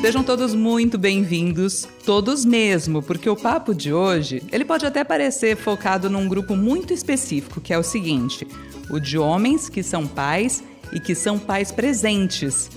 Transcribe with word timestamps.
Sejam 0.00 0.24
todos 0.24 0.54
muito 0.54 0.96
bem-vindos, 0.96 1.86
todos 2.06 2.42
mesmo, 2.42 3.02
porque 3.02 3.28
o 3.28 3.36
papo 3.36 3.74
de 3.74 3.92
hoje, 3.92 4.42
ele 4.50 4.64
pode 4.64 4.86
até 4.86 5.04
parecer 5.04 5.58
focado 5.58 6.08
num 6.08 6.26
grupo 6.26 6.56
muito 6.56 6.94
específico, 6.94 7.60
que 7.60 7.70
é 7.70 7.78
o 7.78 7.82
seguinte: 7.82 8.48
o 8.88 8.98
de 8.98 9.18
homens 9.18 9.68
que 9.68 9.82
são 9.82 10.06
pais 10.06 10.64
e 10.90 10.98
que 10.98 11.14
são 11.14 11.38
pais 11.38 11.70
presentes. 11.70 12.70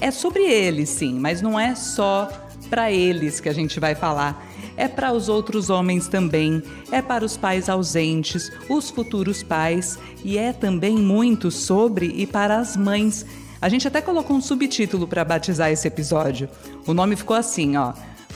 É 0.00 0.10
sobre 0.10 0.42
eles, 0.42 0.88
sim, 0.88 1.12
mas 1.20 1.42
não 1.42 1.60
é 1.60 1.74
só 1.74 2.30
para 2.70 2.90
eles 2.90 3.40
que 3.40 3.50
a 3.50 3.52
gente 3.52 3.78
vai 3.78 3.94
falar. 3.94 4.48
É 4.74 4.88
para 4.88 5.12
os 5.12 5.28
outros 5.28 5.68
homens 5.68 6.08
também, 6.08 6.62
é 6.90 7.02
para 7.02 7.26
os 7.26 7.36
pais 7.36 7.68
ausentes, 7.68 8.50
os 8.70 8.88
futuros 8.88 9.42
pais 9.42 9.98
e 10.24 10.38
é 10.38 10.54
também 10.54 10.96
muito 10.96 11.50
sobre 11.50 12.06
e 12.06 12.26
para 12.26 12.56
as 12.56 12.74
mães 12.74 13.26
a 13.60 13.68
gente 13.68 13.86
até 13.86 14.00
colocou 14.00 14.36
um 14.36 14.40
subtítulo 14.40 15.06
para 15.06 15.24
batizar 15.24 15.70
esse 15.70 15.86
episódio. 15.86 16.48
O 16.86 16.94
nome 16.94 17.16
ficou 17.16 17.36
assim, 17.36 17.76
ó: 17.76 17.92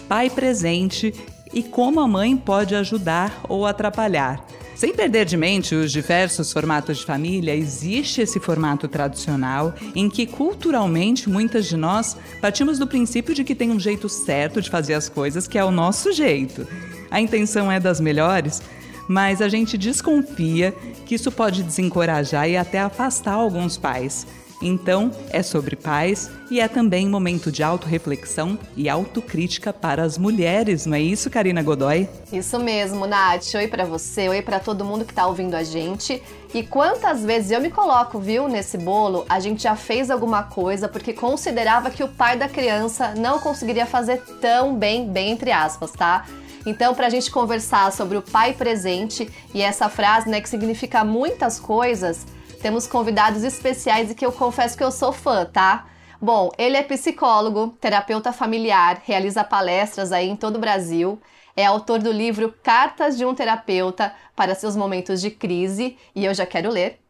Pai 0.09 0.29
presente 0.29 1.15
e 1.53 1.63
como 1.63 2.01
a 2.01 2.09
mãe 2.09 2.37
pode 2.37 2.75
ajudar 2.75 3.41
ou 3.49 3.67
atrapalhar. 3.67 4.45
Sem 4.75 4.93
perder 4.93 5.25
de 5.25 5.37
mente 5.37 5.73
os 5.73 5.93
diversos 5.93 6.53
formatos 6.53 6.99
de 6.99 7.07
família, 7.07 7.55
existe 7.55 8.21
esse 8.21 8.41
formato 8.41 8.89
tradicional 8.89 9.73
em 9.95 10.11
que 10.11 10.27
culturalmente 10.27 11.29
muitas 11.29 11.67
de 11.67 11.77
nós 11.77 12.17
partimos 12.41 12.77
do 12.77 12.87
princípio 12.87 13.35
de 13.35 13.45
que 13.45 13.55
tem 13.55 13.71
um 13.71 13.79
jeito 13.79 14.09
certo 14.09 14.61
de 14.61 14.69
fazer 14.69 14.95
as 14.95 15.09
coisas, 15.09 15.47
que 15.47 15.57
é 15.57 15.65
o 15.65 15.71
nosso 15.71 16.13
jeito. 16.13 16.67
A 17.09 17.21
intenção 17.21 17.71
é 17.71 17.79
das 17.79 18.01
melhores, 18.01 18.61
mas 19.07 19.41
a 19.41 19.49
gente 19.49 19.79
desconfia 19.79 20.75
que 21.07 21.15
isso 21.15 21.31
pode 21.31 21.63
desencorajar 21.63 22.49
e 22.49 22.57
até 22.57 22.81
afastar 22.81 23.35
alguns 23.35 23.79
pais. 23.79 24.27
Então, 24.63 25.11
é 25.31 25.43
sobre 25.43 25.77
paz 25.77 26.31
e 26.51 26.61
é 26.61 26.69
também 26.69 27.09
momento 27.09 27.51
de 27.51 27.63
autorreflexão 27.63 28.59
e 28.77 28.89
autocrítica 28.89 29.73
para 29.73 30.03
as 30.03 30.17
mulheres, 30.17 30.87
não 30.87 30.97
é 30.97 31.01
isso, 31.01 31.29
Karina 31.29 31.63
Godoy? 31.63 32.09
Isso 32.33 32.59
mesmo, 32.59 33.07
Nath. 33.07 33.55
Oi 33.55 33.69
para 33.69 33.85
você, 33.85 34.29
oi 34.29 34.41
para 34.41 34.61
todo 34.61 34.85
mundo 34.85 35.05
que 35.05 35.13
tá 35.13 35.27
ouvindo 35.27 35.55
a 35.55 35.63
gente. 35.63 36.23
E 36.55 36.63
quantas 36.63 37.23
vezes 37.23 37.51
eu 37.51 37.61
me 37.61 37.71
coloco, 37.71 38.19
viu, 38.19 38.49
nesse 38.49 38.79
bolo, 38.79 39.27
a 39.29 39.41
gente 39.41 39.65
já 39.65 39.75
fez 39.75 40.11
alguma 40.11 40.45
coisa 40.45 40.89
porque 40.89 41.13
considerava 41.13 41.91
que 41.91 42.05
o 42.05 42.09
pai 42.09 42.39
da 42.39 42.49
criança 42.49 43.15
não 43.17 43.41
conseguiria 43.41 43.87
fazer 43.87 44.23
tão 44.41 44.75
bem, 44.77 45.09
bem 45.09 45.33
entre 45.33 45.51
aspas, 45.51 45.91
tá? 45.91 46.25
Então, 46.67 46.95
para 46.95 47.09
a 47.09 47.11
gente 47.11 47.31
conversar 47.31 47.93
sobre 47.93 48.17
o 48.17 48.23
pai 48.23 48.55
presente 48.55 49.31
e 49.53 49.61
essa 49.61 49.89
frase, 49.89 50.31
né, 50.31 50.41
que 50.41 50.49
significa 50.49 51.05
muitas 51.05 51.61
coisas, 51.61 52.25
temos 52.65 52.87
convidados 52.87 53.45
especiais 53.45 54.11
e 54.11 54.15
que 54.15 54.25
eu 54.25 54.33
confesso 54.33 54.75
que 54.75 54.83
eu 54.83 54.91
sou 54.91 55.13
fã, 55.13 55.45
tá? 55.45 55.85
Bom, 56.19 56.51
ele 56.57 56.79
é 56.79 56.83
psicólogo, 56.83 57.77
terapeuta 57.79 58.33
familiar, 58.33 59.03
realiza 59.05 59.45
palestras 59.45 60.13
aí 60.13 60.31
em 60.31 60.35
todo 60.35 60.57
o 60.57 60.59
Brasil, 60.59 61.21
é 61.55 61.67
autor 61.67 61.99
do 61.99 62.11
livro 62.11 62.55
Cartas 62.63 63.19
de 63.19 63.25
um 63.27 63.35
Terapeuta 63.35 64.15
para 64.35 64.55
seus 64.55 64.75
momentos 64.75 65.21
de 65.21 65.31
crise, 65.31 65.99
e 66.15 66.25
eu 66.25 66.33
já 66.33 66.47
quero 66.47 66.71
ler. 66.71 67.01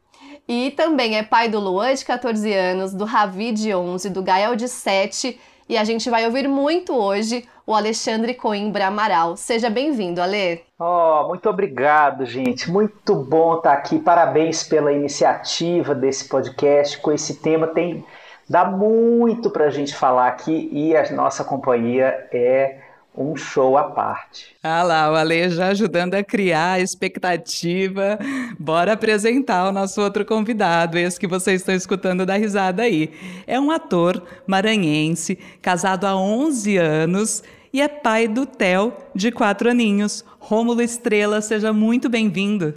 E 0.49 0.73
também 0.73 1.17
é 1.17 1.23
pai 1.23 1.49
do 1.49 1.61
Luan, 1.61 1.95
de 1.95 2.05
14 2.05 2.53
anos, 2.53 2.93
do 2.93 3.05
Ravi, 3.05 3.53
de 3.53 3.73
11, 3.73 4.11
do 4.11 4.25
Gael, 4.25 4.57
de 4.57 4.67
7, 4.67 5.39
e 5.69 5.77
a 5.77 5.84
gente 5.84 6.11
vai 6.11 6.25
ouvir 6.27 6.48
muito 6.48 6.95
hoje 6.95 7.47
o 7.67 7.75
Alexandre 7.75 8.34
Coimbra 8.34 8.87
Amaral. 8.87 9.37
Seja 9.37 9.70
bem-vindo, 9.70 10.20
Ale. 10.20 10.62
Oh, 10.79 11.29
muito 11.29 11.48
obrigado, 11.48 12.27
gente. 12.27 12.70
Muito 12.70 13.15
bom 13.15 13.57
estar 13.57 13.73
aqui. 13.73 13.98
Parabéns 13.98 14.62
pela 14.62 14.92
iniciativa 14.92 15.95
desse 15.95 16.29
podcast. 16.29 16.98
Com 16.98 17.12
esse 17.12 17.37
tema 17.37 17.67
tem 17.69 18.05
dá 18.48 18.65
muito 18.65 19.51
para 19.51 19.65
a 19.65 19.70
gente 19.70 19.95
falar 19.95 20.29
aqui 20.29 20.69
e 20.70 20.95
a 20.95 21.11
nossa 21.12 21.42
companhia 21.42 22.29
é 22.31 22.84
um 23.17 23.37
show 23.37 23.77
à 23.79 23.84
parte. 23.84 24.57
Ah 24.63 24.83
lá, 24.83 25.11
o 25.11 25.14
Ale 25.14 25.48
já 25.48 25.69
ajudando 25.69 26.14
a 26.14 26.25
criar 26.25 26.73
a 26.73 26.80
expectativa. 26.80 28.19
Bora 28.58 28.95
apresentar 28.95 29.69
o 29.69 29.73
nosso 29.73 30.01
outro 30.01 30.25
convidado, 30.25 30.98
esse 30.98 31.20
que 31.20 31.27
vocês 31.27 31.61
estão 31.61 31.75
escutando 31.75 32.27
da 32.27 32.36
risada 32.36 32.83
aí. 32.83 33.13
É 33.47 33.58
um 33.61 33.70
ator 33.70 34.23
maranhense, 34.47 35.39
casado 35.63 36.07
há 36.07 36.17
11 36.17 36.77
anos 36.77 37.42
e 37.73 37.80
é 37.80 37.89
pai 37.89 38.27
do 38.27 38.47
Theo, 38.47 38.92
de 39.14 39.31
quatro 39.31 39.70
aninhos. 39.70 40.25
Rômulo 40.39 40.83
Estrela, 40.83 41.41
seja 41.41 41.73
muito 41.73 42.08
bem-vindo. 42.08 42.75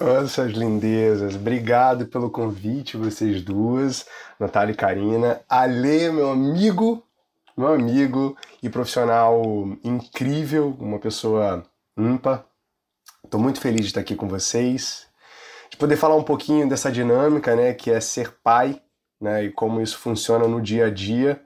Nossa, 0.00 0.42
lindezas. 0.42 1.36
Obrigado 1.36 2.06
pelo 2.06 2.30
convite, 2.30 2.96
vocês 2.96 3.42
duas, 3.42 4.06
Natália 4.38 4.72
e 4.72 4.76
Karina. 4.76 5.40
Ale, 5.48 6.10
meu 6.10 6.30
amigo, 6.30 7.04
meu 7.56 7.68
amigo 7.68 8.36
e 8.64 8.70
profissional 8.70 9.42
incrível, 9.84 10.74
uma 10.80 10.98
pessoa 10.98 11.62
ímpar. 11.98 12.46
Estou 13.22 13.38
muito 13.38 13.60
feliz 13.60 13.82
de 13.82 13.86
estar 13.88 14.00
aqui 14.00 14.16
com 14.16 14.26
vocês, 14.26 15.06
de 15.70 15.76
poder 15.76 15.98
falar 15.98 16.16
um 16.16 16.22
pouquinho 16.22 16.66
dessa 16.66 16.90
dinâmica, 16.90 17.54
né, 17.54 17.74
que 17.74 17.90
é 17.90 18.00
ser 18.00 18.38
pai, 18.42 18.80
né, 19.20 19.44
e 19.44 19.52
como 19.52 19.82
isso 19.82 19.98
funciona 19.98 20.48
no 20.48 20.62
dia 20.62 20.86
a 20.86 20.90
dia. 20.90 21.42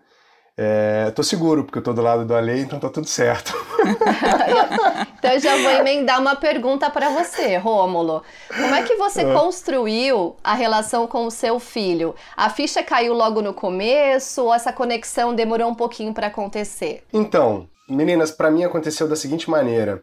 É, 0.61 1.13
tô 1.13 1.23
seguro, 1.23 1.63
porque 1.63 1.79
eu 1.79 1.83
tô 1.83 1.93
do 1.93 2.03
lado 2.03 2.25
do 2.25 2.35
Ale, 2.35 2.63
então 2.63 2.81
tá 2.81 2.89
tudo 2.89 3.07
certo. 3.07 3.55
então 5.17 5.31
eu 5.31 5.39
já 5.39 5.57
vou 5.57 5.71
emendar 5.71 6.21
uma 6.21 6.35
pergunta 6.35 6.91
para 6.91 7.11
você, 7.11 7.57
Rômulo. 7.57 8.25
Como 8.49 8.75
é 8.75 8.83
que 8.83 8.97
você 8.97 9.21
ah. 9.21 9.35
construiu 9.35 10.35
a 10.43 10.55
relação 10.55 11.07
com 11.07 11.27
o 11.27 11.31
seu 11.31 11.61
filho? 11.61 12.13
A 12.37 12.51
ficha 12.51 12.83
caiu 12.83 13.15
logo 13.15 13.41
no 13.41 13.55
começo 13.55 14.47
ou 14.47 14.53
essa 14.53 14.73
conexão 14.73 15.33
demorou 15.33 15.69
um 15.69 15.77
pouquinho 15.77 16.13
para 16.13 16.27
acontecer? 16.27 17.05
Então, 17.13 17.69
meninas, 17.89 18.33
para 18.33 18.51
mim 18.51 18.65
aconteceu 18.65 19.07
da 19.07 19.15
seguinte 19.15 19.49
maneira. 19.49 20.03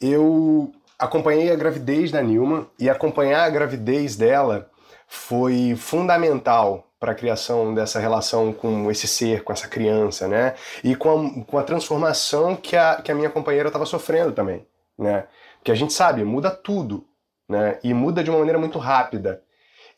Eu 0.00 0.72
acompanhei 0.98 1.52
a 1.52 1.56
gravidez 1.56 2.10
da 2.10 2.22
Nilma 2.22 2.68
e 2.78 2.88
acompanhar 2.88 3.44
a 3.44 3.50
gravidez 3.50 4.16
dela 4.16 4.70
foi 5.06 5.76
fundamental 5.76 6.83
para 6.98 7.12
a 7.12 7.14
criação 7.14 7.74
dessa 7.74 7.98
relação 7.98 8.52
com 8.52 8.90
esse 8.90 9.06
ser, 9.06 9.44
com 9.44 9.52
essa 9.52 9.68
criança, 9.68 10.26
né? 10.26 10.54
E 10.82 10.94
com 10.94 11.10
a, 11.10 11.44
com 11.44 11.58
a 11.58 11.62
transformação 11.62 12.56
que 12.56 12.76
a, 12.76 13.00
que 13.02 13.12
a 13.12 13.14
minha 13.14 13.30
companheira 13.30 13.68
estava 13.68 13.86
sofrendo 13.86 14.32
também, 14.32 14.66
né? 14.98 15.26
Porque 15.58 15.72
a 15.72 15.74
gente 15.74 15.92
sabe, 15.92 16.24
muda 16.24 16.50
tudo, 16.50 17.06
né? 17.48 17.78
E 17.82 17.92
muda 17.92 18.22
de 18.22 18.30
uma 18.30 18.38
maneira 18.38 18.58
muito 18.58 18.78
rápida. 18.78 19.42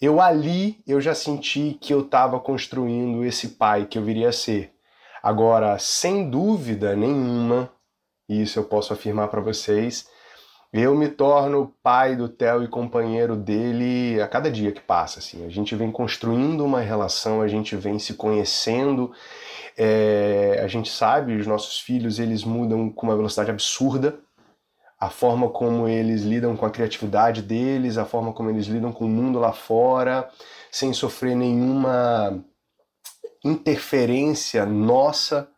Eu 0.00 0.20
ali, 0.20 0.82
eu 0.86 1.00
já 1.00 1.14
senti 1.14 1.78
que 1.80 1.92
eu 1.94 2.00
estava 2.00 2.38
construindo 2.38 3.24
esse 3.24 3.48
pai 3.50 3.86
que 3.86 3.98
eu 3.98 4.02
viria 4.02 4.28
a 4.28 4.32
ser. 4.32 4.72
Agora, 5.22 5.78
sem 5.78 6.28
dúvida 6.28 6.94
nenhuma, 6.94 7.72
isso 8.28 8.58
eu 8.58 8.64
posso 8.64 8.92
afirmar 8.92 9.28
para 9.28 9.40
vocês, 9.40 10.08
eu 10.80 10.94
me 10.94 11.08
torno 11.08 11.72
pai 11.82 12.16
do 12.16 12.28
Theo 12.28 12.62
e 12.62 12.68
companheiro 12.68 13.36
dele 13.36 14.20
a 14.20 14.28
cada 14.28 14.50
dia 14.50 14.72
que 14.72 14.80
passa. 14.80 15.20
Assim. 15.20 15.44
A 15.46 15.48
gente 15.48 15.74
vem 15.74 15.90
construindo 15.90 16.64
uma 16.64 16.80
relação, 16.80 17.40
a 17.40 17.48
gente 17.48 17.76
vem 17.76 17.98
se 17.98 18.14
conhecendo. 18.14 19.12
É, 19.76 20.60
a 20.62 20.66
gente 20.66 20.90
sabe, 20.90 21.36
os 21.36 21.46
nossos 21.46 21.78
filhos 21.78 22.18
eles 22.18 22.44
mudam 22.44 22.90
com 22.90 23.06
uma 23.06 23.16
velocidade 23.16 23.50
absurda. 23.50 24.18
A 24.98 25.10
forma 25.10 25.50
como 25.50 25.86
eles 25.86 26.22
lidam 26.22 26.56
com 26.56 26.66
a 26.66 26.70
criatividade 26.70 27.42
deles, 27.42 27.98
a 27.98 28.04
forma 28.04 28.32
como 28.32 28.50
eles 28.50 28.66
lidam 28.66 28.92
com 28.92 29.04
o 29.04 29.08
mundo 29.08 29.38
lá 29.38 29.52
fora, 29.52 30.28
sem 30.72 30.92
sofrer 30.92 31.36
nenhuma 31.36 32.42
interferência 33.44 34.64
nossa, 34.64 35.48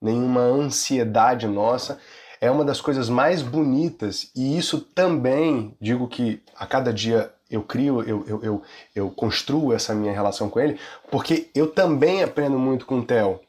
nenhuma 0.00 0.40
ansiedade 0.40 1.46
nossa 1.46 2.00
é 2.40 2.50
uma 2.50 2.64
das 2.64 2.80
coisas 2.80 3.08
mais 3.08 3.42
bonitas 3.42 4.30
e 4.34 4.56
isso 4.58 4.80
também, 4.80 5.76
digo 5.80 6.08
que 6.08 6.42
a 6.56 6.66
cada 6.66 6.92
dia 6.92 7.32
eu 7.50 7.62
crio, 7.62 8.02
eu, 8.02 8.24
eu, 8.26 8.42
eu, 8.42 8.62
eu 8.94 9.10
construo 9.10 9.72
essa 9.72 9.94
minha 9.94 10.12
relação 10.12 10.50
com 10.50 10.58
ele, 10.60 10.78
porque 11.10 11.50
eu 11.54 11.70
também 11.70 12.22
aprendo 12.22 12.58
muito 12.58 12.86
com 12.86 12.98
o 12.98 13.04
Theo. 13.04 13.40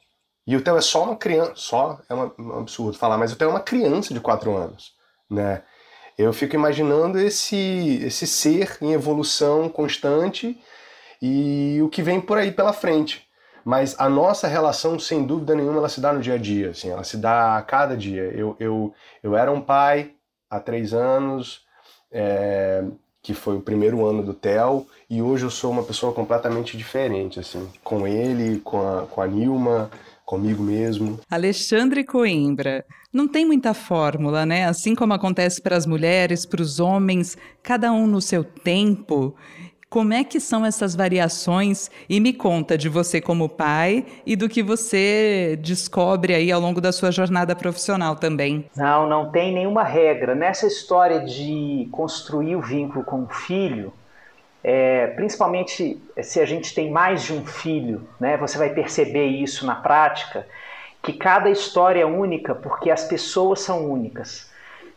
E 0.45 0.56
o 0.56 0.62
Theo 0.62 0.78
é 0.78 0.81
só 0.81 1.04
uma 1.04 1.16
criança, 1.16 1.54
só 1.56 2.00
é 2.07 2.13
um 2.13 2.60
absurdo 2.60 2.98
falar, 2.98 3.18
mas 3.18 3.34
o 3.34 3.36
Theo 3.36 3.50
é 3.50 3.51
uma 3.51 3.60
criança 3.60 4.13
de 4.13 4.19
4 4.19 4.56
anos, 4.56 4.94
né? 5.30 5.63
Eu 6.18 6.33
fico 6.33 6.56
imaginando 6.56 7.19
esse, 7.19 8.00
esse 8.04 8.25
ser 8.25 8.78
em 8.81 8.94
evolução 8.94 9.69
constante 9.69 10.60
e 11.22 11.80
o 11.81 11.90
que 11.90 12.01
vem 12.01 12.19
por 12.19 12.38
aí 12.38 12.51
pela 12.51 12.74
frente. 12.74 13.26
Mas 13.68 14.00
a 14.00 14.08
nossa 14.08 14.48
relação, 14.48 14.98
sem 14.98 15.25
dúvida 15.25 15.54
nenhuma, 15.54 15.80
ela 15.80 15.90
se 15.90 16.00
dá 16.00 16.14
no 16.14 16.22
dia 16.22 16.36
a 16.36 16.38
dia, 16.38 16.69
assim, 16.69 16.90
ela 16.90 17.04
se 17.04 17.18
dá 17.18 17.58
a 17.58 17.62
cada 17.62 17.98
dia. 17.98 18.22
Eu, 18.34 18.56
eu, 18.62 18.94
eu 19.22 19.36
era 19.36 19.52
um 19.52 19.60
pai 19.60 20.12
há 20.50 20.58
três 20.58 20.94
anos, 20.94 21.66
é, 22.10 22.86
que 23.22 23.34
foi 23.34 23.58
o 23.58 23.62
primeiro 23.62 24.06
ano 24.06 24.24
do 24.24 24.34
Theo, 24.34 24.88
e 25.10 25.22
hoje 25.22 25.44
eu 25.44 25.50
sou 25.50 25.69
uma 25.69 25.84
pessoa 25.84 26.14
completamente 26.14 26.78
diferente, 26.78 27.42
assim, 27.42 27.68
com 27.84 28.08
ele, 28.08 28.62
com 28.62 28.80
a, 28.80 29.02
com 29.06 29.22
a 29.22 29.28
Nilma, 29.28 29.92
comigo 30.25 30.64
mesmo. 30.64 31.19
Alexandre 31.30 32.06
Coimbra. 32.06 32.86
Não 33.12 33.28
tem 33.28 33.46
muita 33.46 33.74
fórmula, 33.74 34.46
né? 34.46 34.66
Assim 34.66 34.96
como 34.96 35.14
acontece 35.14 35.62
para 35.62 35.75
as 35.75 35.86
mulheres, 35.86 36.46
para 36.46 36.62
os 36.62 36.80
homens, 36.80 37.38
cada 37.62 37.92
um 37.92 38.08
no 38.08 38.22
seu 38.22 38.46
tempo. 38.46 39.36
Como 39.89 40.13
é 40.13 40.22
que 40.22 40.38
são 40.38 40.66
essas 40.66 40.95
variações? 40.95 41.89
E 42.10 42.19
me 42.19 42.34
conta 42.34 42.78
de 42.78 42.89
você 42.89 43.22
como 43.22 43.48
pai 43.48 44.06
e 44.25 44.36
do 44.36 44.50
que 44.50 44.62
você 44.62 45.57
descobre 45.62 46.36
aí 46.36 46.51
ao 46.51 46.60
longo 46.60 46.81
da 46.81 46.92
sua 46.92 47.10
jornada 47.10 47.56
profissional 47.56 48.18
também. 48.18 48.66
Não, 48.75 49.07
não 49.07 49.31
tem 49.31 49.54
nenhuma 49.54 49.84
regra. 49.84 50.36
Nessa 50.36 50.68
história 50.68 51.22
de 51.22 51.88
construir 51.89 52.57
o 52.57 52.62
vínculo 52.62 53.06
com 53.06 53.24
o 53.24 53.30
filho, 53.30 53.94
é, 54.62 55.07
principalmente 55.07 55.98
se 56.22 56.42
a 56.42 56.45
gente 56.45 56.75
tem 56.75 56.92
mais 56.92 57.24
de 57.24 57.31
um 57.31 57.45
filho, 57.45 58.06
né, 58.19 58.36
você 58.36 58.57
vai 58.57 58.72
perceber 58.72 59.28
isso 59.28 59.66
na 59.66 59.75
prática, 59.75 60.45
que 61.01 61.13
cada 61.13 61.50
história 61.50 62.01
é 62.01 62.06
única 62.06 62.54
porque 62.54 62.92
as 62.92 63.06
pessoas 63.06 63.62
são 63.62 63.90
únicas. 63.90 64.51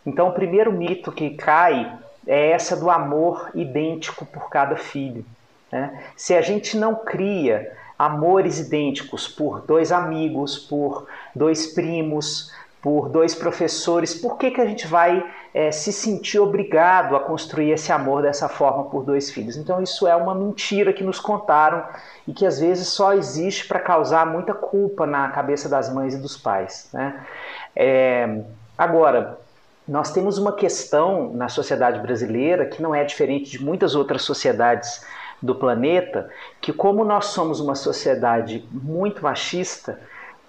Então, 0.04 0.30
o 0.30 0.32
primeiro 0.32 0.72
mito 0.72 1.12
que 1.12 1.30
cai 1.30 1.99
é 2.26 2.50
essa 2.50 2.76
do 2.76 2.90
amor 2.90 3.50
idêntico 3.54 4.24
por 4.26 4.48
cada 4.48 4.76
filho. 4.76 5.24
Né? 5.70 6.04
Se 6.16 6.34
a 6.34 6.42
gente 6.42 6.76
não 6.76 6.94
cria 6.94 7.72
amores 7.98 8.58
idênticos 8.58 9.28
por 9.28 9.60
dois 9.62 9.92
amigos, 9.92 10.58
por 10.58 11.06
dois 11.34 11.68
primos, 11.68 12.52
por 12.82 13.10
dois 13.10 13.34
professores, 13.34 14.14
por 14.14 14.38
que, 14.38 14.50
que 14.50 14.60
a 14.60 14.64
gente 14.64 14.86
vai 14.86 15.22
é, 15.52 15.70
se 15.70 15.92
sentir 15.92 16.38
obrigado 16.38 17.14
a 17.14 17.20
construir 17.20 17.72
esse 17.72 17.92
amor 17.92 18.22
dessa 18.22 18.48
forma 18.48 18.84
por 18.84 19.04
dois 19.04 19.30
filhos? 19.30 19.56
Então, 19.56 19.82
isso 19.82 20.06
é 20.06 20.16
uma 20.16 20.34
mentira 20.34 20.92
que 20.92 21.04
nos 21.04 21.20
contaram 21.20 21.84
e 22.26 22.32
que 22.32 22.46
às 22.46 22.58
vezes 22.58 22.88
só 22.88 23.12
existe 23.12 23.68
para 23.68 23.80
causar 23.80 24.24
muita 24.24 24.54
culpa 24.54 25.06
na 25.06 25.28
cabeça 25.28 25.68
das 25.68 25.92
mães 25.92 26.14
e 26.14 26.18
dos 26.18 26.38
pais. 26.38 26.88
Né? 26.92 27.20
É, 27.76 28.40
agora, 28.78 29.38
nós 29.90 30.12
temos 30.12 30.38
uma 30.38 30.52
questão 30.52 31.32
na 31.32 31.48
sociedade 31.48 31.98
brasileira 31.98 32.64
que 32.64 32.80
não 32.80 32.94
é 32.94 33.02
diferente 33.02 33.50
de 33.50 33.60
muitas 33.60 33.96
outras 33.96 34.22
sociedades 34.22 35.04
do 35.42 35.52
planeta, 35.52 36.30
que 36.60 36.72
como 36.72 37.04
nós 37.04 37.26
somos 37.26 37.58
uma 37.58 37.74
sociedade 37.74 38.64
muito 38.70 39.20
machista, 39.20 39.98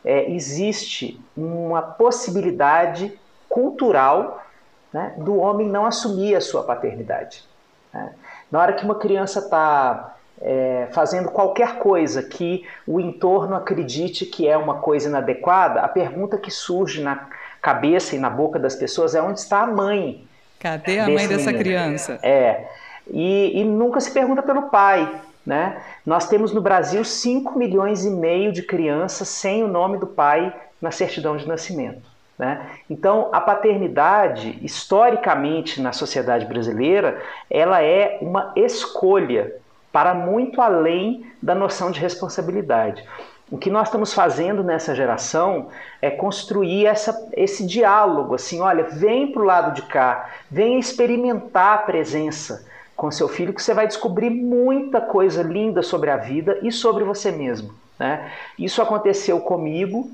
é, 0.06 0.32
existe 0.32 1.20
uma 1.36 1.82
possibilidade 1.82 3.20
cultural 3.50 4.46
né, 4.94 5.16
do 5.18 5.38
homem 5.38 5.68
não 5.68 5.88
assumir 5.88 6.36
a 6.36 6.42
sua 6.42 6.62
paternidade. 6.62 7.44
Né? 7.92 8.14
Na 8.52 8.60
hora 8.60 8.74
que 8.74 8.86
uma 8.86 8.96
criança 8.96 9.40
está 9.40 10.18
é, 10.40 10.88
fazendo 10.92 11.30
qualquer 11.30 11.80
coisa 11.80 12.22
que 12.22 12.64
o 12.86 13.00
entorno 13.00 13.56
acredite 13.56 14.24
que 14.28 14.48
é 14.48 14.56
uma 14.56 14.76
coisa 14.82 15.10
inadequada, 15.10 15.82
a 15.82 15.88
pergunta 15.88 16.38
que 16.38 16.52
surge 16.52 17.02
na 17.02 17.28
cabeça 17.62 18.16
e 18.16 18.20
na 18.20 18.30
boca 18.30 18.58
das 18.58 18.76
pessoas 18.76 19.14
é 19.14 19.22
onde 19.22 19.40
está 19.40 19.62
a 19.62 19.68
mãe. 19.68 20.26
Cadê 20.60 21.00
a 21.00 21.08
mãe 21.08 21.28
dessa 21.28 21.52
menino? 21.52 21.60
criança? 21.60 22.20
É. 22.22 22.68
E, 23.10 23.60
e, 23.60 23.64
nunca 23.64 24.00
se 24.00 24.12
pergunta 24.12 24.42
pelo 24.42 24.64
pai. 24.64 25.22
Né? 25.46 25.82
Nós 26.06 26.28
temos 26.28 26.54
no 26.54 26.62
Brasil 26.62 27.04
5 27.04 27.58
milhões 27.58 28.06
e 28.06 28.12
meio 28.12 28.52
de 28.52 28.62
crianças 28.62 29.28
sem 29.28 29.64
o 29.64 29.68
nome 29.68 29.98
do 29.98 30.06
pai 30.06 30.54
na 30.80 30.92
certidão 30.92 31.36
de 31.36 31.48
nascimento. 31.48 32.12
Né? 32.38 32.68
Então, 32.90 33.30
a 33.32 33.42
paternidade, 33.42 34.60
historicamente 34.62 35.82
na 35.82 35.92
sociedade 35.94 36.46
brasileira, 36.46 37.22
ela 37.50 37.82
é 37.84 38.18
uma 38.22 38.52
escolha 38.56 39.56
para 39.92 40.14
muito 40.14 40.62
além 40.62 41.26
da 41.42 41.54
noção 41.54 41.92
de 41.92 42.00
responsabilidade. 42.00 43.04
O 43.52 43.58
que 43.58 43.70
nós 43.70 43.90
estamos 43.90 44.14
fazendo 44.14 44.64
nessa 44.64 44.96
geração 44.96 45.68
é 46.02 46.10
construir 46.10 46.86
essa, 46.86 47.30
esse 47.34 47.66
diálogo, 47.66 48.34
assim, 48.34 48.62
olha, 48.62 48.84
vem 48.84 49.30
para 49.30 49.42
o 49.42 49.46
lado 49.46 49.76
de 49.76 49.82
cá, 49.82 50.30
vem 50.50 50.80
experimentar 50.80 51.74
a 51.74 51.78
presença 51.80 52.66
com 52.96 53.12
seu 53.12 53.28
filho, 53.28 53.54
que 53.54 53.62
você 53.62 53.74
vai 53.74 53.88
descobrir 53.88 54.30
muita 54.30 55.02
coisa 55.02 55.44
linda 55.44 55.84
sobre 55.84 56.10
a 56.10 56.16
vida 56.16 56.60
e 56.62 56.72
sobre 56.72 57.04
você 57.04 57.30
mesmo. 57.30 57.74
Né? 58.00 58.32
Isso 58.58 58.82
aconteceu 58.82 59.42
comigo. 59.42 60.10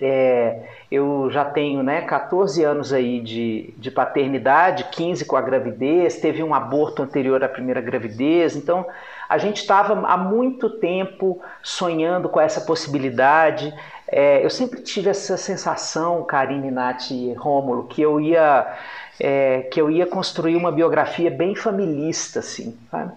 É, 0.00 0.62
eu 0.90 1.30
já 1.30 1.44
tenho 1.44 1.82
né, 1.82 2.00
14 2.00 2.64
anos 2.64 2.92
aí 2.92 3.20
de, 3.20 3.74
de 3.76 3.90
paternidade, 3.90 4.84
15 4.90 5.24
com 5.26 5.36
a 5.36 5.42
gravidez, 5.42 6.16
teve 6.16 6.42
um 6.42 6.54
aborto 6.54 7.02
anterior 7.02 7.44
à 7.44 7.48
primeira 7.48 7.82
gravidez, 7.82 8.56
então 8.56 8.86
a 9.30 9.38
gente 9.38 9.58
estava 9.58 9.94
há 10.08 10.16
muito 10.16 10.68
tempo 10.68 11.40
sonhando 11.62 12.28
com 12.28 12.40
essa 12.40 12.62
possibilidade. 12.62 13.72
É, 14.08 14.44
eu 14.44 14.50
sempre 14.50 14.80
tive 14.82 15.08
essa 15.08 15.36
sensação, 15.36 16.24
Karine, 16.24 16.68
Nath 16.68 17.12
e 17.12 17.32
Rômulo, 17.34 17.86
que 17.86 18.02
eu 18.02 18.20
ia 18.20 18.76
é, 19.20 19.68
que 19.70 19.80
eu 19.80 19.88
ia 19.88 20.04
construir 20.04 20.56
uma 20.56 20.72
biografia 20.72 21.30
bem 21.30 21.54
familista, 21.54 22.40
assim, 22.40 22.76
sabe? 22.90 23.12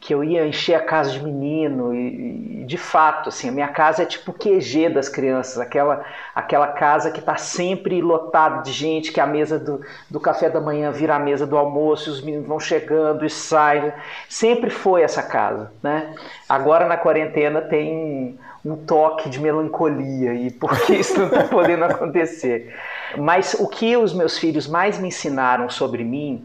Que 0.00 0.14
eu 0.14 0.22
ia 0.22 0.46
encher 0.46 0.74
a 0.74 0.80
casa 0.80 1.10
de 1.10 1.22
menino 1.22 1.94
e, 1.94 2.62
e, 2.62 2.64
de 2.64 2.76
fato 2.76 3.28
assim 3.28 3.48
a 3.48 3.52
minha 3.52 3.68
casa 3.68 4.02
é 4.02 4.06
tipo 4.06 4.30
o 4.30 4.34
QG 4.34 4.90
das 4.90 5.08
crianças 5.08 5.58
aquela 5.58 6.04
aquela 6.34 6.68
casa 6.68 7.10
que 7.10 7.20
está 7.20 7.36
sempre 7.36 8.00
lotada 8.00 8.62
de 8.62 8.72
gente 8.72 9.12
que 9.12 9.20
a 9.20 9.26
mesa 9.26 9.58
do, 9.58 9.80
do 10.10 10.20
café 10.20 10.50
da 10.50 10.60
manhã 10.60 10.90
vira 10.90 11.16
a 11.16 11.18
mesa 11.18 11.46
do 11.46 11.56
almoço 11.56 12.10
os 12.10 12.20
meninos 12.20 12.46
vão 12.46 12.60
chegando 12.60 13.24
e 13.24 13.30
saem. 13.30 13.92
Sempre 14.28 14.70
foi 14.70 15.02
essa 15.02 15.22
casa 15.22 15.72
né? 15.82 16.14
Agora 16.48 16.86
na 16.86 16.96
quarentena 16.96 17.60
tem 17.60 18.36
um, 18.64 18.72
um 18.72 18.76
toque 18.76 19.28
de 19.28 19.40
melancolia 19.40 20.34
e 20.34 20.50
porque 20.50 20.94
isso 20.94 21.18
não 21.18 21.26
está 21.26 21.44
podendo 21.48 21.84
acontecer. 21.84 22.74
Mas 23.16 23.54
o 23.54 23.68
que 23.68 23.96
os 23.96 24.12
meus 24.12 24.38
filhos 24.38 24.66
mais 24.66 24.98
me 24.98 25.08
ensinaram 25.08 25.68
sobre 25.68 26.04
mim 26.04 26.44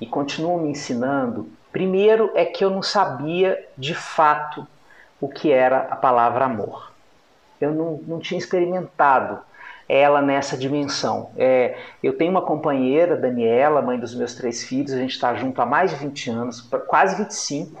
e 0.00 0.06
continuam 0.06 0.58
me 0.58 0.70
ensinando 0.70 1.48
Primeiro 1.78 2.32
é 2.34 2.44
que 2.44 2.64
eu 2.64 2.70
não 2.70 2.82
sabia 2.82 3.64
de 3.76 3.94
fato 3.94 4.66
o 5.20 5.28
que 5.28 5.52
era 5.52 5.86
a 5.88 5.94
palavra 5.94 6.44
amor. 6.44 6.90
Eu 7.60 7.72
não, 7.72 8.00
não 8.04 8.18
tinha 8.18 8.36
experimentado 8.36 9.38
ela 9.88 10.20
nessa 10.20 10.56
dimensão. 10.56 11.30
É, 11.36 11.76
eu 12.02 12.18
tenho 12.18 12.32
uma 12.32 12.42
companheira, 12.42 13.16
Daniela, 13.16 13.80
mãe 13.80 13.96
dos 13.96 14.12
meus 14.12 14.34
três 14.34 14.64
filhos, 14.64 14.92
a 14.92 14.98
gente 14.98 15.12
está 15.12 15.32
junto 15.36 15.62
há 15.62 15.66
mais 15.66 15.92
de 15.92 15.96
20 15.98 16.30
anos, 16.30 16.60
quase 16.88 17.14
25. 17.14 17.80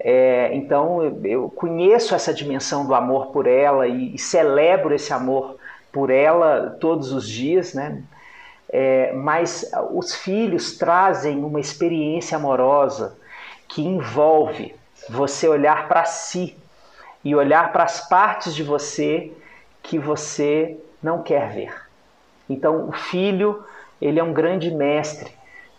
É, 0.00 0.48
então 0.54 1.02
eu, 1.22 1.50
conheço 1.50 2.14
essa 2.14 2.32
dimensão 2.32 2.86
do 2.86 2.94
amor 2.94 3.26
por 3.26 3.46
ela 3.46 3.86
e, 3.86 4.14
e 4.14 4.18
celebro 4.18 4.94
esse 4.94 5.12
amor 5.12 5.58
por 5.92 6.08
ela 6.08 6.78
todos 6.80 7.12
os 7.12 7.28
dias, 7.28 7.74
né? 7.74 8.02
É, 8.70 9.12
mas 9.12 9.70
os 9.92 10.14
filhos 10.14 10.78
trazem 10.78 11.44
uma 11.44 11.60
experiência 11.60 12.38
amorosa 12.38 13.17
que 13.68 13.82
envolve 13.82 14.74
você 15.08 15.46
olhar 15.46 15.86
para 15.86 16.04
si 16.04 16.56
e 17.24 17.34
olhar 17.34 17.70
para 17.72 17.84
as 17.84 18.08
partes 18.08 18.54
de 18.54 18.62
você 18.62 19.32
que 19.82 19.98
você 19.98 20.78
não 21.02 21.22
quer 21.22 21.50
ver. 21.50 21.74
Então, 22.48 22.88
o 22.88 22.92
filho, 22.92 23.64
ele 24.00 24.18
é 24.18 24.24
um 24.24 24.32
grande 24.32 24.70
mestre, 24.70 25.30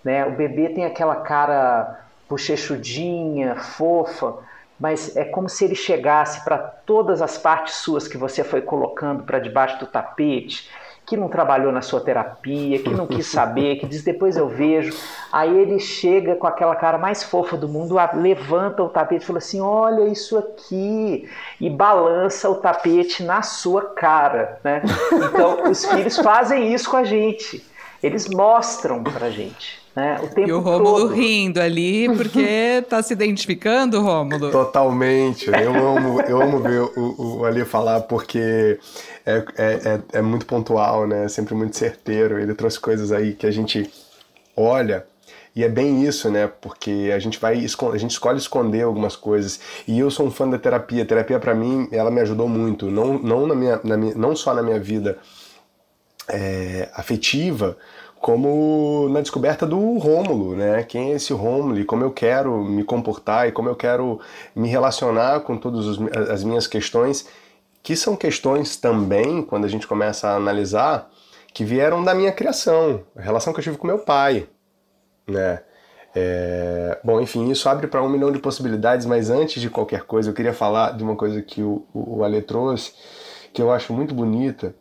né? 0.03 0.25
O 0.25 0.31
bebê 0.31 0.69
tem 0.69 0.85
aquela 0.85 1.17
cara 1.17 2.05
bochechudinha, 2.29 3.55
fofa, 3.55 4.37
mas 4.79 5.15
é 5.17 5.25
como 5.25 5.49
se 5.49 5.65
ele 5.65 5.75
chegasse 5.75 6.43
para 6.45 6.57
todas 6.57 7.21
as 7.21 7.37
partes 7.37 7.75
suas 7.75 8.07
que 8.07 8.17
você 8.17 8.43
foi 8.43 8.61
colocando 8.61 9.23
para 9.23 9.39
debaixo 9.39 9.79
do 9.79 9.87
tapete 9.87 10.69
que 11.09 11.17
não 11.17 11.27
trabalhou 11.27 11.71
na 11.71 11.81
sua 11.81 11.99
terapia, 11.99 12.77
que 12.77 12.91
não 12.91 13.07
quis 13.07 13.25
saber, 13.25 13.77
que 13.77 13.87
diz 13.87 14.03
depois 14.03 14.37
eu 14.37 14.47
vejo. 14.47 14.95
Aí 15.31 15.57
ele 15.57 15.79
chega 15.79 16.35
com 16.35 16.45
aquela 16.45 16.75
cara 16.75 16.99
mais 16.99 17.23
fofa 17.23 17.57
do 17.57 17.67
mundo, 17.67 17.95
levanta 18.13 18.83
o 18.83 18.89
tapete 18.89 19.23
e 19.23 19.25
fala 19.25 19.39
assim: 19.39 19.59
Olha 19.59 20.07
isso 20.07 20.37
aqui, 20.37 21.27
e 21.59 21.67
balança 21.67 22.47
o 22.47 22.55
tapete 22.55 23.23
na 23.23 23.41
sua 23.41 23.81
cara. 23.95 24.59
Né? 24.63 24.83
Então 25.11 25.69
os 25.71 25.83
filhos 25.83 26.17
fazem 26.17 26.71
isso 26.71 26.89
com 26.91 26.97
a 26.97 27.03
gente, 27.03 27.65
eles 28.01 28.27
mostram 28.27 29.03
pra 29.03 29.29
gente. 29.29 29.79
Né? 29.95 30.19
O 30.23 30.27
tempo 30.27 30.47
e 30.47 30.53
o 30.53 30.59
Rômulo 30.59 30.99
todo. 31.01 31.13
rindo 31.13 31.59
ali, 31.59 32.07
porque 32.15 32.83
tá 32.87 33.01
se 33.01 33.11
identificando, 33.11 34.01
Rômulo? 34.01 34.51
Totalmente. 34.51 35.49
Eu 35.49 35.75
amo, 35.75 36.21
eu 36.21 36.41
amo 36.41 36.59
ver 36.59 36.81
o, 36.81 37.39
o 37.39 37.45
Ali 37.45 37.65
falar, 37.65 38.01
porque 38.01 38.79
é, 39.25 39.43
é, 39.57 39.73
é, 39.83 40.01
é 40.19 40.21
muito 40.21 40.45
pontual, 40.45 41.07
né? 41.07 41.25
É 41.25 41.27
sempre 41.27 41.53
muito 41.55 41.75
certeiro. 41.75 42.39
Ele 42.39 42.53
trouxe 42.53 42.79
coisas 42.79 43.11
aí 43.11 43.33
que 43.33 43.47
a 43.47 43.51
gente 43.51 43.91
olha 44.55 45.05
e 45.55 45.63
é 45.63 45.67
bem 45.67 46.03
isso, 46.03 46.29
né? 46.29 46.47
Porque 46.61 47.11
a 47.13 47.19
gente 47.19 47.39
vai 47.39 47.55
a 47.55 47.97
gente 47.97 48.11
escolhe 48.11 48.37
esconder 48.37 48.83
algumas 48.83 49.15
coisas. 49.15 49.59
E 49.87 49.99
eu 49.99 50.09
sou 50.11 50.27
um 50.27 50.31
fã 50.31 50.47
da 50.47 50.57
terapia. 50.57 51.03
A 51.03 51.05
terapia 51.05 51.39
para 51.39 51.55
mim, 51.55 51.87
ela 51.91 52.11
me 52.11 52.21
ajudou 52.21 52.47
muito, 52.47 52.89
não 52.89 53.17
não 53.17 53.47
na 53.47 53.55
minha, 53.55 53.79
na 53.83 53.97
minha 53.97 54.15
não 54.15 54.35
só 54.35 54.53
na 54.53 54.61
minha 54.61 54.79
vida 54.79 55.17
é, 56.29 56.89
afetiva, 56.93 57.77
como 58.19 59.07
na 59.09 59.21
descoberta 59.21 59.65
do 59.65 59.97
Rômulo, 59.97 60.55
né? 60.55 60.83
Quem 60.83 61.11
é 61.11 61.15
esse 61.15 61.31
Rômulo 61.31 61.79
e 61.79 61.85
como 61.85 62.03
eu 62.03 62.11
quero 62.11 62.63
me 62.63 62.83
comportar 62.83 63.47
e 63.47 63.51
como 63.51 63.69
eu 63.69 63.75
quero 63.75 64.19
me 64.55 64.67
relacionar 64.67 65.39
com 65.41 65.57
todas 65.57 65.97
as 66.29 66.43
minhas 66.43 66.67
questões, 66.67 67.27
que 67.81 67.95
são 67.95 68.15
questões 68.15 68.75
também, 68.75 69.41
quando 69.41 69.65
a 69.65 69.69
gente 69.69 69.87
começa 69.87 70.27
a 70.27 70.35
analisar, 70.35 71.09
que 71.53 71.63
vieram 71.63 72.03
da 72.03 72.13
minha 72.13 72.31
criação, 72.31 73.03
a 73.15 73.21
relação 73.21 73.53
que 73.53 73.59
eu 73.59 73.63
tive 73.63 73.77
com 73.77 73.87
meu 73.87 73.99
pai, 73.99 74.47
né? 75.27 75.61
É... 76.13 76.99
Bom, 77.03 77.21
enfim, 77.21 77.49
isso 77.49 77.69
abre 77.69 77.87
para 77.87 78.03
um 78.03 78.09
milhão 78.09 78.31
de 78.31 78.39
possibilidades, 78.39 79.05
mas 79.05 79.29
antes 79.29 79.61
de 79.61 79.69
qualquer 79.69 80.03
coisa, 80.03 80.29
eu 80.29 80.33
queria 80.33 80.53
falar 80.53 80.95
de 80.97 81.03
uma 81.03 81.15
coisa 81.15 81.41
que 81.41 81.61
o, 81.61 81.85
o 81.93 82.23
Ale 82.23 82.41
trouxe, 82.41 82.91
que 83.53 83.61
eu 83.61 83.71
acho 83.71 83.93
muito 83.93 84.13
bonita, 84.13 84.75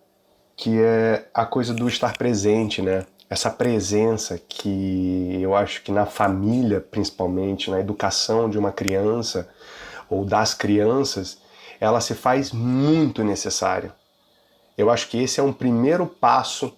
que 0.58 0.82
é 0.82 1.24
a 1.32 1.46
coisa 1.46 1.72
do 1.72 1.86
estar 1.86 2.18
presente, 2.18 2.82
né? 2.82 3.06
Essa 3.30 3.48
presença 3.48 4.40
que 4.48 5.38
eu 5.40 5.54
acho 5.54 5.82
que 5.82 5.92
na 5.92 6.04
família, 6.04 6.80
principalmente, 6.80 7.70
na 7.70 7.78
educação 7.78 8.50
de 8.50 8.58
uma 8.58 8.72
criança 8.72 9.48
ou 10.10 10.24
das 10.24 10.54
crianças, 10.54 11.38
ela 11.78 12.00
se 12.00 12.12
faz 12.12 12.50
muito 12.50 13.22
necessária. 13.22 13.94
Eu 14.76 14.90
acho 14.90 15.08
que 15.08 15.22
esse 15.22 15.38
é 15.38 15.42
um 15.42 15.52
primeiro 15.52 16.06
passo 16.06 16.74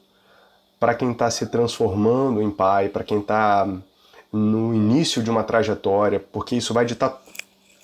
para 0.78 0.94
quem 0.94 1.12
está 1.12 1.30
se 1.30 1.46
transformando 1.46 2.42
em 2.42 2.50
pai, 2.50 2.90
para 2.90 3.04
quem 3.04 3.20
está 3.20 3.66
no 4.30 4.74
início 4.74 5.22
de 5.22 5.30
uma 5.30 5.42
trajetória, 5.42 6.20
porque 6.20 6.54
isso 6.54 6.74
vai 6.74 6.84
ditar 6.84 7.22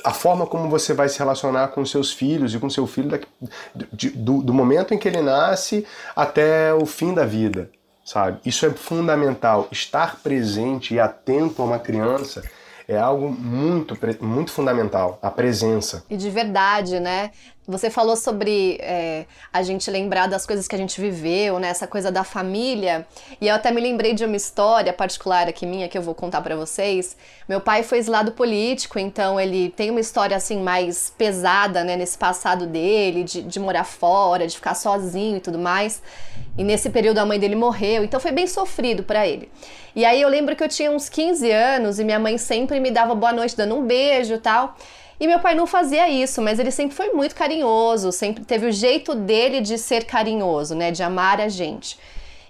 a 0.06 0.12
forma 0.12 0.46
como 0.46 0.70
você 0.70 0.94
vai 0.94 1.08
se 1.08 1.18
relacionar 1.18 1.68
com 1.68 1.84
seus 1.84 2.12
filhos 2.12 2.54
e 2.54 2.60
com 2.60 2.70
seu 2.70 2.86
filho 2.86 3.08
daqui, 3.08 3.26
do, 4.14 4.40
do 4.40 4.54
momento 4.54 4.94
em 4.94 4.98
que 4.98 5.08
ele 5.08 5.20
nasce 5.20 5.84
até 6.14 6.72
o 6.72 6.86
fim 6.86 7.12
da 7.12 7.24
vida, 7.24 7.68
sabe? 8.04 8.38
Isso 8.46 8.64
é 8.64 8.70
fundamental. 8.70 9.66
Estar 9.72 10.20
presente 10.22 10.94
e 10.94 11.00
atento 11.00 11.60
a 11.60 11.64
uma 11.64 11.80
criança 11.80 12.44
é 12.86 12.96
algo 12.96 13.28
muito, 13.28 13.98
muito 14.20 14.52
fundamental, 14.52 15.18
a 15.20 15.28
presença. 15.28 16.04
E 16.08 16.16
de 16.16 16.30
verdade, 16.30 17.00
né? 17.00 17.32
Você 17.68 17.90
falou 17.90 18.14
sobre 18.14 18.78
é, 18.80 19.26
a 19.52 19.60
gente 19.60 19.90
lembrar 19.90 20.28
das 20.28 20.46
coisas 20.46 20.68
que 20.68 20.74
a 20.76 20.78
gente 20.78 21.00
viveu, 21.00 21.58
né? 21.58 21.68
Essa 21.68 21.86
coisa 21.86 22.12
da 22.12 22.22
família. 22.22 23.04
E 23.40 23.48
eu 23.48 23.54
até 23.56 23.72
me 23.72 23.80
lembrei 23.80 24.14
de 24.14 24.24
uma 24.24 24.36
história 24.36 24.92
particular 24.92 25.48
aqui 25.48 25.66
minha 25.66 25.88
que 25.88 25.98
eu 25.98 26.02
vou 26.02 26.14
contar 26.14 26.42
para 26.42 26.54
vocês. 26.54 27.16
Meu 27.48 27.60
pai 27.60 27.82
foi 27.82 28.00
lado 28.04 28.30
político, 28.30 29.00
então 29.00 29.40
ele 29.40 29.70
tem 29.70 29.90
uma 29.90 29.98
história 29.98 30.36
assim 30.36 30.62
mais 30.62 31.12
pesada, 31.18 31.82
né? 31.82 31.96
Nesse 31.96 32.16
passado 32.16 32.68
dele, 32.68 33.24
de, 33.24 33.42
de 33.42 33.58
morar 33.58 33.84
fora, 33.84 34.46
de 34.46 34.54
ficar 34.54 34.74
sozinho 34.74 35.38
e 35.38 35.40
tudo 35.40 35.58
mais. 35.58 36.00
E 36.56 36.62
nesse 36.62 36.88
período 36.88 37.18
a 37.18 37.26
mãe 37.26 37.38
dele 37.38 37.56
morreu, 37.56 38.04
então 38.04 38.20
foi 38.20 38.30
bem 38.30 38.46
sofrido 38.46 39.02
para 39.02 39.26
ele. 39.26 39.50
E 39.94 40.04
aí 40.04 40.22
eu 40.22 40.28
lembro 40.28 40.54
que 40.54 40.62
eu 40.62 40.68
tinha 40.68 40.90
uns 40.90 41.08
15 41.08 41.50
anos 41.50 41.98
e 41.98 42.04
minha 42.04 42.18
mãe 42.18 42.38
sempre 42.38 42.78
me 42.78 42.92
dava 42.92 43.14
boa 43.14 43.32
noite 43.32 43.56
dando 43.56 43.74
um 43.74 43.84
beijo 43.84 44.34
e 44.34 44.38
tal. 44.38 44.76
E 45.18 45.26
meu 45.26 45.40
pai 45.40 45.54
não 45.54 45.66
fazia 45.66 46.08
isso, 46.08 46.42
mas 46.42 46.58
ele 46.58 46.70
sempre 46.70 46.94
foi 46.94 47.10
muito 47.12 47.34
carinhoso, 47.34 48.12
sempre 48.12 48.44
teve 48.44 48.66
o 48.66 48.72
jeito 48.72 49.14
dele 49.14 49.60
de 49.60 49.78
ser 49.78 50.04
carinhoso, 50.04 50.74
né, 50.74 50.90
de 50.90 51.02
amar 51.02 51.40
a 51.40 51.48
gente. 51.48 51.98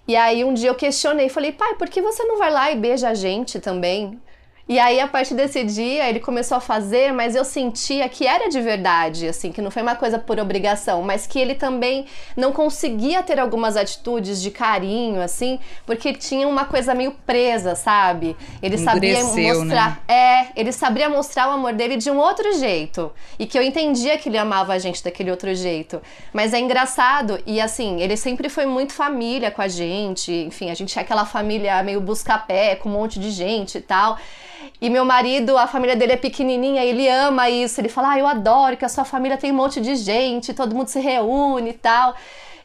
E 0.09 0.17
aí 0.17 0.45
um 0.45 0.55
dia 0.55 0.71
eu 0.71 0.75
questionei, 0.75 1.29
falei: 1.29 1.53
"Pai, 1.53 1.75
por 1.75 1.89
que 1.89 2.03
você 2.03 2.25
não 2.25 2.39
vai 2.39 2.51
lá 2.51 2.71
e 2.71 2.77
beija 2.77 3.09
a 3.09 3.15
gente 3.15 3.61
também?" 3.61 4.21
E 4.69 4.81
aí, 4.81 4.99
a 4.99 5.07
partir 5.07 5.35
desse 5.35 5.63
dia, 5.63 6.09
ele 6.09 6.19
começou 6.19 6.57
a 6.57 6.61
fazer, 6.61 7.13
mas 7.13 7.37
eu 7.37 7.45
sentia 7.45 8.09
que 8.09 8.27
era 8.27 8.49
de 8.49 8.61
verdade, 8.61 9.29
assim, 9.29 9.53
que 9.53 9.63
não 9.63 9.71
foi 9.71 9.81
uma 9.81 9.95
coisa 9.95 10.19
por 10.19 10.41
obrigação, 10.41 11.03
mas 11.03 11.25
que 11.25 11.39
ele 11.39 11.55
também 11.55 12.07
não 12.37 12.53
conseguia 12.53 13.23
ter 13.23 13.39
algumas 13.39 13.77
atitudes 13.77 14.43
de 14.43 14.51
carinho, 14.51 15.23
assim, 15.23 15.61
porque 15.87 16.13
tinha 16.13 16.49
uma 16.49 16.65
coisa 16.65 16.97
meio 16.97 17.13
presa, 17.25 17.77
sabe? 17.77 18.37
Ele 18.61 18.77
sabia 18.77 19.23
mostrar. 19.23 20.03
Né? 20.09 20.15
É, 20.15 20.47
ele 20.57 20.73
sabia 20.73 21.09
mostrar 21.09 21.49
o 21.49 21.53
amor 21.53 21.73
dele 21.73 21.97
de 21.97 22.11
um 22.11 22.19
outro 22.19 22.59
jeito. 22.59 23.13
E 23.39 23.47
que 23.47 23.57
eu 23.57 23.63
entendia 23.63 24.19
que 24.19 24.29
ele 24.29 24.39
amava 24.39 24.73
a 24.73 24.79
gente 24.81 25.01
daquele 25.03 25.31
outro 25.31 25.55
jeito. 25.55 26.03
Mas 26.33 26.53
é 26.53 26.59
engraçado, 26.59 27.39
e 27.47 27.61
assim, 27.61 28.01
ele 28.01 28.17
sempre 28.17 28.49
foi 28.49 28.67
muito 28.67 28.93
família 28.93 29.49
com 29.49 29.63
a 29.63 29.69
gente, 29.69 30.33
enfim, 30.33 30.71
a 30.73 30.75
gente 30.75 30.99
é 30.99 31.03
aquela 31.03 31.25
família 31.25 31.81
meio 31.85 32.01
busca-pé, 32.01 32.75
com 32.75 32.89
um 32.89 32.93
monte 32.93 33.21
de 33.21 33.31
gente 33.31 33.79
e 33.79 33.81
tal. 33.81 34.19
E 34.81 34.91
meu 34.91 35.05
marido, 35.05 35.57
a 35.57 35.67
família 35.67 35.97
dele 35.97 36.13
é 36.13 36.17
pequenininha, 36.17 36.85
ele 36.85 37.09
ama 37.09 37.49
isso. 37.49 37.81
Ele 37.81 37.89
fala: 37.89 38.13
Ah, 38.13 38.19
eu 38.19 38.27
adoro 38.27 38.77
que 38.77 38.85
a 38.85 38.89
sua 38.89 39.05
família 39.05 39.39
tem 39.39 39.53
um 39.53 39.57
monte 39.57 39.81
de 39.81 39.97
gente, 39.97 40.53
todo 40.53 40.75
mundo 40.75 40.89
se 40.89 41.01
reúne 41.01 41.71
e 41.71 41.75
tal. 41.75 42.15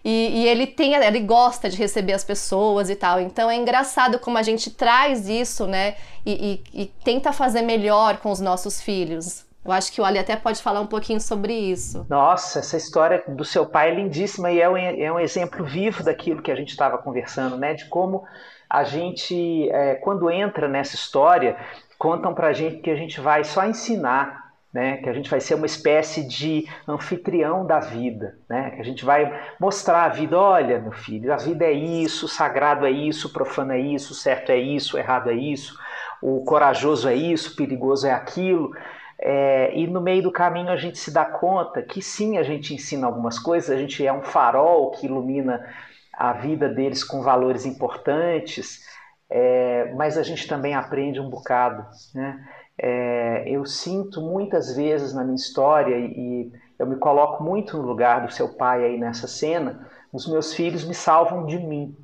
E, 0.03 0.41
e, 0.41 0.47
ele 0.47 0.65
tem, 0.65 0.95
ele 0.95 1.19
gosta 1.19 1.69
de 1.69 1.77
receber 1.77 2.13
as 2.13 2.23
pessoas 2.23 2.89
e 2.89 2.95
tal. 2.95 3.19
Então 3.19 3.49
é 3.49 3.55
engraçado 3.55 4.17
como 4.19 4.37
a 4.37 4.41
gente 4.43 4.71
traz 4.71 5.29
isso, 5.29 5.67
né? 5.67 5.95
E, 6.25 6.61
e, 6.73 6.81
e 6.81 6.85
tenta 7.03 7.31
fazer 7.31 7.61
melhor 7.61 8.17
com 8.17 8.31
os 8.31 8.39
nossos 8.39 8.81
filhos. 8.81 9.45
Eu 9.63 9.71
acho 9.71 9.91
que 9.91 10.01
o 10.01 10.05
Ali 10.05 10.17
até 10.17 10.35
pode 10.35 10.59
falar 10.59 10.81
um 10.81 10.87
pouquinho 10.87 11.21
sobre 11.21 11.53
isso. 11.53 12.03
Nossa, 12.09 12.59
essa 12.59 12.75
história 12.75 13.23
do 13.27 13.45
seu 13.45 13.63
pai 13.63 13.91
é 13.91 13.95
lindíssima 13.95 14.51
e 14.51 14.59
é 14.59 14.67
um, 14.67 14.75
é 14.75 15.11
um 15.11 15.19
exemplo 15.19 15.63
vivo 15.63 16.03
daquilo 16.03 16.41
que 16.41 16.51
a 16.51 16.55
gente 16.55 16.69
estava 16.69 16.97
conversando, 16.97 17.55
né? 17.57 17.75
De 17.75 17.85
como 17.85 18.23
a 18.67 18.83
gente, 18.83 19.69
é, 19.69 19.95
quando 19.95 20.31
entra 20.31 20.67
nessa 20.67 20.95
história, 20.95 21.57
contam 22.01 22.33
para 22.33 22.47
a 22.47 22.53
gente 22.53 22.77
que 22.77 22.89
a 22.89 22.95
gente 22.95 23.21
vai 23.21 23.43
só 23.43 23.63
ensinar, 23.63 24.53
né? 24.73 24.97
que 24.97 25.07
a 25.07 25.13
gente 25.13 25.29
vai 25.29 25.39
ser 25.39 25.53
uma 25.53 25.67
espécie 25.67 26.27
de 26.27 26.67
anfitrião 26.87 27.63
da 27.63 27.79
vida, 27.79 28.39
né? 28.49 28.71
que 28.71 28.81
a 28.81 28.83
gente 28.83 29.05
vai 29.05 29.31
mostrar 29.59 30.05
a 30.05 30.09
vida, 30.09 30.35
olha 30.35 30.79
meu 30.79 30.93
filho, 30.93 31.31
a 31.31 31.37
vida 31.37 31.63
é 31.63 31.71
isso, 31.71 32.27
sagrado 32.27 32.87
é 32.87 32.89
isso, 32.89 33.31
profano 33.31 33.73
é 33.73 33.79
isso, 33.79 34.15
certo 34.15 34.51
é 34.51 34.57
isso, 34.57 34.97
errado 34.97 35.29
é 35.29 35.35
isso, 35.35 35.77
o 36.19 36.43
corajoso 36.43 37.07
é 37.07 37.13
isso, 37.13 37.53
o 37.53 37.55
perigoso 37.55 38.07
é 38.07 38.11
aquilo. 38.11 38.71
É, 39.19 39.71
e 39.77 39.85
no 39.85 40.01
meio 40.01 40.23
do 40.23 40.31
caminho 40.31 40.71
a 40.71 40.77
gente 40.77 40.97
se 40.97 41.13
dá 41.13 41.23
conta 41.23 41.83
que 41.83 42.01
sim, 42.01 42.39
a 42.39 42.43
gente 42.43 42.73
ensina 42.73 43.05
algumas 43.05 43.37
coisas, 43.37 43.69
a 43.69 43.77
gente 43.77 44.03
é 44.03 44.11
um 44.11 44.23
farol 44.23 44.89
que 44.89 45.05
ilumina 45.05 45.63
a 46.11 46.33
vida 46.33 46.67
deles 46.67 47.03
com 47.03 47.21
valores 47.21 47.63
importantes, 47.63 48.90
é, 49.31 49.93
mas 49.95 50.17
a 50.17 50.23
gente 50.23 50.45
também 50.45 50.75
aprende 50.75 51.21
um 51.21 51.29
bocado. 51.29 51.87
Né? 52.13 52.45
É, 52.77 53.43
eu 53.47 53.65
sinto 53.65 54.19
muitas 54.21 54.75
vezes 54.75 55.13
na 55.13 55.23
minha 55.23 55.35
história, 55.35 55.95
e 55.97 56.51
eu 56.77 56.85
me 56.85 56.97
coloco 56.97 57.41
muito 57.41 57.77
no 57.77 57.83
lugar 57.83 58.25
do 58.25 58.33
seu 58.33 58.49
pai 58.49 58.83
aí 58.83 58.99
nessa 58.99 59.27
cena, 59.27 59.87
os 60.11 60.27
meus 60.27 60.53
filhos 60.53 60.83
me 60.83 60.93
salvam 60.93 61.45
de 61.45 61.57
mim, 61.57 61.95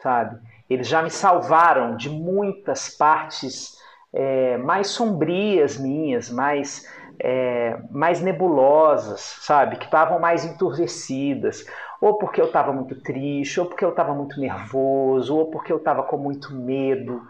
sabe? 0.00 0.40
Eles 0.68 0.88
já 0.88 1.02
me 1.02 1.10
salvaram 1.10 1.96
de 1.96 2.10
muitas 2.10 2.88
partes 2.88 3.76
é, 4.12 4.56
mais 4.58 4.88
sombrias 4.88 5.78
minhas, 5.78 6.28
mais, 6.30 6.84
é, 7.20 7.78
mais 7.90 8.20
nebulosas, 8.20 9.20
sabe? 9.40 9.76
Que 9.76 9.84
estavam 9.84 10.18
mais 10.18 10.44
enturvecidas 10.44 11.64
ou 12.00 12.14
porque 12.14 12.40
eu 12.40 12.46
estava 12.46 12.72
muito 12.72 12.94
triste, 13.00 13.60
ou 13.60 13.66
porque 13.66 13.84
eu 13.84 13.90
estava 13.90 14.14
muito 14.14 14.40
nervoso, 14.40 15.36
ou 15.36 15.46
porque 15.46 15.72
eu 15.72 15.78
estava 15.78 16.02
com 16.02 16.16
muito 16.16 16.54
medo, 16.54 17.22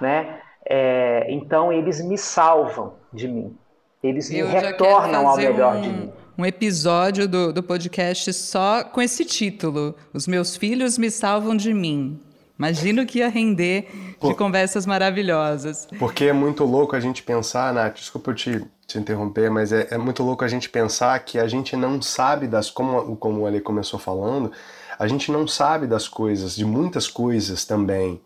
né? 0.00 0.40
É, 0.66 1.26
então 1.28 1.72
eles 1.72 2.02
me 2.02 2.16
salvam 2.16 2.94
de 3.12 3.28
mim, 3.28 3.54
eles 4.02 4.30
me 4.30 4.38
eu 4.38 4.48
retornam 4.48 5.28
ao 5.28 5.36
melhor 5.36 5.76
um, 5.76 5.80
de 5.80 5.88
mim. 5.88 6.12
Um 6.38 6.46
episódio 6.46 7.28
do, 7.28 7.52
do 7.52 7.62
podcast 7.62 8.32
só 8.32 8.82
com 8.82 9.02
esse 9.02 9.24
título: 9.24 9.94
Os 10.12 10.26
meus 10.26 10.56
filhos 10.56 10.96
me 10.96 11.10
salvam 11.10 11.54
de 11.54 11.74
mim. 11.74 12.20
Imagino 12.58 13.04
que 13.04 13.18
ia 13.18 13.28
render 13.28 13.88
de 14.22 14.34
conversas 14.34 14.86
maravilhosas. 14.86 15.88
Porque 15.98 16.24
é 16.26 16.32
muito 16.32 16.64
louco 16.64 16.94
a 16.94 17.00
gente 17.00 17.22
pensar, 17.22 17.74
Nath, 17.74 17.96
desculpa 17.96 18.30
eu 18.30 18.34
te, 18.34 18.64
te 18.86 18.98
interromper, 18.98 19.50
mas 19.50 19.72
é, 19.72 19.88
é, 19.90 19.98
muito 19.98 20.22
louco 20.22 20.44
a 20.44 20.48
gente 20.48 20.68
pensar 20.68 21.18
que 21.20 21.38
a 21.38 21.46
gente 21.46 21.76
não 21.76 22.00
sabe 22.02 22.46
das, 22.46 22.70
como, 22.70 23.16
como 23.16 23.40
o 23.40 23.46
Ale 23.46 23.60
começou 23.60 23.98
falando, 23.98 24.52
a 24.98 25.06
gente 25.06 25.32
não 25.32 25.46
sabe 25.46 25.86
das 25.86 26.06
coisas, 26.08 26.54
de 26.54 26.64
muitas 26.64 27.08
coisas 27.08 27.64
também. 27.64 28.20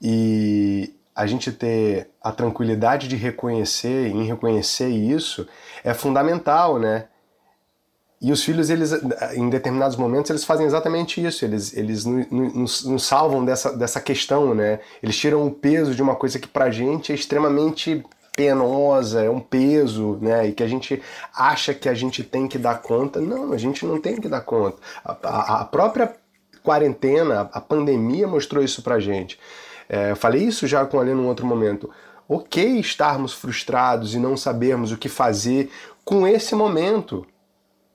E 0.00 0.94
a 1.14 1.26
gente 1.26 1.50
ter 1.50 2.10
a 2.22 2.30
tranquilidade 2.30 3.08
de 3.08 3.16
reconhecer, 3.16 4.08
em 4.08 4.24
reconhecer 4.24 4.88
isso, 4.88 5.46
é 5.82 5.92
fundamental, 5.94 6.78
né? 6.78 7.06
E 8.20 8.32
os 8.32 8.42
filhos, 8.42 8.68
eles, 8.68 8.92
em 9.34 9.48
determinados 9.48 9.96
momentos, 9.96 10.30
eles 10.30 10.44
fazem 10.44 10.66
exatamente 10.66 11.24
isso. 11.24 11.44
Eles, 11.44 11.76
eles 11.76 12.04
nos, 12.04 12.84
nos 12.84 13.04
salvam 13.04 13.44
dessa, 13.44 13.76
dessa 13.76 14.00
questão, 14.00 14.54
né? 14.54 14.80
Eles 15.00 15.16
tiram 15.16 15.46
o 15.46 15.50
peso 15.52 15.94
de 15.94 16.02
uma 16.02 16.16
coisa 16.16 16.38
que 16.38 16.48
pra 16.48 16.68
gente 16.70 17.12
é 17.12 17.14
extremamente 17.14 18.04
penosa, 18.38 19.22
é 19.22 19.28
um 19.28 19.40
peso, 19.40 20.16
né? 20.20 20.46
E 20.46 20.52
que 20.52 20.62
a 20.62 20.68
gente 20.68 21.02
acha 21.34 21.74
que 21.74 21.88
a 21.88 21.94
gente 21.94 22.22
tem 22.22 22.46
que 22.46 22.56
dar 22.56 22.80
conta. 22.80 23.20
Não, 23.20 23.52
a 23.52 23.58
gente 23.58 23.84
não 23.84 24.00
tem 24.00 24.20
que 24.20 24.28
dar 24.28 24.42
conta. 24.42 24.78
A, 25.04 25.16
a, 25.22 25.60
a 25.60 25.64
própria 25.64 26.14
quarentena, 26.62 27.50
a 27.52 27.60
pandemia 27.60 28.28
mostrou 28.28 28.62
isso 28.62 28.82
pra 28.82 29.00
gente. 29.00 29.38
É, 29.88 30.14
falei 30.14 30.42
isso 30.42 30.66
já 30.66 30.86
com 30.86 31.00
ali 31.00 31.12
num 31.12 31.26
outro 31.26 31.44
momento. 31.44 31.90
Ok 32.28 32.78
estarmos 32.78 33.32
frustrados 33.32 34.14
e 34.14 34.18
não 34.18 34.36
sabermos 34.36 34.92
o 34.92 34.98
que 34.98 35.08
fazer 35.08 35.70
com 36.04 36.26
esse 36.26 36.54
momento 36.54 37.26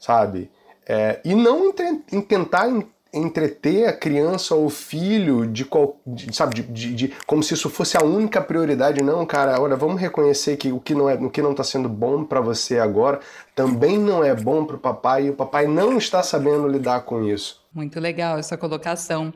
sabe? 0.03 0.51
É, 0.85 1.21
e 1.23 1.33
não 1.33 1.71
tentar 1.71 2.67
entreter 3.13 3.87
a 3.87 3.93
criança 3.93 4.55
ou 4.55 4.65
o 4.65 4.69
filho 4.69 5.45
de, 5.45 5.63
qual, 5.63 5.97
de 6.05 6.35
sabe, 6.35 6.55
de, 6.55 6.63
de, 6.63 6.93
de, 6.93 7.13
como 7.27 7.43
se 7.43 7.53
isso 7.53 7.69
fosse 7.69 7.95
a 7.95 8.03
única 8.03 8.41
prioridade. 8.41 9.03
Não, 9.03 9.25
cara, 9.25 9.61
olha, 9.61 9.75
vamos 9.75 10.01
reconhecer 10.01 10.57
que 10.57 10.71
o 10.71 10.79
que 10.79 10.95
não 10.95 11.09
é, 11.09 11.13
o 11.13 11.29
que 11.29 11.41
não 11.41 11.51
está 11.51 11.63
sendo 11.63 11.87
bom 11.87 12.23
para 12.23 12.41
você 12.41 12.79
agora 12.79 13.19
também 13.55 13.99
não 13.99 14.23
é 14.23 14.33
bom 14.33 14.65
para 14.65 14.75
o 14.75 14.79
papai 14.79 15.27
e 15.27 15.29
o 15.29 15.33
papai 15.33 15.67
não 15.67 15.97
está 15.97 16.23
sabendo 16.23 16.67
lidar 16.67 17.01
com 17.01 17.23
isso. 17.23 17.61
Muito 17.73 17.99
legal 17.99 18.37
essa 18.37 18.57
colocação. 18.57 19.33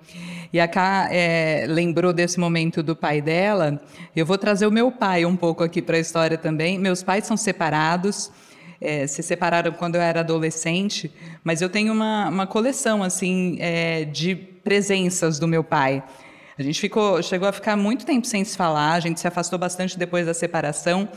E 0.51 0.59
a 0.59 0.67
Ká 0.67 1.07
é, 1.11 1.65
lembrou 1.67 2.13
desse 2.13 2.39
momento 2.39 2.83
do 2.83 2.95
pai 2.95 3.21
dela. 3.21 3.79
Eu 4.15 4.25
vou 4.25 4.37
trazer 4.37 4.67
o 4.67 4.71
meu 4.71 4.91
pai 4.91 5.25
um 5.25 5.35
pouco 5.35 5.63
aqui 5.63 5.81
para 5.81 5.97
a 5.97 5.99
história 5.99 6.37
também. 6.37 6.77
Meus 6.79 7.03
pais 7.03 7.25
são 7.25 7.35
separados 7.35 8.31
é, 8.79 9.07
se 9.07 9.23
separaram 9.23 9.71
quando 9.71 9.95
eu 9.95 10.01
era 10.01 10.19
adolescente, 10.19 11.11
mas 11.43 11.61
eu 11.61 11.69
tenho 11.69 11.93
uma, 11.93 12.29
uma 12.29 12.47
coleção 12.47 13.03
assim 13.03 13.57
é, 13.59 14.05
de 14.05 14.35
presenças 14.35 15.39
do 15.39 15.47
meu 15.47 15.63
pai. 15.63 16.03
A 16.57 16.63
gente 16.63 16.79
ficou, 16.79 17.21
chegou 17.21 17.47
a 17.47 17.51
ficar 17.51 17.75
muito 17.77 18.05
tempo 18.05 18.25
sem 18.25 18.43
se 18.43 18.57
falar, 18.57 18.93
a 18.93 18.99
gente 18.99 19.19
se 19.19 19.27
afastou 19.27 19.59
bastante 19.59 19.97
depois 19.97 20.25
da 20.25 20.33
separação, 20.33 21.07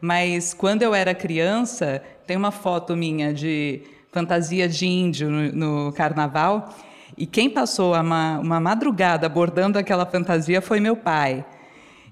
mas 0.00 0.52
quando 0.52 0.82
eu 0.82 0.94
era 0.94 1.14
criança, 1.14 2.02
tem 2.26 2.36
uma 2.36 2.50
foto 2.50 2.94
minha 2.96 3.32
de 3.32 3.82
fantasia 4.12 4.68
de 4.68 4.86
índio 4.86 5.30
no, 5.30 5.86
no 5.86 5.92
carnaval, 5.92 6.74
e 7.16 7.26
quem 7.26 7.48
passou 7.48 7.94
uma, 7.94 8.38
uma 8.38 8.60
madrugada 8.60 9.28
bordando 9.28 9.78
aquela 9.78 10.04
fantasia 10.04 10.60
foi 10.60 10.80
meu 10.80 10.96
pai 10.96 11.44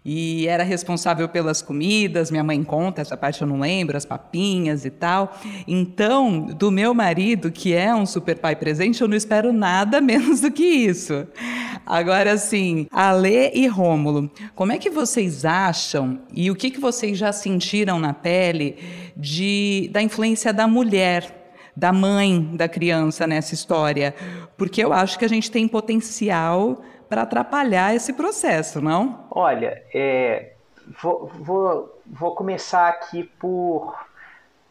e 0.04 0.46
era 0.46 0.62
responsável 0.62 1.28
pelas 1.28 1.60
comidas. 1.60 2.30
Minha 2.30 2.44
mãe 2.44 2.62
conta, 2.62 3.00
essa 3.00 3.16
parte 3.16 3.42
eu 3.42 3.48
não 3.48 3.60
lembro, 3.60 3.96
as 3.96 4.04
papinhas 4.04 4.84
e 4.84 4.90
tal. 4.90 5.38
Então, 5.66 6.40
do 6.40 6.70
meu 6.70 6.94
marido, 6.94 7.50
que 7.50 7.74
é 7.74 7.94
um 7.94 8.06
super 8.06 8.38
pai 8.38 8.56
presente, 8.56 9.00
eu 9.00 9.08
não 9.08 9.16
espero 9.16 9.52
nada 9.52 10.00
menos 10.02 10.40
do 10.40 10.50
que 10.50 10.64
isso. 10.64 11.26
Agora, 11.84 12.32
assim, 12.32 12.86
Ale 12.90 13.50
e 13.54 13.66
Rômulo, 13.66 14.30
como 14.54 14.72
é 14.72 14.78
que 14.78 14.90
vocês 14.90 15.44
acham 15.44 16.20
e 16.34 16.50
o 16.50 16.54
que, 16.54 16.70
que 16.70 16.80
vocês 16.80 17.16
já 17.16 17.32
sentiram 17.32 17.98
na 17.98 18.12
pele 18.12 18.76
de, 19.16 19.88
da 19.92 20.02
influência 20.02 20.52
da 20.52 20.66
mulher 20.66 21.38
da 21.78 21.92
mãe 21.92 22.42
da 22.54 22.68
criança 22.68 23.24
nessa 23.24 23.54
história, 23.54 24.12
porque 24.56 24.82
eu 24.82 24.92
acho 24.92 25.16
que 25.16 25.24
a 25.24 25.28
gente 25.28 25.48
tem 25.48 25.68
potencial 25.68 26.82
para 27.08 27.22
atrapalhar 27.22 27.94
esse 27.94 28.12
processo, 28.12 28.80
não? 28.80 29.26
Olha, 29.30 29.82
é, 29.94 30.52
vou, 31.00 31.26
vou, 31.26 32.00
vou 32.06 32.34
começar 32.34 32.88
aqui 32.88 33.24
por, 33.24 34.06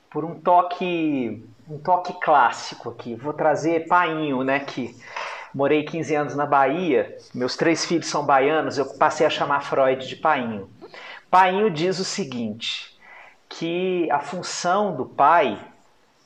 por 0.09 0.23
um 0.23 0.39
toque 0.39 1.43
um 1.69 1.77
toque 1.77 2.13
clássico 2.13 2.89
aqui. 2.89 3.15
Vou 3.15 3.33
trazer 3.33 3.87
Painho, 3.87 4.43
né? 4.43 4.59
Que 4.61 4.95
morei 5.53 5.83
15 5.83 6.15
anos 6.15 6.35
na 6.35 6.45
Bahia, 6.45 7.17
meus 7.33 7.55
três 7.55 7.85
filhos 7.85 8.07
são 8.07 8.25
baianos, 8.25 8.77
eu 8.77 8.85
passei 8.97 9.25
a 9.25 9.29
chamar 9.29 9.61
Freud 9.61 10.07
de 10.07 10.15
Painho. 10.15 10.69
Painho 11.29 11.69
diz 11.69 11.99
o 11.99 12.05
seguinte: 12.05 12.97
que 13.49 14.09
a 14.11 14.19
função 14.19 14.95
do 14.95 15.05
pai 15.05 15.59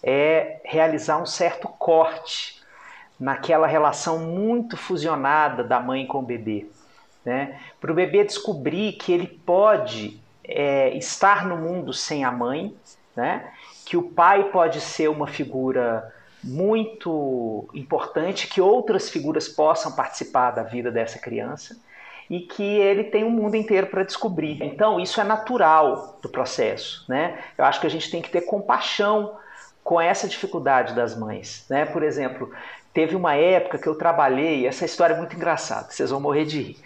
é 0.03 0.61
realizar 0.63 1.17
um 1.21 1.25
certo 1.25 1.67
corte 1.67 2.60
naquela 3.21 3.67
relação 3.67 4.17
muito 4.17 4.75
fusionada 4.75 5.63
da 5.63 5.79
mãe 5.79 6.07
com 6.07 6.17
o 6.17 6.23
bebê. 6.23 6.65
Né? 7.23 7.59
Para 7.79 7.91
o 7.91 7.95
bebê 7.95 8.23
descobrir 8.23 8.93
que 8.93 9.11
ele 9.11 9.27
pode 9.27 10.19
é, 10.43 10.89
estar 10.97 11.45
no 11.45 11.55
mundo 11.55 11.93
sem 11.93 12.23
a 12.23 12.31
mãe, 12.31 12.75
né? 13.15 13.51
que 13.85 13.95
o 13.95 14.01
pai 14.01 14.45
pode 14.45 14.81
ser 14.81 15.07
uma 15.07 15.27
figura 15.27 16.11
muito 16.43 17.69
importante, 17.75 18.47
que 18.47 18.59
outras 18.59 19.07
figuras 19.07 19.47
possam 19.47 19.91
participar 19.91 20.49
da 20.49 20.63
vida 20.63 20.89
dessa 20.89 21.19
criança 21.19 21.79
e 22.27 22.39
que 22.39 22.63
ele 22.63 23.03
tem 23.03 23.23
um 23.23 23.29
mundo 23.29 23.53
inteiro 23.53 23.85
para 23.85 24.01
descobrir. 24.01 24.63
Então, 24.63 24.99
isso 24.99 25.21
é 25.21 25.23
natural 25.23 26.17
do 26.23 26.29
processo. 26.29 27.05
Né? 27.07 27.37
Eu 27.55 27.65
acho 27.65 27.79
que 27.79 27.85
a 27.85 27.89
gente 27.89 28.09
tem 28.09 28.19
que 28.19 28.31
ter 28.31 28.41
compaixão 28.41 29.37
com 29.83 29.99
essa 29.99 30.27
dificuldade 30.27 30.95
das 30.95 31.15
mães. 31.15 31.65
Né? 31.69 31.85
Por 31.85 32.01
exemplo, 32.01 32.51
Teve 32.93 33.15
uma 33.15 33.35
época 33.35 33.77
que 33.77 33.87
eu 33.87 33.95
trabalhei, 33.95 34.67
essa 34.67 34.83
história 34.83 35.13
é 35.13 35.17
muito 35.17 35.35
engraçada, 35.35 35.89
vocês 35.89 36.09
vão 36.09 36.19
morrer 36.19 36.45
de 36.45 36.61
rir. 36.61 36.77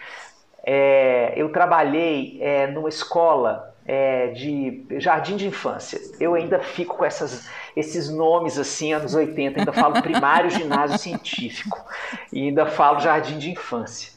É, 0.64 1.34
eu 1.36 1.52
trabalhei 1.52 2.38
é, 2.42 2.68
numa 2.68 2.90
escola 2.90 3.76
é, 3.86 4.28
de 4.28 4.84
jardim 4.98 5.36
de 5.36 5.48
infância. 5.48 6.00
Eu 6.20 6.34
ainda 6.34 6.60
fico 6.60 6.98
com 6.98 7.06
essas, 7.06 7.48
esses 7.76 8.10
nomes 8.10 8.58
assim, 8.58 8.94
anos 8.94 9.14
80, 9.14 9.60
ainda 9.60 9.74
falo 9.74 10.02
primário, 10.02 10.50
ginásio 10.52 10.98
científico, 10.98 11.84
e 12.34 12.48
ainda 12.48 12.66
falo 12.66 13.00
jardim 13.00 13.38
de 13.38 13.52
infância. 13.52 14.14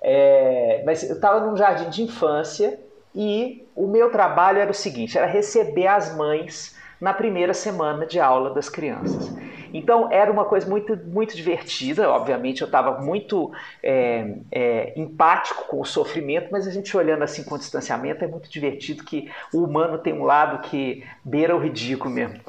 É, 0.00 0.82
mas 0.84 1.02
eu 1.08 1.14
estava 1.14 1.40
num 1.46 1.56
jardim 1.56 1.88
de 1.90 2.02
infância 2.02 2.78
e 3.14 3.66
o 3.74 3.86
meu 3.86 4.10
trabalho 4.10 4.58
era 4.58 4.70
o 4.70 4.74
seguinte: 4.74 5.16
era 5.16 5.26
receber 5.26 5.86
as 5.86 6.16
mães 6.16 6.76
na 7.00 7.12
primeira 7.12 7.54
semana 7.54 8.06
de 8.06 8.20
aula 8.20 8.50
das 8.50 8.68
crianças. 8.68 9.32
Então 9.72 10.10
era 10.10 10.30
uma 10.30 10.44
coisa 10.44 10.68
muito, 10.68 10.96
muito 10.96 11.34
divertida. 11.36 12.10
Obviamente 12.10 12.62
eu 12.62 12.66
estava 12.66 13.00
muito 13.00 13.52
é, 13.82 14.34
é, 14.50 14.92
empático 14.96 15.66
com 15.66 15.80
o 15.80 15.84
sofrimento, 15.84 16.48
mas 16.50 16.66
a 16.66 16.70
gente 16.70 16.96
olhando 16.96 17.22
assim 17.22 17.42
com 17.44 17.58
distanciamento 17.58 18.24
é 18.24 18.28
muito 18.28 18.50
divertido 18.50 19.04
que 19.04 19.30
o 19.52 19.64
humano 19.64 19.98
tem 19.98 20.12
um 20.12 20.24
lado 20.24 20.68
que 20.68 21.04
beira 21.24 21.56
o 21.56 21.58
ridículo 21.58 22.12
mesmo. 22.12 22.40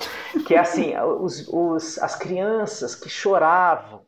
Que 0.45 0.55
é 0.55 0.59
assim, 0.59 0.93
os, 1.19 1.47
os, 1.47 1.97
as 1.99 2.15
crianças 2.15 2.95
que 2.95 3.09
choravam 3.09 4.01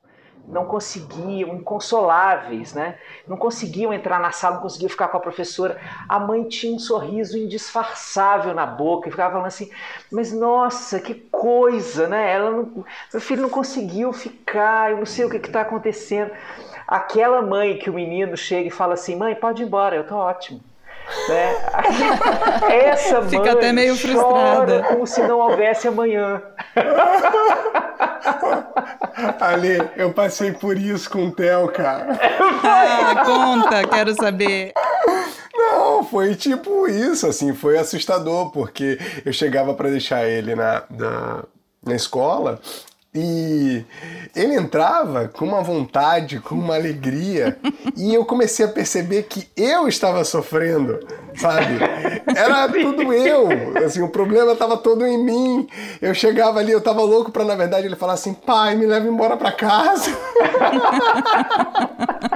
não 0.48 0.66
conseguiam, 0.66 1.56
inconsoláveis, 1.56 2.74
né? 2.74 2.96
Não 3.28 3.36
conseguiam 3.38 3.94
entrar 3.94 4.20
na 4.20 4.32
sala, 4.32 4.56
não 4.56 4.62
conseguiam 4.62 4.90
ficar 4.90 5.08
com 5.08 5.18
a 5.18 5.20
professora. 5.20 5.80
A 6.08 6.20
mãe 6.20 6.44
tinha 6.44 6.76
um 6.76 6.80
sorriso 6.80 7.38
indisfarçável 7.38 8.54
na 8.54 8.66
boca 8.66 9.08
e 9.08 9.12
ficava 9.12 9.32
falando 9.32 9.48
assim: 9.48 9.70
"Mas 10.12 10.32
nossa, 10.32 11.00
que 11.00 11.14
coisa, 11.14 12.08
né? 12.08 12.32
Ela 12.34 12.52
não, 12.52 12.86
meu 13.12 13.22
filho 13.22 13.42
não 13.42 13.50
conseguiu 13.50 14.14
ficar, 14.14 14.92
eu 14.92 14.98
não 14.98 15.06
sei 15.06 15.26
o 15.26 15.30
que 15.30 15.38
está 15.38 15.62
acontecendo". 15.62 16.32
Aquela 16.88 17.42
mãe 17.42 17.78
que 17.78 17.90
o 17.90 17.94
menino 17.94 18.38
chega 18.38 18.68
e 18.68 18.72
fala 18.72 18.94
assim: 18.94 19.16
"Mãe, 19.16 19.34
pode 19.36 19.64
ir 19.64 19.66
embora, 19.66 19.96
eu 19.96 20.06
tô 20.06 20.16
ótimo". 20.16 20.62
Né? 21.30 21.56
Essa 22.70 23.22
mãe 23.22 23.30
Fica 23.30 23.52
até 23.52 23.72
meio 23.72 23.96
frustrada. 23.96 24.84
como 24.84 25.06
se 25.06 25.22
não 25.22 25.40
houvesse 25.40 25.88
amanhã. 25.88 26.42
Ali, 29.40 29.78
eu 29.96 30.12
passei 30.14 30.52
por 30.52 30.78
isso 30.78 31.10
com 31.10 31.28
o 31.28 31.32
Theo, 31.32 31.68
cara. 31.70 32.20
Ah, 32.64 33.24
conta, 33.26 33.88
quero 33.88 34.14
saber. 34.16 34.74
Não, 35.54 36.04
foi 36.04 36.36
tipo 36.36 36.88
isso, 36.88 37.28
assim, 37.28 37.54
foi 37.54 37.78
assustador, 37.78 38.52
porque 38.52 39.00
eu 39.26 39.32
chegava 39.32 39.74
para 39.74 39.90
deixar 39.90 40.28
ele 40.28 40.56
na, 40.56 40.84
na, 40.90 41.44
na 41.84 41.96
escola 41.96 42.60
e 43.16 43.86
ele 44.36 44.56
entrava 44.56 45.30
com 45.30 45.46
uma 45.46 45.62
vontade, 45.62 46.42
com 46.42 46.56
uma 46.56 46.76
alegria, 46.76 47.58
e 47.96 48.14
eu 48.14 48.26
comecei 48.26 48.66
a 48.66 48.70
perceber 48.70 49.24
que 49.24 49.48
eu 49.56 49.88
estava 49.88 50.26
sofrendo, 50.26 51.00
sabe? 51.38 51.80
Era 52.36 52.68
tudo 52.68 53.14
eu, 53.14 53.48
assim, 53.86 54.02
o 54.02 54.10
problema 54.10 54.52
estava 54.52 54.76
todo 54.76 55.08
em 55.08 55.18
mim. 55.18 55.70
Eu 56.02 56.14
chegava 56.14 56.60
ali, 56.60 56.74
eu 56.74 56.80
estava 56.80 57.02
louco 57.02 57.32
para 57.32 57.46
na 57.46 57.56
verdade 57.56 57.88
ele 57.88 57.96
falar 57.96 58.14
assim: 58.14 58.34
"Pai, 58.34 58.76
me 58.76 58.86
leva 58.86 59.08
embora 59.08 59.38
para 59.38 59.54
casa". 59.54 60.12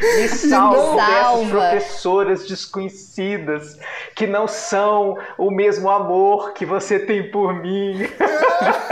Me 0.00 0.28
salva, 0.28 0.96
dessas 0.96 1.50
professoras 1.50 2.46
desconhecidas 2.46 3.78
que 4.14 4.26
não 4.26 4.48
são 4.48 5.18
o 5.36 5.50
mesmo 5.50 5.90
amor 5.90 6.52
que 6.52 6.64
você 6.64 6.98
tem 6.98 7.30
por 7.30 7.54
mim. 7.54 7.98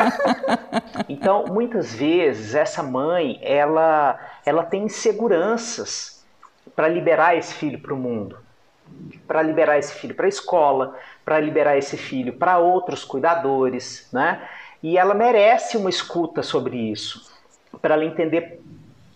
então, 1.08 1.46
muitas 1.46 1.94
vezes 1.94 2.54
essa 2.54 2.82
mãe, 2.82 3.38
ela 3.42 4.18
ela 4.44 4.62
tem 4.62 4.84
inseguranças 4.84 6.24
para 6.74 6.88
liberar 6.88 7.36
esse 7.36 7.54
filho 7.54 7.78
para 7.80 7.92
o 7.92 7.96
mundo, 7.96 8.38
para 9.26 9.42
liberar 9.42 9.78
esse 9.78 9.94
filho 9.94 10.14
para 10.14 10.26
a 10.26 10.28
escola, 10.28 10.96
para 11.24 11.40
liberar 11.40 11.76
esse 11.76 11.96
filho 11.96 12.32
para 12.34 12.58
outros 12.58 13.04
cuidadores, 13.04 14.08
né? 14.12 14.46
E 14.82 14.96
ela 14.96 15.12
merece 15.12 15.76
uma 15.76 15.90
escuta 15.90 16.42
sobre 16.42 16.76
isso, 16.76 17.30
para 17.82 17.94
ela 17.94 18.04
entender 18.04 18.62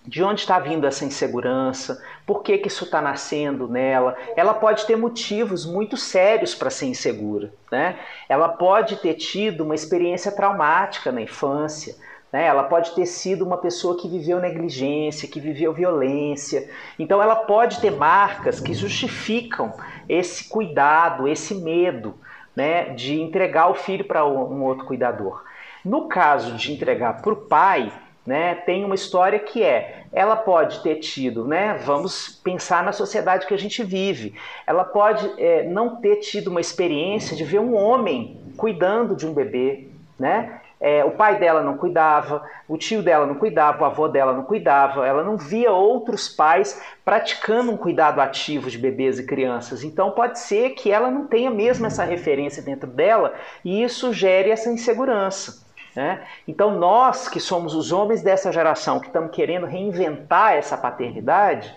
de 0.04 0.22
onde 0.22 0.40
está 0.40 0.58
vindo 0.58 0.86
essa 0.86 1.04
insegurança, 1.04 2.02
por 2.26 2.42
que, 2.42 2.58
que 2.58 2.68
isso 2.68 2.84
está 2.84 3.00
nascendo 3.00 3.68
nela. 3.68 4.16
Ela 4.36 4.52
pode 4.52 4.84
ter 4.86 4.96
motivos 4.96 5.64
muito 5.64 5.96
sérios 5.96 6.54
para 6.54 6.70
ser 6.70 6.86
insegura. 6.86 7.52
Né? 7.70 7.98
Ela 8.28 8.48
pode 8.48 8.96
ter 8.96 9.14
tido 9.14 9.62
uma 9.62 9.74
experiência 9.74 10.32
traumática 10.32 11.12
na 11.12 11.22
infância. 11.22 11.94
Né? 12.32 12.46
Ela 12.46 12.64
pode 12.64 12.94
ter 12.94 13.06
sido 13.06 13.44
uma 13.44 13.58
pessoa 13.58 13.96
que 13.96 14.08
viveu 14.08 14.40
negligência, 14.40 15.28
que 15.28 15.38
viveu 15.38 15.72
violência. 15.72 16.68
Então, 16.98 17.22
ela 17.22 17.36
pode 17.36 17.80
ter 17.80 17.92
marcas 17.92 18.58
que 18.58 18.74
justificam 18.74 19.72
esse 20.08 20.48
cuidado, 20.48 21.28
esse 21.28 21.54
medo 21.54 22.14
né, 22.56 22.90
de 22.94 23.20
entregar 23.20 23.68
o 23.70 23.74
filho 23.74 24.04
para 24.04 24.26
um 24.26 24.64
outro 24.64 24.84
cuidador. 24.84 25.44
No 25.84 26.08
caso 26.08 26.56
de 26.56 26.72
entregar 26.72 27.20
para 27.22 27.32
o 27.32 27.36
pai, 27.36 27.92
né, 28.26 28.54
tem 28.54 28.84
uma 28.84 28.94
história 28.94 29.38
que 29.38 29.62
é, 29.62 30.04
ela 30.12 30.36
pode 30.36 30.82
ter 30.82 30.96
tido, 30.96 31.46
né, 31.46 31.74
vamos 31.84 32.40
pensar 32.42 32.84
na 32.84 32.92
sociedade 32.92 33.46
que 33.46 33.54
a 33.54 33.58
gente 33.58 33.82
vive, 33.82 34.34
ela 34.66 34.84
pode 34.84 35.28
é, 35.38 35.64
não 35.64 35.96
ter 35.96 36.16
tido 36.16 36.48
uma 36.48 36.60
experiência 36.60 37.36
de 37.36 37.44
ver 37.44 37.58
um 37.58 37.74
homem 37.74 38.40
cuidando 38.56 39.16
de 39.16 39.26
um 39.26 39.32
bebê, 39.32 39.88
né, 40.18 40.60
é, 40.84 41.04
o 41.04 41.12
pai 41.12 41.38
dela 41.38 41.62
não 41.62 41.78
cuidava, 41.78 42.44
o 42.66 42.76
tio 42.76 43.04
dela 43.04 43.24
não 43.24 43.36
cuidava, 43.36 43.84
o 43.84 43.86
avô 43.86 44.08
dela 44.08 44.32
não 44.32 44.42
cuidava, 44.42 45.06
ela 45.06 45.22
não 45.22 45.36
via 45.36 45.70
outros 45.70 46.28
pais 46.28 46.82
praticando 47.04 47.70
um 47.70 47.76
cuidado 47.76 48.20
ativo 48.20 48.68
de 48.68 48.78
bebês 48.78 49.16
e 49.20 49.24
crianças. 49.24 49.84
Então 49.84 50.10
pode 50.10 50.40
ser 50.40 50.70
que 50.70 50.90
ela 50.90 51.08
não 51.08 51.28
tenha 51.28 51.52
mesmo 51.52 51.86
essa 51.86 52.02
referência 52.02 52.60
dentro 52.60 52.90
dela 52.90 53.32
e 53.64 53.80
isso 53.80 54.12
gere 54.12 54.50
essa 54.50 54.72
insegurança. 54.72 55.64
Né? 55.94 56.22
Então, 56.48 56.78
nós 56.78 57.28
que 57.28 57.40
somos 57.40 57.74
os 57.74 57.92
homens 57.92 58.22
dessa 58.22 58.50
geração, 58.50 58.98
que 58.98 59.06
estamos 59.06 59.30
querendo 59.34 59.66
reinventar 59.66 60.54
essa 60.54 60.76
paternidade, 60.76 61.74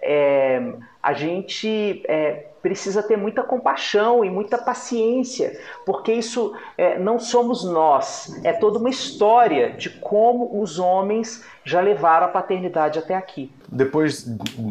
é, 0.00 0.74
a 1.02 1.12
gente 1.12 2.02
é, 2.06 2.48
precisa 2.62 3.02
ter 3.02 3.16
muita 3.16 3.42
compaixão 3.42 4.24
e 4.24 4.30
muita 4.30 4.58
paciência, 4.58 5.58
porque 5.84 6.12
isso 6.12 6.54
é, 6.76 6.98
não 6.98 7.18
somos 7.18 7.64
nós, 7.64 8.40
é 8.44 8.52
toda 8.52 8.78
uma 8.78 8.90
história 8.90 9.72
de 9.72 9.90
como 9.90 10.60
os 10.60 10.78
homens 10.78 11.44
já 11.64 11.80
levaram 11.80 12.26
a 12.26 12.30
paternidade 12.30 12.98
até 12.98 13.14
aqui. 13.14 13.52
Depois 13.68 14.22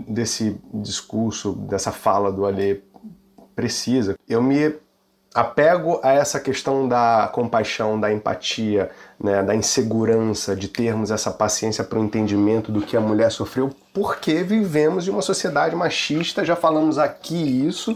desse 0.08 0.60
discurso, 0.74 1.54
dessa 1.54 1.92
fala 1.92 2.32
do 2.32 2.46
Alê 2.46 2.82
precisa, 3.56 4.18
eu 4.28 4.42
me 4.42 4.76
apego 5.38 6.00
a 6.02 6.14
essa 6.14 6.40
questão 6.40 6.88
da 6.88 7.30
compaixão, 7.32 8.00
da 8.00 8.12
empatia, 8.12 8.90
né, 9.24 9.44
da 9.44 9.54
insegurança, 9.54 10.56
de 10.56 10.68
termos 10.68 11.12
essa 11.12 11.30
paciência 11.30 11.84
para 11.84 12.00
o 12.00 12.04
entendimento 12.04 12.72
do 12.72 12.82
que 12.82 12.98
a 12.98 13.00
mulher 13.00 13.32
sofreu, 13.32 13.70
porque 13.94 14.42
vivemos 14.42 15.08
em 15.08 15.12
uma 15.12 15.22
sociedade 15.22 15.76
machista, 15.76 16.44
já 16.44 16.56
falamos 16.56 16.98
aqui 16.98 17.36
isso, 17.68 17.96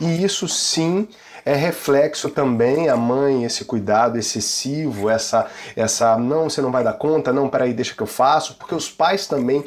e 0.00 0.24
isso 0.24 0.48
sim 0.48 1.06
é 1.44 1.54
reflexo 1.54 2.30
também 2.30 2.88
a 2.88 2.96
mãe 2.96 3.44
esse 3.44 3.66
cuidado 3.66 4.18
excessivo, 4.18 5.10
essa 5.10 5.46
essa 5.76 6.16
não 6.16 6.48
você 6.48 6.62
não 6.62 6.72
vai 6.72 6.82
dar 6.82 6.94
conta, 6.94 7.34
não 7.34 7.50
peraí 7.50 7.74
deixa 7.74 7.94
que 7.94 8.02
eu 8.02 8.06
faço, 8.06 8.54
porque 8.54 8.74
os 8.74 8.88
pais 8.88 9.26
também 9.26 9.62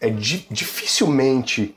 é 0.00 0.10
di 0.10 0.46
dificilmente 0.48 1.76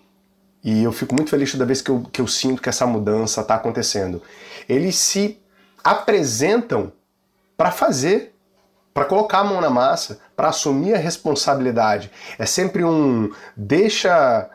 e 0.64 0.84
eu 0.84 0.92
fico 0.92 1.16
muito 1.16 1.30
feliz 1.30 1.52
toda 1.52 1.66
vez 1.66 1.82
que 1.82 1.90
eu, 1.90 2.04
que 2.12 2.22
eu 2.22 2.28
sinto 2.28 2.62
que 2.62 2.70
essa 2.70 2.86
mudança 2.86 3.42
está 3.42 3.56
acontecendo 3.56 4.22
eles 4.70 4.96
se 4.96 5.42
apresentam 5.84 6.94
para 7.58 7.72
fazer, 7.72 8.36
para 8.94 9.06
colocar 9.06 9.40
a 9.40 9.44
mão 9.44 9.60
na 9.60 9.70
massa, 9.70 10.20
para 10.36 10.50
assumir 10.50 10.94
a 10.94 10.98
responsabilidade. 10.98 12.12
É 12.38 12.46
sempre 12.46 12.86
um 12.86 13.32
deixa, 13.58 14.50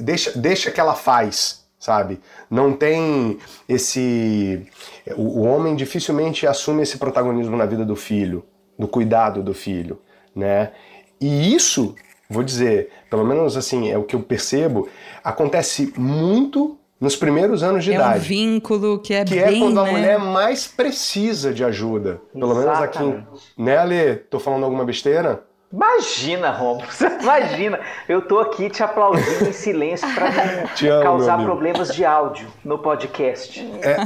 deixa, 0.00 0.36
deixa 0.36 0.70
que 0.70 0.80
ela 0.80 0.94
faz, 0.94 1.66
sabe? 1.78 2.20
Não 2.50 2.72
tem 2.72 3.38
esse. 3.68 4.66
O, 5.14 5.42
homem 5.42 5.76
dificilmente 5.76 6.46
assume 6.46 6.82
esse 6.82 6.96
protagonismo 6.96 7.56
na 7.56 7.66
vida 7.66 7.84
do 7.84 7.94
filho, 7.94 8.44
do 8.78 8.88
cuidado 8.88 9.42
do 9.42 9.52
filho, 9.52 10.00
né? 10.34 10.72
E 11.20 11.54
isso, 11.54 11.94
vou 12.28 12.42
dizer, 12.42 12.90
pelo 13.10 13.24
menos 13.24 13.56
assim, 13.56 13.90
é 13.90 13.96
o 13.96 14.04
que 14.04 14.14
eu 14.14 14.20
percebo, 14.20 14.88
acontece 15.24 15.92
muito 15.96 16.78
nos 17.00 17.14
primeiros 17.16 17.62
anos 17.62 17.84
de 17.84 17.92
é 17.92 17.94
idade. 17.94 18.14
É 18.14 18.18
um 18.18 18.22
vínculo 18.22 18.98
que 18.98 19.14
é 19.14 19.24
que 19.24 19.34
bem, 19.34 19.56
é 19.56 19.58
quando 19.58 19.80
a 19.80 19.84
né? 19.84 19.90
mulher 19.92 20.18
mais 20.18 20.66
precisa 20.66 21.52
de 21.52 21.64
ajuda. 21.64 22.20
Pelo 22.32 22.54
menos 22.54 22.78
aqui. 22.78 23.24
Né, 23.56 23.76
Ale? 23.76 24.16
Tô 24.30 24.38
falando 24.38 24.64
alguma 24.64 24.84
besteira? 24.84 25.42
Imagina, 25.70 26.50
Romulo, 26.50 26.86
imagina. 27.20 27.78
Eu 28.08 28.22
tô 28.22 28.38
aqui 28.38 28.70
te 28.70 28.82
aplaudindo 28.82 29.48
em 29.48 29.52
silêncio 29.52 30.08
para 30.14 30.30
não 30.30 30.66
causar 31.02 31.42
problemas 31.42 31.94
de 31.94 32.06
áudio 32.06 32.48
no 32.64 32.78
podcast. 32.78 33.60
É. 33.82 33.98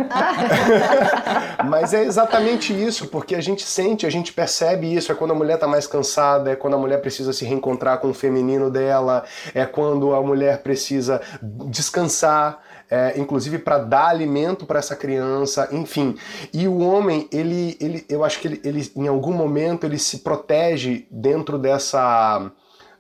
Mas 1.65 1.95
é 1.95 2.03
exatamente 2.03 2.73
isso, 2.73 3.07
porque 3.07 3.37
a 3.37 3.41
gente 3.41 3.63
sente, 3.63 4.05
a 4.05 4.11
gente 4.11 4.33
percebe 4.33 4.93
isso. 4.93 5.13
É 5.13 5.15
quando 5.15 5.31
a 5.31 5.37
mulher 5.37 5.57
tá 5.57 5.69
mais 5.69 5.87
cansada, 5.87 6.51
é 6.51 6.57
quando 6.57 6.75
a 6.75 6.79
mulher 6.79 7.01
precisa 7.01 7.33
se 7.33 7.45
reencontrar 7.45 7.99
com 7.99 8.11
o 8.11 8.15
feminino 8.15 8.69
dela, 8.69 9.23
é 9.55 9.65
quando 9.65 10.13
a 10.15 10.21
mulher 10.21 10.63
precisa 10.63 11.21
descansar 11.41 12.59
é, 12.93 13.19
inclusive 13.19 13.59
para 13.59 13.79
dar 13.79 14.09
alimento 14.09 14.67
para 14.67 14.79
essa 14.79 14.95
criança, 14.95 15.67
enfim. 15.73 16.15
E 16.53 16.69
o 16.69 16.81
homem, 16.81 17.27
ele, 17.33 17.75
ele 17.81 18.05
eu 18.07 18.23
acho 18.23 18.39
que 18.39 18.47
ele, 18.47 18.61
ele, 18.63 18.93
em 18.95 19.09
algum 19.09 19.33
momento, 19.33 19.87
ele 19.87 19.99
se 19.99 20.19
protege 20.19 21.07
dentro 21.11 21.59
dessa 21.59 22.53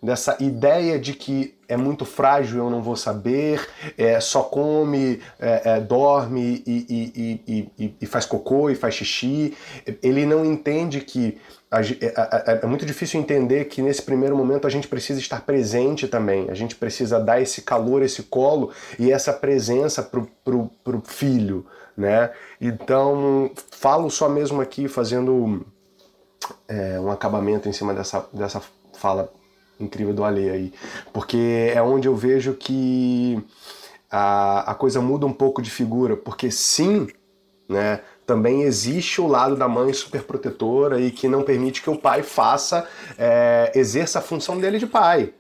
dessa 0.03 0.37
ideia 0.41 0.99
de 0.99 1.13
que 1.13 1.55
é 1.69 1.77
muito 1.77 2.05
frágil, 2.05 2.65
eu 2.65 2.69
não 2.69 2.83
vou 2.83 2.97
saber, 2.97 3.65
é, 3.97 4.19
só 4.19 4.43
come, 4.43 5.21
é, 5.39 5.63
é, 5.77 5.81
dorme 5.81 6.61
e, 6.67 7.41
e, 7.47 7.71
e, 7.79 7.95
e, 8.01 8.07
faz 8.07 8.27
cocô 8.27 8.69
e 8.69 8.75
faz 8.75 8.97
xixi. 8.97 9.57
Ele 10.03 10.27
não 10.27 10.45
entende 10.45 11.01
que 11.03 11.39
é, 11.73 12.61
é, 12.63 12.67
muito 12.67 12.85
difícil 12.85 13.19
entender 13.19 13.65
que 13.65 13.81
nesse 13.81 14.03
primeiro 14.03 14.37
momento 14.37 14.67
a 14.67 14.71
gente 14.71 14.87
precisa 14.87 15.19
estar 15.19 15.41
presente 15.41 16.07
também, 16.07 16.51
a 16.51 16.55
gente 16.55 16.77
precisa 16.77 17.19
dar 17.19 17.41
esse 17.41 17.63
calor, 17.63 18.03
esse 18.03 18.25
colo 18.25 18.71
e 18.99 19.11
essa 19.11 19.33
presença 19.33 20.03
pro, 20.03 20.29
pro, 20.45 20.71
pro 20.85 21.01
filho, 21.01 21.65
né? 21.97 22.31
Então, 22.61 23.51
falo 23.71 24.11
só 24.11 24.29
mesmo 24.29 24.61
aqui 24.61 24.87
fazendo 24.87 25.65
é, 26.69 27.01
um 27.01 27.11
acabamento 27.11 27.71
em 27.71 27.73
cima 27.73 27.95
dessa, 27.95 28.29
dessa 28.35 28.61
fala 28.93 29.33
incrível 29.81 30.13
do 30.13 30.25
Ale 30.25 30.51
aí, 30.51 30.73
porque 31.11 31.73
é 31.75 31.81
onde 31.81 32.07
eu 32.07 32.15
vejo 32.15 32.53
que 32.53 33.43
a, 34.11 34.73
a 34.73 34.75
coisa 34.75 35.01
muda 35.01 35.25
um 35.25 35.33
pouco 35.33 35.63
de 35.63 35.71
figura, 35.71 36.19
porque 36.19 36.51
sim, 36.51 37.09
né? 37.67 38.01
Também 38.27 38.63
existe 38.63 39.21
o 39.21 39.27
lado 39.27 39.57
da 39.57 39.69
mãe 39.69 39.93
superprotetora 39.93 41.01
e 41.01 41.11
que 41.11 41.29
não 41.29 41.43
permite 41.43 41.83
que 41.83 41.91
o 41.91 41.99
pai 41.99 42.23
faça, 42.23 42.87
é, 43.19 43.73
exerça 43.75 44.19
a 44.19 44.23
função 44.23 44.59
dele 44.59 44.79
de 44.79 44.87
pai. 44.87 45.33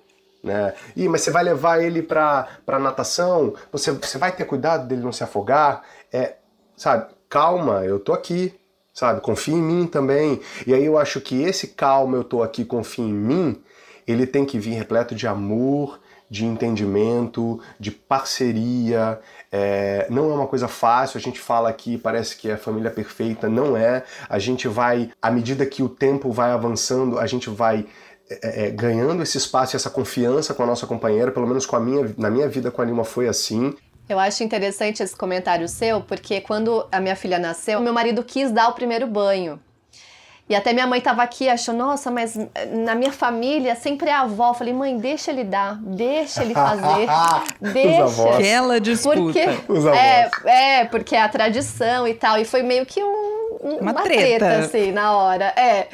Né? 0.42 0.74
Ih, 0.96 1.08
mas 1.08 1.22
você 1.22 1.30
vai 1.30 1.44
levar 1.44 1.82
ele 1.82 2.02
para 2.02 2.48
natação? 2.80 3.54
Você, 3.70 3.92
você 3.92 4.18
vai 4.18 4.32
ter 4.32 4.44
cuidado 4.44 4.88
dele 4.88 5.02
não 5.02 5.12
se 5.12 5.22
afogar? 5.22 5.82
É, 6.12 6.36
sabe, 6.76 7.06
calma, 7.28 7.84
eu 7.84 8.00
tô 8.00 8.12
aqui, 8.12 8.52
sabe? 8.92 9.20
Confia 9.20 9.54
em 9.54 9.62
mim 9.62 9.86
também. 9.86 10.40
E 10.66 10.74
aí 10.74 10.84
eu 10.84 10.98
acho 10.98 11.20
que 11.20 11.42
esse 11.42 11.68
calma, 11.68 12.16
eu 12.16 12.24
tô 12.24 12.42
aqui, 12.42 12.64
confia 12.64 13.04
em 13.04 13.12
mim, 13.12 13.62
ele 14.06 14.26
tem 14.26 14.44
que 14.44 14.58
vir 14.58 14.72
repleto 14.72 15.14
de 15.14 15.28
amor, 15.28 16.00
de 16.32 16.46
entendimento, 16.46 17.60
de 17.78 17.90
parceria. 17.90 19.20
É, 19.52 20.06
não 20.08 20.30
é 20.30 20.34
uma 20.34 20.46
coisa 20.46 20.66
fácil, 20.66 21.18
a 21.18 21.20
gente 21.20 21.38
fala 21.38 21.68
aqui, 21.68 21.98
parece 21.98 22.38
que 22.38 22.48
é 22.48 22.54
a 22.54 22.56
família 22.56 22.90
perfeita, 22.90 23.50
não 23.50 23.76
é. 23.76 24.02
A 24.30 24.38
gente 24.38 24.66
vai, 24.66 25.10
à 25.20 25.30
medida 25.30 25.66
que 25.66 25.82
o 25.82 25.90
tempo 25.90 26.32
vai 26.32 26.50
avançando, 26.50 27.18
a 27.18 27.26
gente 27.26 27.50
vai 27.50 27.84
é, 28.30 28.68
é, 28.68 28.70
ganhando 28.70 29.22
esse 29.22 29.36
espaço 29.36 29.74
e 29.74 29.76
essa 29.76 29.90
confiança 29.90 30.54
com 30.54 30.62
a 30.62 30.66
nossa 30.66 30.86
companheira, 30.86 31.30
pelo 31.30 31.46
menos 31.46 31.66
com 31.66 31.76
a 31.76 31.80
minha, 31.80 32.14
na 32.16 32.30
minha 32.30 32.48
vida 32.48 32.70
com 32.70 32.80
a 32.80 32.86
Nilma 32.86 33.04
foi 33.04 33.28
assim. 33.28 33.74
Eu 34.08 34.18
acho 34.18 34.42
interessante 34.42 35.02
esse 35.02 35.14
comentário 35.14 35.68
seu, 35.68 36.00
porque 36.00 36.40
quando 36.40 36.88
a 36.90 36.98
minha 36.98 37.14
filha 37.14 37.38
nasceu, 37.38 37.78
meu 37.78 37.92
marido 37.92 38.24
quis 38.24 38.50
dar 38.50 38.68
o 38.68 38.72
primeiro 38.72 39.06
banho. 39.06 39.60
E 40.52 40.54
até 40.54 40.74
minha 40.74 40.86
mãe 40.86 41.00
tava 41.00 41.22
aqui, 41.22 41.48
achou, 41.48 41.74
nossa, 41.74 42.10
mas 42.10 42.36
eh, 42.36 42.66
na 42.66 42.94
minha 42.94 43.10
família 43.10 43.74
sempre 43.74 44.10
é 44.10 44.12
a 44.12 44.20
avó. 44.20 44.50
Eu 44.50 44.54
falei, 44.54 44.74
mãe, 44.74 44.98
deixa 44.98 45.30
ele 45.30 45.44
dar, 45.44 45.78
deixa 45.80 46.42
ele 46.42 46.52
fazer, 46.52 47.08
deixa. 47.72 48.34
Aquela 48.34 48.78
disputa. 48.78 49.16
Porque, 49.16 49.46
Os 49.66 49.86
é, 49.86 50.30
é, 50.44 50.84
porque 50.84 51.16
é 51.16 51.22
a 51.22 51.28
tradição 51.30 52.06
e 52.06 52.12
tal. 52.12 52.38
E 52.38 52.44
foi 52.44 52.62
meio 52.62 52.84
que 52.84 53.02
um, 53.02 53.08
um, 53.62 53.76
Uma 53.80 53.92
uma, 53.92 54.02
treta. 54.02 54.20
treta. 54.20 54.58
assim, 54.58 54.92
na 54.92 55.16
hora. 55.16 55.54
É. 55.56 55.86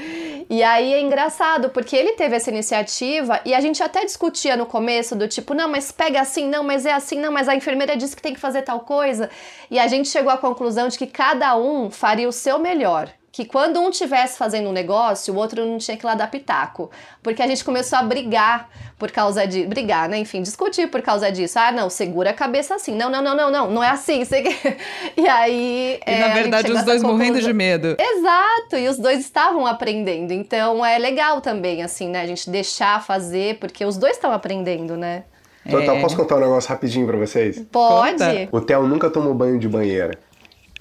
E 0.50 0.60
aí 0.60 0.92
é 0.92 1.00
engraçado, 1.00 1.70
porque 1.70 1.94
ele 1.94 2.14
teve 2.14 2.34
essa 2.34 2.50
iniciativa 2.50 3.40
e 3.44 3.54
a 3.54 3.60
gente 3.60 3.80
até 3.80 4.04
discutia 4.04 4.56
no 4.56 4.66
começo 4.66 5.14
do 5.14 5.28
tipo, 5.28 5.54
não, 5.54 5.68
mas 5.68 5.92
pega 5.92 6.20
assim, 6.20 6.48
não, 6.48 6.64
mas 6.64 6.84
é 6.84 6.92
assim, 6.92 7.20
não, 7.20 7.30
mas 7.30 7.48
a 7.48 7.54
enfermeira 7.54 7.96
disse 7.96 8.16
que 8.16 8.22
tem 8.22 8.34
que 8.34 8.40
fazer 8.40 8.62
tal 8.62 8.80
coisa. 8.80 9.30
E 9.70 9.78
a 9.78 9.86
gente 9.86 10.08
chegou 10.08 10.32
à 10.32 10.36
conclusão 10.36 10.88
de 10.88 10.98
que 10.98 11.06
cada 11.06 11.56
um 11.56 11.92
faria 11.92 12.28
o 12.28 12.32
seu 12.32 12.58
melhor 12.58 13.08
que 13.38 13.44
quando 13.44 13.78
um 13.78 13.88
tivesse 13.88 14.36
fazendo 14.36 14.68
um 14.68 14.72
negócio, 14.72 15.32
o 15.32 15.36
outro 15.36 15.64
não 15.64 15.78
tinha 15.78 15.96
que 15.96 16.04
ir 16.04 16.08
lá 16.08 16.16
dar 16.16 16.28
pitaco. 16.28 16.90
Porque 17.22 17.40
a 17.40 17.46
gente 17.46 17.64
começou 17.64 17.96
a 17.96 18.02
brigar 18.02 18.68
por 18.98 19.12
causa 19.12 19.46
de. 19.46 19.64
Brigar, 19.64 20.08
né? 20.08 20.18
Enfim, 20.18 20.42
discutir 20.42 20.88
por 20.90 21.00
causa 21.02 21.30
disso. 21.30 21.56
Ah, 21.56 21.70
não, 21.70 21.88
segura 21.88 22.30
a 22.30 22.32
cabeça 22.32 22.74
assim. 22.74 22.96
Não, 22.96 23.08
não, 23.08 23.22
não, 23.22 23.36
não, 23.36 23.48
não, 23.48 23.70
não 23.70 23.84
é 23.84 23.90
assim. 23.90 24.24
E 25.16 25.28
aí. 25.28 26.00
E 26.04 26.10
é, 26.10 26.18
na 26.18 26.34
verdade 26.34 26.72
os 26.72 26.82
dois 26.82 27.00
morrendo 27.00 27.34
conclusão. 27.34 27.48
de 27.52 27.56
medo. 27.56 27.96
Exato, 27.96 28.74
e 28.76 28.88
os 28.88 28.98
dois 28.98 29.20
estavam 29.20 29.68
aprendendo. 29.68 30.32
Então 30.32 30.84
é 30.84 30.98
legal 30.98 31.40
também, 31.40 31.84
assim, 31.84 32.08
né? 32.08 32.22
A 32.22 32.26
gente 32.26 32.50
deixar 32.50 33.04
fazer, 33.04 33.60
porque 33.60 33.84
os 33.84 33.96
dois 33.96 34.16
estão 34.16 34.32
aprendendo, 34.32 34.96
né? 34.96 35.22
Total, 35.70 35.94
É. 35.96 36.00
posso 36.00 36.16
contar 36.16 36.34
um 36.38 36.40
negócio 36.40 36.68
rapidinho 36.68 37.06
pra 37.06 37.16
vocês? 37.16 37.60
Pode. 37.70 38.48
O 38.50 38.60
Theo 38.60 38.88
nunca 38.88 39.08
tomou 39.08 39.32
banho 39.32 39.60
de 39.60 39.68
banheira. 39.68 40.18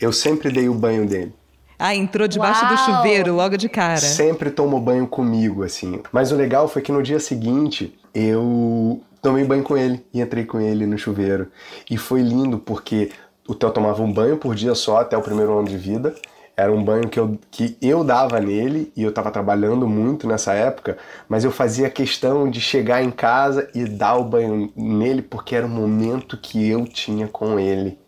Eu 0.02 0.12
sempre 0.12 0.52
dei 0.52 0.68
o 0.68 0.74
banho 0.74 1.06
dele. 1.06 1.32
Ah, 1.80 1.96
entrou 1.96 2.28
debaixo 2.28 2.66
Uau. 2.66 2.72
do 2.72 2.78
chuveiro 2.80 3.34
logo 3.34 3.56
de 3.56 3.70
cara. 3.70 3.98
Sempre 3.98 4.50
tomou 4.50 4.80
banho 4.80 5.08
comigo, 5.08 5.64
assim. 5.64 6.02
Mas 6.12 6.32
o 6.32 6.36
legal 6.36 6.68
foi 6.68 6.82
que 6.82 6.92
no 6.92 7.04
dia 7.04 7.20
seguinte 7.20 7.98
eu 8.14 9.02
tomei 9.22 9.44
banho 9.44 9.64
com 9.64 9.78
ele 9.78 10.04
e 10.14 10.22
entrei 10.22 10.44
com 10.46 10.60
ele 10.60 10.88
no 10.88 10.98
chuveiro. 10.98 11.52
E 11.90 11.98
foi 11.98 12.22
lindo 12.22 12.58
porque 12.58 13.12
o 13.48 13.54
Theo 13.54 13.72
tomava 13.72 14.02
um 14.02 14.12
banho 14.12 14.38
por 14.38 14.56
dia 14.56 14.74
só 14.74 14.98
até 14.98 15.16
o 15.16 15.22
primeiro 15.22 15.58
ano 15.58 15.68
de 15.68 15.78
vida. 15.78 16.16
Era 16.56 16.72
um 16.72 16.84
banho 16.84 17.08
que 17.08 17.20
eu, 17.20 17.38
que 17.52 17.78
eu 17.80 18.04
dava 18.04 18.40
nele 18.40 18.92
e 18.96 19.04
eu 19.04 19.10
estava 19.10 19.30
trabalhando 19.30 19.88
muito 19.88 20.28
nessa 20.28 20.54
época, 20.54 20.98
mas 21.30 21.44
eu 21.44 21.52
fazia 21.52 21.88
questão 21.88 22.50
de 22.50 22.60
chegar 22.60 23.04
em 23.04 23.12
casa 23.12 23.70
e 23.76 23.86
dar 23.86 24.16
o 24.16 24.24
banho 24.24 24.72
nele 24.76 25.22
porque 25.22 25.56
era 25.56 25.68
o 25.68 25.70
momento 25.70 26.36
que 26.36 26.68
eu 26.68 26.86
tinha 26.86 27.28
com 27.28 27.60
ele. 27.60 28.00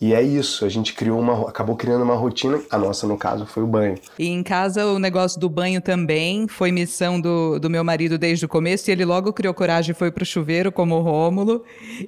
E 0.00 0.14
é 0.14 0.22
isso, 0.22 0.64
a 0.64 0.68
gente 0.70 0.94
criou 0.94 1.20
uma, 1.20 1.46
acabou 1.46 1.76
criando 1.76 2.02
uma 2.02 2.14
rotina, 2.14 2.58
a 2.70 2.78
nossa 2.78 3.06
no 3.06 3.18
caso 3.18 3.44
foi 3.44 3.62
o 3.62 3.66
banho. 3.66 3.96
E 4.18 4.28
em 4.28 4.42
casa 4.42 4.86
o 4.86 4.98
negócio 4.98 5.38
do 5.38 5.46
banho 5.46 5.78
também 5.78 6.48
foi 6.48 6.72
missão 6.72 7.20
do, 7.20 7.58
do 7.58 7.68
meu 7.68 7.84
marido 7.84 8.16
desde 8.16 8.46
o 8.46 8.48
começo 8.48 8.88
e 8.88 8.92
ele 8.92 9.04
logo 9.04 9.30
criou 9.30 9.52
coragem 9.52 9.90
e 9.90 9.94
foi 9.94 10.10
pro 10.10 10.24
chuveiro 10.24 10.72
como 10.72 10.94
o 10.94 11.02
Rômulo. 11.02 11.62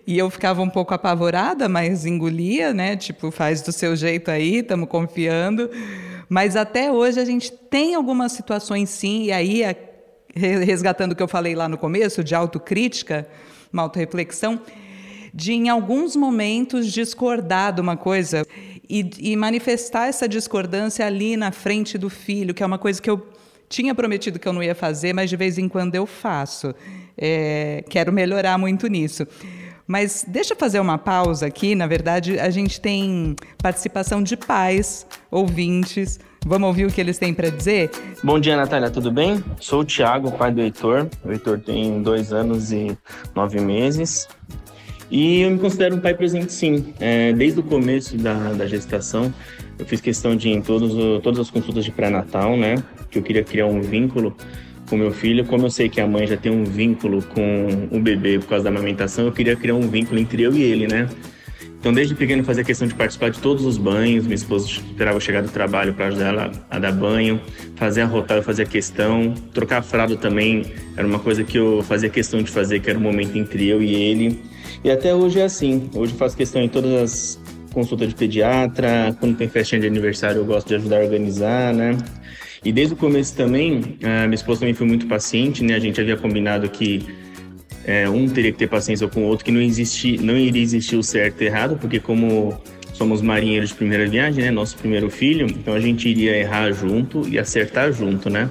E 0.07 0.17
eu 0.17 0.31
ficava 0.31 0.63
um 0.63 0.71
pouco 0.71 0.95
apavorada, 0.95 1.69
mas 1.69 2.07
engolia, 2.07 2.73
né? 2.73 2.97
Tipo, 2.97 3.31
faz 3.31 3.61
do 3.61 3.73
seu 3.73 3.95
jeito 3.95 4.31
aí, 4.31 4.61
estamos 4.61 4.89
confiando. 4.89 5.69
Mas 6.31 6.57
até 6.57 6.91
hoje 6.91 7.21
a 7.21 7.27
gente 7.27 7.53
tem 7.53 7.95
algumas 7.95 8.33
situações 8.33 8.89
sim, 8.89 9.25
e 9.25 9.33
aí 9.33 9.63
resgatando 10.35 11.13
o 11.13 11.15
que 11.15 11.23
eu 11.23 11.29
falei 11.29 11.55
lá 11.55 11.69
no 11.69 11.77
começo, 11.77 12.25
de 12.25 12.35
autocrítica, 12.35 13.29
uma 13.71 13.83
autorreflexão, 13.83 14.59
de 15.33 15.53
em 15.53 15.69
alguns 15.69 16.15
momentos 16.15 16.93
discordar 16.93 17.73
de 17.73 17.81
uma 17.81 17.97
coisa 17.97 18.47
e, 18.89 19.09
e 19.19 19.37
manifestar 19.37 20.07
essa 20.07 20.29
discordância 20.29 21.07
ali 21.07 21.37
na 21.37 21.51
frente 21.51 21.97
do 21.97 22.11
filho, 22.11 22.53
que 22.53 22.63
é 22.63 22.67
uma 22.67 22.79
coisa 22.79 23.01
que 23.01 23.09
eu 23.09 23.27
tinha 23.69 23.95
prometido 23.95 24.39
que 24.39 24.47
eu 24.47 24.53
não 24.53 24.63
ia 24.63 24.75
fazer, 24.75 25.15
mas 25.15 25.31
de 25.31 25.37
vez 25.37 25.57
em 25.57 25.67
quando 25.69 25.95
eu 25.95 26.05
faço. 26.05 26.75
É, 27.17 27.83
quero 27.89 28.13
melhorar 28.13 28.59
muito 28.59 28.87
nisso. 28.87 29.27
Mas 29.87 30.25
deixa 30.29 30.53
eu 30.53 30.59
fazer 30.59 30.79
uma 30.79 30.99
pausa 30.99 31.47
aqui. 31.47 31.75
Na 31.75 31.87
verdade, 31.87 32.39
a 32.39 32.51
gente 32.51 32.81
tem 32.81 33.35
participação 33.63 34.23
de 34.23 34.37
pais, 34.37 35.07
ouvintes. 35.31 36.21
Vamos 36.47 36.67
ouvir 36.69 36.87
o 36.87 36.93
que 36.93 37.01
eles 37.01 37.19
têm 37.19 37.33
para 37.33 37.51
dizer? 37.51 37.91
Bom 38.23 38.39
dia, 38.39 38.57
Natália, 38.57 38.91
tudo 38.91 39.11
bem? 39.11 39.43
Sou 39.61 39.81
o 39.81 39.85
Thiago, 39.85 40.33
pai 40.33 40.53
do 40.53 40.61
Heitor. 40.61 41.09
O 41.25 41.31
Heitor 41.31 41.59
tem 41.59 42.03
dois 42.03 42.33
anos 42.33 42.73
e 42.73 42.97
nove 43.35 43.61
meses. 43.61 44.29
E 45.13 45.43
eu 45.43 45.51
me 45.51 45.59
considero 45.59 45.95
um 45.95 46.01
pai 46.01 46.15
presente, 46.15 46.51
sim. 46.55 46.95
É, 46.99 47.35
desde 47.35 47.61
o 47.61 47.63
começo 47.63 48.17
da, 48.17 48.55
da 48.55 48.67
gestação, 48.67 49.33
eu 49.79 49.85
fiz 49.85 50.01
questão 50.01 50.35
de 50.35 50.49
ir 50.49 50.53
em 50.53 50.63
todos, 50.63 50.95
todas 51.23 51.39
as 51.39 51.51
consultas 51.51 51.85
de 51.85 51.91
pré-natal, 51.91 52.57
né? 52.57 52.83
Que 53.11 53.19
eu 53.19 53.23
queria 53.23 53.45
criar 53.45 53.67
um 53.67 53.83
vínculo 53.83 54.35
com 54.89 54.97
meu 54.97 55.13
filho. 55.13 55.45
Como 55.45 55.67
eu 55.67 55.71
sei 55.71 55.91
que 55.91 56.01
a 56.01 56.07
mãe 56.07 56.27
já 56.27 56.39
tem 56.39 56.51
um 56.51 56.65
vínculo 56.65 57.23
com 57.25 57.89
o 57.91 58.01
bebê 58.01 58.39
por 58.39 58.49
causa 58.49 58.65
da 58.65 58.71
amamentação, 58.71 59.27
eu 59.27 59.33
queria 59.33 59.55
criar 59.55 59.75
um 59.75 59.87
vínculo 59.87 60.19
entre 60.19 60.45
eu 60.45 60.55
e 60.55 60.63
ele, 60.63 60.89
né? 60.89 61.07
Então, 61.79 61.93
desde 61.93 62.15
pequeno, 62.15 62.43
fazia 62.43 62.65
questão 62.65 62.89
de 62.89 62.95
participar 62.95 63.29
de 63.29 63.39
todos 63.39 63.67
os 63.67 63.77
banhos. 63.77 64.25
Minha 64.25 64.37
esposa 64.37 64.67
esperava 64.67 65.21
chegar 65.21 65.43
do 65.43 65.51
trabalho 65.51 65.93
para 65.93 66.07
ajudar 66.07 66.29
ela 66.29 66.53
a 66.71 66.79
dar 66.79 66.93
banho. 66.93 67.39
Fazer 67.77 68.01
a 68.01 68.07
rotar, 68.07 68.39
eu 68.39 68.43
fazia 68.43 68.65
questão. 68.65 69.35
Trocar 69.53 69.83
fralda 69.83 70.17
também 70.17 70.65
era 70.97 71.07
uma 71.07 71.19
coisa 71.19 71.45
que 71.45 71.59
eu 71.59 71.83
fazia 71.83 72.09
questão 72.09 72.43
de 72.43 72.51
fazer, 72.51 72.81
que 72.81 72.89
era 72.89 72.99
um 72.99 73.03
momento 73.03 73.37
entre 73.37 73.69
eu 73.69 73.83
e 73.83 73.95
ele. 73.95 74.52
E 74.85 74.91
até 74.91 75.15
hoje 75.15 75.39
é 75.39 75.45
assim. 75.45 75.89
Hoje 75.95 76.13
faço 76.15 76.37
questão 76.37 76.61
em 76.61 76.69
todas 76.69 76.93
as 76.93 77.43
consultas 77.73 78.09
de 78.09 78.15
pediatra, 78.15 79.17
quando 79.19 79.37
tem 79.37 79.49
festinha 79.49 79.81
de 79.81 79.87
aniversário 79.87 80.39
eu 80.39 80.45
gosto 80.45 80.69
de 80.69 80.75
ajudar 80.75 80.99
a 80.99 81.05
organizar, 81.05 81.73
né? 81.73 81.97
E 82.65 82.73
desde 82.73 82.95
o 82.95 82.97
começo 82.97 83.35
também, 83.35 83.97
a 84.03 84.27
minha 84.27 84.35
esposa 84.35 84.61
também 84.61 84.75
foi 84.75 84.87
muito 84.87 85.07
paciente, 85.07 85.65
né? 85.65 85.75
A 85.75 85.79
gente 85.79 86.01
havia 86.01 86.17
combinado 86.17 86.69
que 86.69 87.07
é, 87.85 88.09
um 88.09 88.29
teria 88.29 88.53
que 88.53 88.59
ter 88.59 88.69
paciência 88.69 89.09
com 89.09 89.23
o 89.23 89.25
outro, 89.25 89.45
que 89.45 89.51
não, 89.51 89.61
existi, 89.61 90.19
não 90.19 90.37
iria 90.37 90.63
existir 90.63 90.97
o 90.97 91.03
certo 91.03 91.43
e 91.43 91.47
errado, 91.47 91.77
porque 91.81 91.99
como 91.99 92.61
somos 92.93 93.23
marinheiros 93.23 93.71
de 93.71 93.77
primeira 93.77 94.07
viagem, 94.07 94.45
né? 94.45 94.51
Nosso 94.51 94.77
primeiro 94.77 95.09
filho, 95.09 95.47
então 95.47 95.75
a 95.75 95.81
gente 95.81 96.09
iria 96.09 96.37
errar 96.37 96.73
junto 96.73 97.27
e 97.29 97.39
acertar 97.39 97.93
junto, 97.93 98.29
né? 98.29 98.49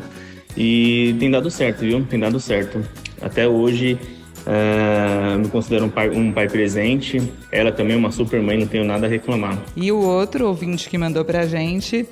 E 0.58 1.16
tem 1.20 1.30
dado 1.30 1.50
certo, 1.50 1.80
viu? 1.80 2.04
Tem 2.06 2.20
dado 2.20 2.40
certo. 2.40 2.84
Até 3.22 3.48
hoje 3.48 3.98
Uh, 4.42 5.38
me 5.40 5.48
considero 5.50 5.86
um 5.86 5.90
pai, 5.90 6.10
um 6.10 6.32
pai 6.32 6.50
presente. 6.50 7.22
Ela 7.52 7.72
também 7.72 7.96
é 7.96 7.98
uma 7.98 8.12
super 8.12 8.42
mãe, 8.42 8.58
não 8.58 8.68
tenho 8.68 8.84
nada 8.84 9.06
a 9.06 9.10
reclamar. 9.10 9.58
E 9.76 9.92
o 9.92 10.00
outro 10.00 10.48
ouvinte 10.48 10.90
que 10.90 10.98
mandou 10.98 11.24
pra 11.24 11.46
gente 11.46 12.08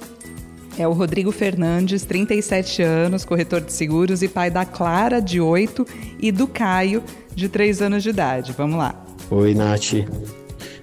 é 0.77 0.87
o 0.87 0.93
Rodrigo 0.93 1.31
Fernandes, 1.31 2.03
37 2.03 2.81
anos, 2.81 3.25
corretor 3.25 3.61
de 3.61 3.73
seguros 3.73 4.23
e 4.23 4.27
pai 4.27 4.49
da 4.49 4.65
Clara, 4.65 5.19
de 5.19 5.41
8, 5.41 5.85
e 6.19 6.31
do 6.31 6.47
Caio, 6.47 7.03
de 7.35 7.49
3 7.49 7.81
anos 7.81 8.03
de 8.03 8.09
idade. 8.09 8.53
Vamos 8.57 8.77
lá. 8.77 8.95
Oi, 9.29 9.53
Nath. 9.53 9.93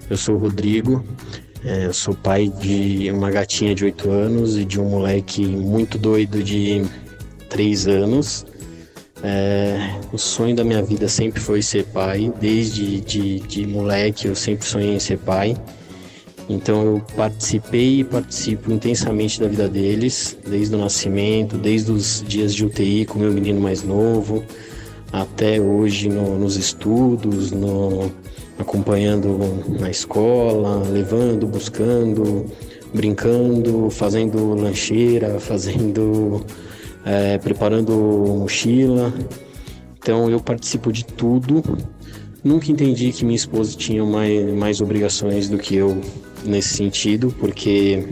Eu 0.09 0.17
sou 0.17 0.35
o 0.35 0.37
Rodrigo. 0.37 1.03
É, 1.63 1.85
eu 1.85 1.93
sou 1.93 2.13
pai 2.13 2.47
de 2.47 3.09
uma 3.11 3.31
gatinha 3.31 3.73
de 3.73 3.85
8 3.85 4.09
anos 4.09 4.57
e 4.57 4.65
de 4.65 4.79
um 4.79 4.87
moleque 4.89 5.45
muito 5.45 5.97
doido 5.97 6.43
de 6.43 6.83
3 7.49 7.87
anos. 7.87 8.45
É, 9.23 9.99
o 10.11 10.17
sonho 10.17 10.55
da 10.55 10.63
minha 10.63 10.81
vida 10.81 11.07
sempre 11.07 11.39
foi 11.39 11.61
ser 11.61 11.85
pai, 11.85 12.31
desde 12.39 13.01
de, 13.01 13.39
de 13.39 13.65
moleque 13.65 14.27
eu 14.27 14.35
sempre 14.35 14.65
sonhei 14.65 14.95
em 14.95 14.99
ser 14.99 15.17
pai. 15.17 15.55
Então 16.49 16.85
eu 16.85 17.01
participei 17.15 17.99
e 17.99 18.03
participo 18.03 18.71
intensamente 18.71 19.39
da 19.39 19.47
vida 19.47 19.67
deles, 19.67 20.37
desde 20.47 20.75
o 20.75 20.77
nascimento, 20.77 21.57
desde 21.57 21.91
os 21.91 22.23
dias 22.25 22.55
de 22.55 22.65
UTI 22.65 23.05
com 23.05 23.19
meu 23.19 23.33
menino 23.33 23.59
mais 23.59 23.83
novo, 23.83 24.43
até 25.11 25.59
hoje 25.59 26.07
no, 26.07 26.39
nos 26.39 26.55
estudos, 26.55 27.51
no, 27.51 28.09
acompanhando 28.57 29.37
na 29.79 29.89
escola, 29.89 30.83
levando, 30.89 31.45
buscando, 31.47 32.45
brincando, 32.93 33.89
fazendo 33.89 34.53
lancheira, 34.53 35.39
fazendo 35.41 36.45
é, 37.07 37.37
preparando 37.37 37.93
mochila. 38.37 39.13
Então 39.97 40.29
eu 40.29 40.39
participo 40.41 40.91
de 40.91 41.05
tudo. 41.05 41.63
Nunca 42.43 42.71
entendi 42.71 43.11
que 43.11 43.25
minha 43.25 43.35
esposa 43.35 43.75
tinha 43.77 44.03
mais, 44.05 44.53
mais 44.53 44.81
obrigações 44.81 45.49
do 45.49 45.57
que 45.57 45.75
eu 45.75 45.99
nesse 46.45 46.75
sentido, 46.75 47.33
porque 47.39 48.07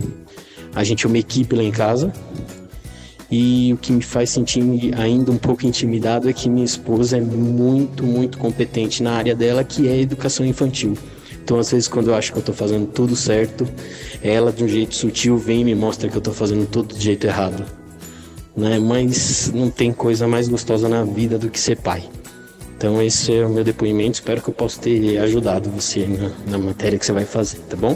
a 0.74 0.84
gente 0.84 1.06
é 1.06 1.10
uma 1.10 1.18
equipe 1.18 1.56
lá 1.56 1.64
em 1.64 1.72
casa. 1.72 2.12
E 3.30 3.74
o 3.74 3.78
que 3.78 3.92
me 3.92 4.02
faz 4.02 4.30
sentir 4.30 4.64
ainda 4.98 5.32
um 5.32 5.38
pouco 5.38 5.66
intimidado 5.66 6.30
é 6.30 6.34
que 6.34 6.50
minha 6.50 6.66
esposa 6.66 7.18
é 7.18 7.22
muito, 7.22 8.04
muito 8.04 8.38
competente 8.38 9.02
na 9.02 9.14
área 9.14 9.36
dela, 9.36 9.64
que 9.64 9.88
é 9.88 10.00
educação 10.00 10.46
infantil. 10.46 10.94
Então, 11.44 11.60
às 11.60 11.72
vezes, 11.72 11.88
quando 11.88 12.10
eu 12.10 12.16
acho 12.16 12.32
que 12.32 12.38
eu 12.38 12.42
estou 12.42 12.56
fazendo 12.56 12.88
tudo 12.88 13.16
certo, 13.16 13.68
ela, 14.22 14.52
de 14.52 14.64
um 14.64 14.68
jeito 14.68 14.96
sutil, 14.96 15.38
vem 15.38 15.62
e 15.62 15.66
me 15.66 15.76
mostra 15.76 16.10
que 16.10 16.16
eu 16.16 16.20
estou 16.20 16.34
fazendo 16.34 16.68
tudo 16.68 16.94
do 16.94 17.00
jeito 17.00 17.26
errado 17.26 17.66
né? 18.56 18.80
Mas 18.80 19.52
não 19.54 19.70
tem 19.70 19.91
coisa 19.91 20.28
mais 20.28 20.48
gostosa 20.48 20.88
na 20.88 21.04
vida 21.04 21.38
do 21.38 21.50
que 21.50 21.60
ser 21.60 21.78
pai. 21.78 22.04
Então 22.78 23.02
esse 23.02 23.36
é 23.36 23.46
o 23.46 23.50
meu 23.50 23.63
depoimento, 23.63 24.15
espero 24.15 24.41
que 24.41 24.50
eu 24.50 24.54
possa 24.54 24.82
ter 24.82 25.18
ajudado 25.20 25.70
você 25.70 26.06
na, 26.06 26.52
na 26.52 26.58
matéria 26.58 27.00
que 27.00 27.06
você 27.06 27.13
vai 27.13 27.26
fazer, 27.26 27.60
tá 27.62 27.76
bom? 27.78 27.96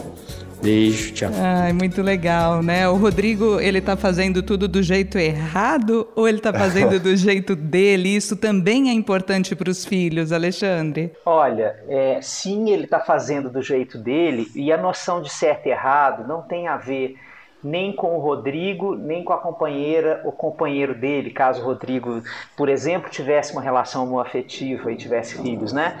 Beijo, 0.62 1.14
tchau. 1.14 1.30
Ai, 1.34 1.72
muito 1.72 2.02
legal, 2.02 2.62
né? 2.62 2.86
O 2.86 2.96
Rodrigo, 2.96 3.58
ele 3.60 3.80
tá 3.80 3.96
fazendo 3.96 4.42
tudo 4.42 4.68
do 4.68 4.82
jeito 4.82 5.16
errado 5.16 6.06
ou 6.14 6.28
ele 6.28 6.38
tá 6.38 6.52
fazendo 6.52 7.00
do 7.00 7.16
jeito 7.16 7.56
dele? 7.56 8.14
Isso 8.14 8.36
também 8.36 8.90
é 8.90 8.92
importante 8.92 9.56
para 9.56 9.70
os 9.70 9.86
filhos, 9.86 10.32
Alexandre? 10.32 11.12
Olha, 11.24 11.76
é, 11.88 12.20
sim, 12.20 12.70
ele 12.70 12.86
tá 12.86 13.00
fazendo 13.00 13.48
do 13.48 13.62
jeito 13.62 13.96
dele 13.96 14.48
e 14.54 14.70
a 14.70 14.76
noção 14.76 15.22
de 15.22 15.30
certo 15.30 15.66
e 15.66 15.70
errado 15.70 16.28
não 16.28 16.42
tem 16.42 16.68
a 16.68 16.76
ver 16.76 17.16
nem 17.62 17.92
com 17.94 18.16
o 18.16 18.20
Rodrigo, 18.20 18.94
nem 18.94 19.22
com 19.22 19.32
a 19.32 19.38
companheira 19.38 20.20
ou 20.24 20.32
companheiro 20.32 20.94
dele, 20.94 21.30
caso 21.30 21.62
o 21.62 21.64
Rodrigo, 21.64 22.22
por 22.56 22.68
exemplo, 22.68 23.10
tivesse 23.10 23.52
uma 23.52 23.60
relação 23.60 24.18
afetiva 24.18 24.90
e 24.90 24.96
tivesse 24.96 25.40
filhos, 25.40 25.72
né? 25.72 26.00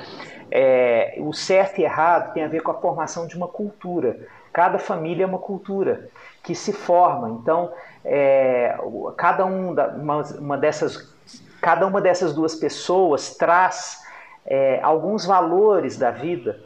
É, 0.50 1.16
o 1.18 1.32
certo 1.32 1.80
e 1.80 1.84
errado 1.84 2.32
tem 2.32 2.42
a 2.42 2.48
ver 2.48 2.62
com 2.62 2.70
a 2.70 2.80
formação 2.80 3.26
de 3.26 3.36
uma 3.36 3.46
cultura. 3.46 4.18
Cada 4.52 4.78
família 4.78 5.22
é 5.22 5.26
uma 5.26 5.38
cultura 5.38 6.08
que 6.42 6.54
se 6.54 6.72
forma. 6.72 7.30
Então, 7.30 7.70
é, 8.04 8.76
cada 9.16 9.46
um 9.46 9.72
da, 9.72 9.88
uma, 9.88 10.22
uma, 10.22 10.58
dessas, 10.58 11.14
cada 11.60 11.86
uma 11.86 12.00
dessas 12.00 12.34
duas 12.34 12.56
pessoas 12.56 13.36
traz 13.36 14.02
é, 14.44 14.80
alguns 14.82 15.24
valores 15.24 15.96
da 15.96 16.10
vida 16.10 16.58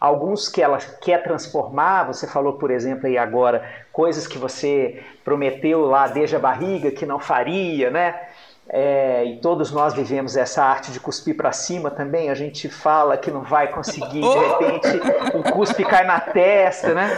alguns 0.00 0.48
que 0.48 0.62
ela 0.62 0.78
quer 0.78 1.22
transformar. 1.22 2.04
Você 2.04 2.26
falou, 2.26 2.54
por 2.54 2.70
exemplo, 2.70 3.06
aí 3.06 3.18
agora, 3.18 3.62
coisas 3.92 4.26
que 4.26 4.38
você 4.38 5.02
prometeu 5.24 5.86
lá 5.86 6.06
desde 6.06 6.36
a 6.36 6.38
barriga 6.38 6.90
que 6.90 7.04
não 7.04 7.18
faria, 7.18 7.90
né? 7.90 8.20
é, 8.72 9.24
e 9.24 9.36
todos 9.38 9.72
nós 9.72 9.94
vivemos 9.94 10.36
essa 10.36 10.62
arte 10.62 10.92
de 10.92 11.00
cuspir 11.00 11.36
para 11.36 11.50
cima 11.50 11.90
também. 11.90 12.30
A 12.30 12.34
gente 12.34 12.68
fala 12.68 13.16
que 13.16 13.30
não 13.30 13.42
vai 13.42 13.68
conseguir, 13.68 14.20
de 14.20 14.38
repente 14.38 15.00
o 15.34 15.52
cuspe 15.52 15.84
cai 15.84 16.04
na 16.04 16.20
testa, 16.20 16.94
né? 16.94 17.10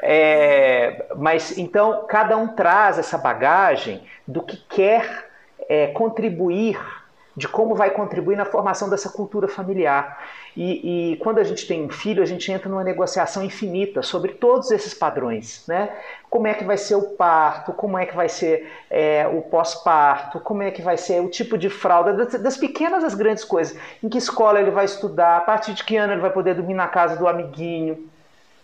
É, 0.00 1.06
mas 1.16 1.58
então 1.58 2.06
cada 2.08 2.36
um 2.38 2.48
traz 2.48 2.98
essa 2.98 3.18
bagagem 3.18 4.02
do 4.26 4.42
que 4.42 4.56
quer 4.56 5.28
é, 5.68 5.88
contribuir, 5.88 6.80
de 7.36 7.48
como 7.48 7.74
vai 7.74 7.90
contribuir 7.90 8.36
na 8.36 8.46
formação 8.46 8.88
dessa 8.88 9.10
cultura 9.10 9.46
familiar. 9.46 10.18
E, 10.56 11.12
e, 11.12 11.16
quando 11.16 11.38
a 11.38 11.44
gente 11.44 11.66
tem 11.66 11.84
um 11.84 11.88
filho, 11.88 12.22
a 12.22 12.26
gente 12.26 12.50
entra 12.50 12.68
numa 12.68 12.84
negociação 12.84 13.42
infinita 13.42 14.02
sobre 14.02 14.34
todos 14.34 14.70
esses 14.70 14.94
padrões, 14.94 15.64
né? 15.66 15.90
Como 16.30 16.46
é 16.46 16.54
que 16.54 16.64
vai 16.64 16.76
ser 16.76 16.94
o 16.94 17.10
parto, 17.10 17.72
como 17.72 17.98
é 17.98 18.06
que 18.06 18.14
vai 18.14 18.28
ser 18.28 18.70
é, 18.88 19.26
o 19.26 19.42
pós-parto, 19.42 20.38
como 20.40 20.62
é 20.62 20.70
que 20.70 20.80
vai 20.80 20.96
ser 20.96 21.20
o 21.20 21.28
tipo 21.28 21.58
de 21.58 21.68
fralda, 21.68 22.12
das, 22.12 22.40
das, 22.40 22.56
pequenas 22.56 23.02
às 23.02 23.14
grandes 23.14 23.44
coisas. 23.44 23.76
Em 24.02 24.08
que 24.08 24.18
escola 24.18 24.60
ele 24.60 24.70
vai 24.70 24.84
estudar, 24.84 25.38
a 25.38 25.40
partir 25.40 25.74
de 25.74 25.82
que 25.82 25.96
ano 25.96 26.12
ele 26.12 26.20
vai 26.20 26.30
poder 26.30 26.54
dormir 26.54 26.74
na 26.74 26.86
casa 26.86 27.16
do 27.16 27.26
amiguinho, 27.26 28.08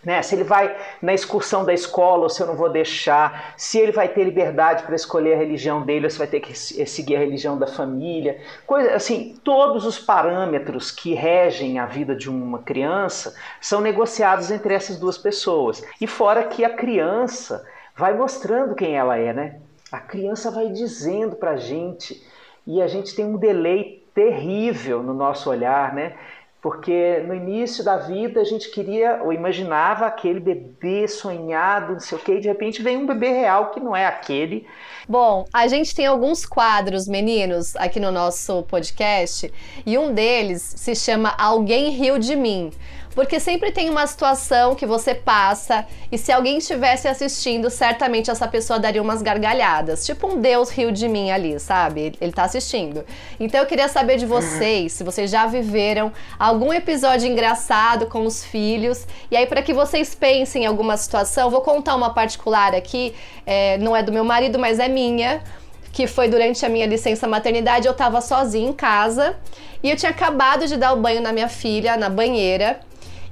né? 0.03 0.21
Se 0.21 0.35
ele 0.35 0.43
vai 0.43 0.75
na 1.01 1.13
excursão 1.13 1.63
da 1.63 1.73
escola 1.73 2.23
ou 2.23 2.29
se 2.29 2.41
eu 2.41 2.47
não 2.47 2.55
vou 2.55 2.69
deixar, 2.69 3.53
se 3.55 3.77
ele 3.77 3.91
vai 3.91 4.07
ter 4.07 4.23
liberdade 4.23 4.83
para 4.83 4.95
escolher 4.95 5.33
a 5.33 5.37
religião 5.37 5.83
dele 5.83 6.05
ou 6.05 6.09
se 6.09 6.17
vai 6.17 6.27
ter 6.27 6.39
que 6.39 6.55
seguir 6.55 7.15
a 7.15 7.19
religião 7.19 7.57
da 7.57 7.67
família, 7.67 8.41
coisa 8.65 8.93
assim, 8.95 9.37
todos 9.43 9.85
os 9.85 9.99
parâmetros 9.99 10.91
que 10.91 11.13
regem 11.13 11.77
a 11.77 11.85
vida 11.85 12.15
de 12.15 12.29
uma 12.29 12.59
criança 12.59 13.35
são 13.59 13.79
negociados 13.81 14.49
entre 14.49 14.73
essas 14.73 14.97
duas 14.97 15.17
pessoas. 15.17 15.83
E 15.99 16.07
fora 16.07 16.43
que 16.43 16.65
a 16.65 16.75
criança 16.75 17.63
vai 17.95 18.15
mostrando 18.15 18.73
quem 18.73 18.97
ela 18.97 19.17
é, 19.17 19.31
né? 19.33 19.59
A 19.91 19.99
criança 19.99 20.49
vai 20.49 20.69
dizendo 20.69 21.35
para 21.35 21.51
a 21.51 21.57
gente 21.57 22.25
e 22.65 22.81
a 22.81 22.87
gente 22.87 23.15
tem 23.15 23.25
um 23.25 23.37
delay 23.37 24.01
terrível 24.13 25.01
no 25.03 25.13
nosso 25.13 25.49
olhar, 25.49 25.93
né? 25.93 26.15
Porque 26.61 27.23
no 27.25 27.33
início 27.33 27.83
da 27.83 27.97
vida 27.97 28.39
a 28.39 28.43
gente 28.43 28.69
queria 28.69 29.19
ou 29.23 29.33
imaginava 29.33 30.05
aquele 30.05 30.39
bebê 30.39 31.07
sonhado, 31.07 31.93
não 31.93 31.99
sei 31.99 32.17
o 32.17 32.21
quê, 32.21 32.35
e 32.35 32.39
de 32.39 32.47
repente 32.47 32.83
vem 32.83 32.97
um 32.97 33.07
bebê 33.07 33.29
real 33.29 33.71
que 33.71 33.79
não 33.79 33.95
é 33.95 34.05
aquele. 34.05 34.67
Bom, 35.09 35.45
a 35.51 35.67
gente 35.67 35.95
tem 35.95 36.05
alguns 36.05 36.45
quadros, 36.45 37.07
meninos, 37.07 37.75
aqui 37.75 37.99
no 37.99 38.11
nosso 38.11 38.61
podcast, 38.63 39.51
e 39.83 39.97
um 39.97 40.13
deles 40.13 40.61
se 40.77 40.93
chama 40.93 41.33
Alguém 41.35 41.89
Riu 41.89 42.19
de 42.19 42.35
Mim. 42.35 42.71
Porque 43.13 43.39
sempre 43.39 43.71
tem 43.71 43.89
uma 43.89 44.07
situação 44.07 44.73
que 44.73 44.85
você 44.85 45.13
passa 45.13 45.85
e 46.11 46.17
se 46.17 46.31
alguém 46.31 46.57
estivesse 46.57 47.07
assistindo, 47.07 47.69
certamente 47.69 48.31
essa 48.31 48.47
pessoa 48.47 48.79
daria 48.79 49.01
umas 49.01 49.21
gargalhadas. 49.21 50.05
Tipo 50.05 50.27
um 50.27 50.39
Deus 50.39 50.69
riu 50.69 50.91
de 50.91 51.07
mim 51.07 51.29
ali, 51.29 51.59
sabe? 51.59 52.13
Ele 52.21 52.31
tá 52.31 52.43
assistindo. 52.43 53.03
Então 53.39 53.59
eu 53.59 53.65
queria 53.65 53.89
saber 53.89 54.17
de 54.17 54.25
vocês, 54.25 54.93
se 54.93 55.03
vocês 55.03 55.29
já 55.29 55.45
viveram 55.45 56.11
algum 56.39 56.71
episódio 56.71 57.27
engraçado 57.27 58.05
com 58.07 58.25
os 58.25 58.45
filhos. 58.45 59.05
E 59.29 59.35
aí, 59.35 59.45
para 59.45 59.61
que 59.61 59.73
vocês 59.73 60.15
pensem 60.15 60.63
em 60.63 60.65
alguma 60.65 60.95
situação, 60.95 61.49
vou 61.49 61.61
contar 61.61 61.95
uma 61.95 62.13
particular 62.13 62.73
aqui. 62.73 63.13
É, 63.45 63.77
não 63.77 63.95
é 63.95 64.01
do 64.01 64.11
meu 64.11 64.23
marido, 64.23 64.57
mas 64.57 64.79
é 64.79 64.87
minha 64.87 65.43
que 65.91 66.07
foi 66.07 66.29
durante 66.29 66.65
a 66.65 66.69
minha 66.69 66.85
licença 66.85 67.27
maternidade, 67.27 67.85
eu 67.85 67.91
estava 67.91 68.21
sozinha 68.21 68.69
em 68.69 68.71
casa 68.71 69.35
e 69.83 69.89
eu 69.89 69.97
tinha 69.97 70.09
acabado 70.09 70.65
de 70.65 70.77
dar 70.77 70.93
o 70.93 70.95
banho 70.95 71.19
na 71.19 71.33
minha 71.33 71.49
filha 71.49 71.97
na 71.97 72.09
banheira 72.09 72.79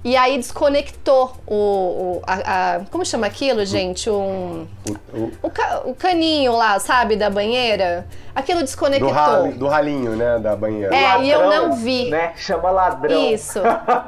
e 0.03 0.15
aí 0.15 0.37
desconectou 0.37 1.33
o. 1.45 1.53
o 1.53 2.21
a, 2.25 2.75
a, 2.75 2.79
como 2.85 3.05
chama 3.05 3.27
aquilo, 3.27 3.65
gente? 3.65 4.09
Um. 4.09 4.65
O, 5.13 5.47
o, 5.47 5.89
o, 5.89 5.95
caninho 5.95 6.53
lá, 6.53 6.79
sabe, 6.79 7.17
da 7.17 7.29
banheira. 7.29 8.07
Aquilo 8.33 8.61
desconectou. 8.61 9.11
Do, 9.11 9.57
do 9.57 9.67
ralinho, 9.67 10.15
né? 10.15 10.39
Da 10.39 10.55
banheira. 10.55 10.95
É, 10.95 11.03
ladrão, 11.03 11.23
e 11.23 11.31
eu 11.31 11.49
não 11.49 11.73
vi. 11.73 12.09
Né? 12.09 12.31
Chama 12.37 12.71
ladrão. 12.71 13.33
Isso. 13.33 13.59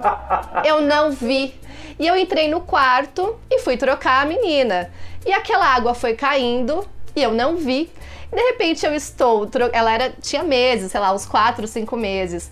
eu 0.64 0.82
não 0.82 1.12
vi. 1.12 1.54
E 2.00 2.08
eu 2.08 2.16
entrei 2.16 2.48
no 2.48 2.62
quarto 2.62 3.38
e 3.50 3.60
fui 3.60 3.76
trocar 3.76 4.24
a 4.24 4.26
menina. 4.26 4.90
E 5.26 5.34
aquela 5.34 5.66
água 5.66 5.94
foi 5.94 6.14
caindo 6.14 6.88
e 7.16 7.22
eu 7.22 7.34
não 7.34 7.58
vi. 7.58 7.92
De 8.32 8.42
repente 8.42 8.86
eu 8.86 8.96
estou. 8.96 9.48
Ela 9.74 9.92
era, 9.92 10.10
tinha 10.22 10.42
meses, 10.42 10.92
sei 10.92 11.02
lá, 11.02 11.14
uns 11.14 11.26
4, 11.26 11.68
5 11.68 11.98
meses. 11.98 12.50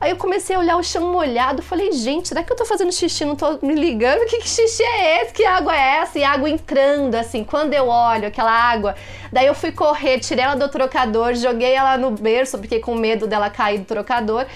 Aí 0.00 0.12
eu 0.12 0.16
comecei 0.16 0.56
a 0.56 0.58
olhar 0.58 0.78
o 0.78 0.82
chão 0.82 1.12
molhado, 1.12 1.60
falei, 1.60 1.92
gente, 1.92 2.28
será 2.28 2.42
que 2.42 2.50
eu 2.50 2.56
tô 2.56 2.64
fazendo 2.64 2.90
xixi? 2.90 3.22
Não 3.26 3.36
tô 3.36 3.58
me 3.60 3.74
ligando? 3.74 4.24
Que, 4.24 4.38
que 4.38 4.48
xixi 4.48 4.82
é 4.82 5.22
esse? 5.22 5.34
Que 5.34 5.44
água 5.44 5.76
é 5.76 5.98
essa? 5.98 6.18
E 6.18 6.24
água 6.24 6.48
entrando, 6.48 7.14
assim, 7.16 7.44
quando 7.44 7.74
eu 7.74 7.86
olho 7.86 8.28
aquela 8.28 8.50
água. 8.50 8.94
Daí 9.30 9.46
eu 9.46 9.54
fui 9.54 9.72
correr, 9.72 10.18
tirei 10.18 10.42
ela 10.42 10.54
do 10.54 10.70
trocador, 10.70 11.34
joguei 11.34 11.74
ela 11.74 11.98
no 11.98 12.12
berço, 12.12 12.56
porque 12.56 12.78
com 12.80 12.94
medo 12.94 13.26
dela 13.26 13.50
cair 13.50 13.80
do 13.80 13.84
trocador. 13.84 14.46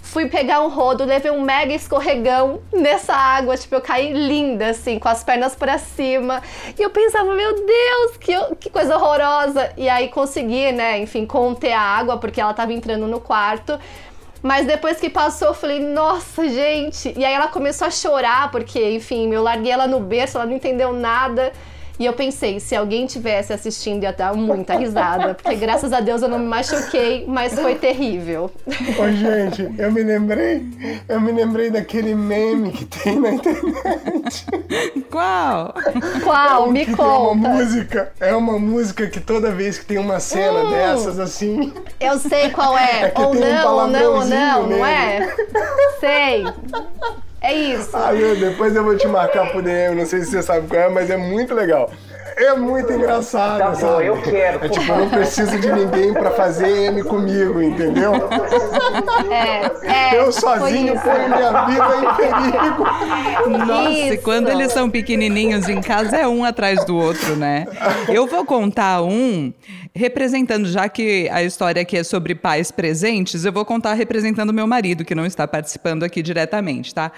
Fui 0.00 0.28
pegar 0.28 0.60
um 0.60 0.68
rodo, 0.68 1.04
levei 1.04 1.30
um 1.30 1.40
mega 1.40 1.72
escorregão 1.72 2.60
nessa 2.72 3.14
água, 3.14 3.56
tipo, 3.56 3.74
eu 3.74 3.80
caí 3.80 4.12
linda, 4.12 4.68
assim, 4.68 4.98
com 4.98 5.08
as 5.08 5.24
pernas 5.24 5.54
para 5.54 5.78
cima. 5.78 6.42
E 6.78 6.82
eu 6.82 6.90
pensava, 6.90 7.34
meu 7.34 7.54
Deus, 7.54 8.16
que, 8.18 8.32
que 8.56 8.70
coisa 8.70 8.96
horrorosa. 8.96 9.72
E 9.76 9.88
aí 9.88 10.08
consegui, 10.08 10.70
né, 10.70 10.98
enfim, 10.98 11.24
conter 11.24 11.72
a 11.72 11.80
água, 11.80 12.18
porque 12.18 12.40
ela 12.40 12.52
tava 12.54 12.72
entrando 12.72 13.06
no 13.06 13.20
quarto. 13.20 13.78
Mas 14.42 14.66
depois 14.66 14.98
que 14.98 15.08
passou, 15.08 15.48
eu 15.48 15.54
falei, 15.54 15.78
nossa, 15.78 16.48
gente. 16.48 17.14
E 17.16 17.24
aí 17.24 17.32
ela 17.32 17.48
começou 17.48 17.86
a 17.86 17.90
chorar, 17.90 18.50
porque, 18.50 18.90
enfim, 18.90 19.32
eu 19.32 19.42
larguei 19.42 19.70
ela 19.70 19.86
no 19.86 20.00
berço, 20.00 20.36
ela 20.36 20.46
não 20.46 20.56
entendeu 20.56 20.92
nada. 20.92 21.52
E 22.02 22.04
eu 22.04 22.14
pensei, 22.14 22.58
se 22.58 22.74
alguém 22.74 23.06
tivesse 23.06 23.52
assistindo 23.52 24.02
ia 24.02 24.12
dar 24.12 24.34
muita 24.34 24.74
risada, 24.74 25.34
porque 25.34 25.54
graças 25.54 25.92
a 25.92 26.00
Deus 26.00 26.20
eu 26.20 26.28
não 26.28 26.40
me 26.40 26.46
machuquei, 26.46 27.24
mas 27.28 27.54
foi 27.54 27.76
terrível. 27.76 28.50
Ô, 28.66 29.08
gente, 29.12 29.72
eu 29.78 29.92
me 29.92 30.02
lembrei, 30.02 30.66
eu 31.08 31.20
me 31.20 31.30
lembrei 31.30 31.70
daquele 31.70 32.12
meme 32.12 32.72
que 32.72 32.86
tem 32.86 33.20
na 33.20 33.30
internet. 33.30 34.46
Qual? 35.12 35.72
Qual? 36.24 36.66
É 36.66 36.72
me 36.72 36.86
conta. 36.86 37.02
É 37.02 37.06
uma 37.06 37.34
música, 37.34 38.12
é 38.18 38.34
uma 38.34 38.58
música 38.58 39.06
que 39.06 39.20
toda 39.20 39.52
vez 39.52 39.78
que 39.78 39.86
tem 39.86 39.98
uma 39.98 40.18
cena 40.18 40.64
hum, 40.64 40.70
dessas 40.70 41.20
assim. 41.20 41.72
Eu 42.00 42.18
sei 42.18 42.50
qual 42.50 42.76
é. 42.76 43.12
é 43.14 43.20
ou, 43.20 43.32
não, 43.32 43.76
um 43.76 43.80
ou 43.80 43.86
não, 43.86 44.14
ou 44.14 44.24
não, 44.26 44.66
não 44.66 44.84
é? 44.84 45.32
Sei. 46.00 46.42
É 47.42 47.52
isso. 47.52 47.90
Ah, 47.96 48.12
meu, 48.12 48.36
depois 48.38 48.74
eu 48.74 48.84
vou 48.84 48.96
te 48.96 49.08
marcar 49.08 49.50
por 49.50 49.62
DM, 49.62 49.96
não 49.96 50.06
sei 50.06 50.20
se 50.20 50.30
você 50.30 50.42
sabe 50.42 50.68
qual 50.68 50.80
é, 50.80 50.88
mas 50.88 51.10
é 51.10 51.16
muito 51.16 51.52
legal. 51.54 51.90
É 52.42 52.54
muito 52.54 52.92
engraçado, 52.92 53.58
tá 53.58 53.70
bom, 53.70 54.00
eu 54.00 54.20
quero. 54.20 54.64
É 54.64 54.68
tipo, 54.68 54.90
eu 54.90 54.98
não 54.98 55.08
preciso 55.08 55.58
de 55.60 55.72
ninguém 55.72 56.12
pra 56.12 56.32
fazer 56.32 56.86
M 56.86 57.02
comigo, 57.04 57.62
entendeu? 57.62 58.12
É, 59.30 60.14
é, 60.14 60.18
eu 60.18 60.32
sozinho 60.32 60.98
ponho 61.00 61.28
minha 61.28 61.64
vida 61.66 61.96
em 61.96 62.16
perigo. 62.16 63.58
Nossa, 63.66 63.90
Isso. 63.90 64.14
e 64.14 64.18
quando 64.18 64.48
eles 64.48 64.72
são 64.72 64.90
pequenininhos 64.90 65.68
em 65.68 65.80
casa 65.80 66.16
é 66.16 66.26
um 66.26 66.44
atrás 66.44 66.84
do 66.84 66.96
outro, 66.96 67.36
né? 67.36 67.66
Eu 68.08 68.26
vou 68.26 68.44
contar 68.44 69.02
um 69.02 69.52
representando, 69.94 70.66
já 70.68 70.88
que 70.88 71.28
a 71.30 71.42
história 71.42 71.82
aqui 71.82 71.98
é 71.98 72.02
sobre 72.02 72.34
pais 72.34 72.70
presentes, 72.70 73.44
eu 73.44 73.52
vou 73.52 73.64
contar 73.64 73.92
representando 73.94 74.52
meu 74.52 74.66
marido, 74.66 75.04
que 75.04 75.14
não 75.14 75.26
está 75.26 75.46
participando 75.46 76.02
aqui 76.02 76.22
diretamente, 76.22 76.94
tá? 76.94 77.12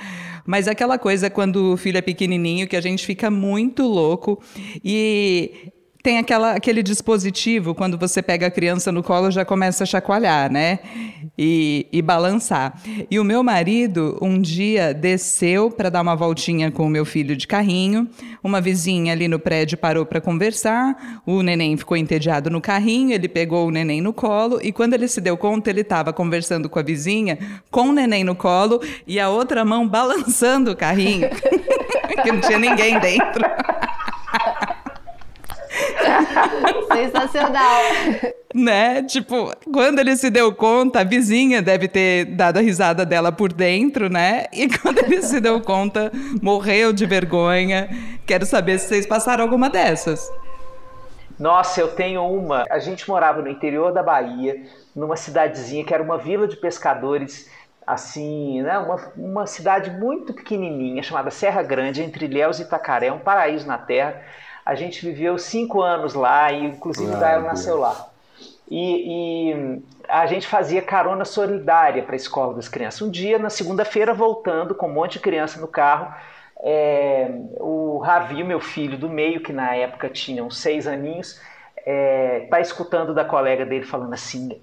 Mas 0.47 0.69
aquela 0.69 0.99
coisa 0.99 1.31
quando 1.31 1.73
o 1.73 1.77
filho 1.77 1.97
é 1.97 2.03
pequenininho 2.03 2.69
que 2.69 2.77
a 2.77 2.81
gente 2.81 3.07
fica 3.07 3.31
muito 3.31 3.85
louco 3.85 4.41
e 4.85 5.14
tem 6.05 6.19
aquela, 6.19 6.53
aquele 6.53 6.83
dispositivo, 6.83 7.75
quando 7.75 7.97
você 7.97 8.21
pega 8.21 8.49
a 8.49 8.51
criança 8.51 8.93
no 8.93 9.03
colo, 9.03 9.31
já 9.31 9.43
começa 9.43 9.85
a 9.85 9.87
chacoalhar, 9.87 10.53
né? 10.53 10.81
E, 11.37 11.87
e 11.91 12.03
balançar. 12.03 12.79
E 13.11 13.19
o 13.19 13.25
meu 13.25 13.43
marido, 13.43 14.19
um 14.21 14.39
dia, 14.39 14.93
desceu 14.93 15.71
para 15.71 15.89
dar 15.89 16.03
uma 16.03 16.15
voltinha 16.15 16.71
com 16.71 16.85
o 16.85 16.91
meu 16.91 17.07
filho 17.07 17.35
de 17.35 17.47
carrinho. 17.47 18.07
Uma 18.43 18.61
vizinha 18.61 19.15
ali 19.15 19.29
no 19.29 19.39
prédio 19.39 19.79
parou 19.79 20.05
para 20.05 20.21
conversar. 20.21 21.23
O 21.25 21.41
neném 21.41 21.75
ficou 21.75 21.97
entediado 21.97 22.51
no 22.51 22.61
carrinho, 22.61 23.15
ele 23.15 23.27
pegou 23.27 23.67
o 23.67 23.71
neném 23.71 24.03
no 24.03 24.13
colo. 24.13 24.61
E 24.63 24.73
quando 24.73 24.93
ele 24.93 25.09
se 25.09 25.23
deu 25.23 25.39
conta, 25.39 25.71
ele 25.71 25.81
estava 25.81 26.13
conversando 26.13 26.69
com 26.69 26.79
a 26.79 26.83
vizinha, 26.83 27.39
com 27.71 27.89
o 27.89 27.93
neném 27.95 28.25
no 28.25 28.35
colo 28.35 28.79
e 29.07 29.19
a 29.19 29.31
outra 29.31 29.65
mão 29.65 29.89
balançando 29.89 30.73
o 30.73 30.77
carrinho, 30.77 31.31
que 32.23 32.31
não 32.31 32.43
tinha 32.43 32.59
ninguém 32.59 33.01
dentro. 33.01 33.43
Sensacional. 36.93 37.83
Né? 38.55 39.03
Tipo, 39.03 39.53
quando 39.73 39.99
ele 39.99 40.17
se 40.17 40.31
deu 40.31 40.55
conta, 40.55 41.01
a 41.01 41.05
vizinha 41.05 41.61
deve 41.61 41.89
ter 41.89 42.25
dado 42.27 42.59
a 42.59 42.61
risada 42.61 43.05
dela 43.05 43.33
por 43.33 43.53
dentro, 43.53 44.09
né? 44.09 44.47
E 44.53 44.69
quando 44.79 44.99
ele 44.99 45.23
se 45.23 45.41
deu 45.41 45.61
conta, 45.61 46.13
morreu 46.41 46.93
de 46.93 47.07
vergonha. 47.07 47.89
Quero 48.27 48.47
saber 48.47 48.79
se 48.79 48.89
vocês 48.89 49.07
passaram 49.07 49.43
alguma 49.43 49.69
dessas. 49.69 50.31
Nossa, 51.39 51.81
eu 51.81 51.89
tenho 51.89 52.25
uma. 52.25 52.65
A 52.71 52.79
gente 52.79 53.09
morava 53.09 53.43
no 53.43 53.49
interior 53.49 53.93
da 53.93 54.03
Bahia, 54.03 54.63
numa 54.95 55.17
cidadezinha 55.17 55.85
que 55.85 55.93
era 55.93 56.03
uma 56.03 56.17
vila 56.17 56.47
de 56.47 56.57
pescadores, 56.57 57.51
assim, 57.85 58.63
né? 58.63 58.79
Uma, 58.79 59.13
uma 59.17 59.47
cidade 59.47 59.91
muito 59.91 60.33
pequenininha, 60.33 61.03
chamada 61.03 61.31
Serra 61.31 61.63
Grande, 61.63 62.03
entre 62.03 62.27
Ilhéus 62.27 62.61
e 62.61 62.63
Itacaré, 62.63 63.11
um 63.11 63.19
paraíso 63.19 63.67
na 63.67 63.79
terra. 63.79 64.23
A 64.65 64.75
gente 64.75 65.05
viveu 65.05 65.37
cinco 65.39 65.83
anos 65.83 66.15
lá 66.15 66.51
e 66.53 66.65
inclusive 66.65 67.13
ah, 67.13 67.19
Gael 67.19 67.43
nasceu 67.43 67.79
lá. 67.79 68.09
e, 68.71 69.53
e 69.53 69.83
a 70.09 70.27
gente 70.27 70.47
fazia 70.47 70.83
carona 70.83 71.25
solidária 71.25 72.03
para 72.03 72.15
a 72.15 72.17
escola 72.17 72.55
das 72.55 72.69
crianças. 72.69 73.03
Um 73.03 73.11
dia, 73.11 73.39
na 73.39 73.51
segunda-feira, 73.51 74.15
voltando 74.15 74.75
com 74.75 74.89
um 74.89 74.93
monte 74.93 75.15
de 75.15 75.21
criança 75.21 75.61
no 75.61 75.69
carro, 75.69 76.15
é, 76.61 77.31
o 77.61 77.99
Ravi, 77.99 78.43
meu 78.43 78.61
filho 78.61 78.97
do 78.97 79.09
meio, 79.09 79.43
que 79.43 79.53
na 79.53 79.75
época 79.75 80.09
tinha 80.09 80.43
uns 80.43 80.59
seis 80.59 80.87
aninhos, 80.87 81.41
está 81.77 81.91
é, 81.91 82.47
tá 82.51 82.61
escutando 82.61 83.15
da 83.15 83.25
colega 83.25 83.67
dele 83.67 83.85
falando 83.85 84.15
assim: 84.15 84.61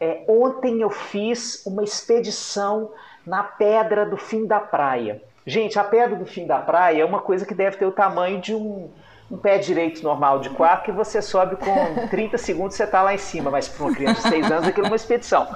é, 0.00 0.24
ontem 0.28 0.80
eu 0.80 0.90
fiz 0.90 1.64
uma 1.66 1.82
expedição 1.82 2.90
na 3.26 3.42
pedra 3.42 4.06
do 4.06 4.16
fim 4.16 4.46
da 4.46 4.60
praia. 4.60 5.20
Gente, 5.46 5.78
a 5.78 5.84
pedra 5.84 6.16
do 6.16 6.24
fim 6.24 6.46
da 6.46 6.58
praia 6.58 7.02
é 7.02 7.04
uma 7.04 7.20
coisa 7.20 7.44
que 7.44 7.54
deve 7.54 7.76
ter 7.76 7.86
o 7.86 7.92
tamanho 7.92 8.40
de 8.40 8.54
um, 8.54 8.88
um 9.34 9.36
pé 9.36 9.58
direito 9.58 10.02
normal 10.02 10.38
de 10.38 10.50
quatro 10.50 10.84
que 10.84 10.92
você 10.92 11.20
sobe 11.20 11.56
com 11.56 12.06
30 12.08 12.38
segundos 12.38 12.76
você 12.76 12.84
está 12.84 13.02
lá 13.02 13.12
em 13.12 13.18
cima, 13.18 13.50
mas 13.50 13.68
para 13.68 13.84
uma 13.84 13.94
criança 13.94 14.22
de 14.22 14.28
6 14.28 14.50
anos 14.50 14.68
aquilo 14.68 14.86
é 14.86 14.90
uma 14.90 14.96
expedição. 14.96 15.48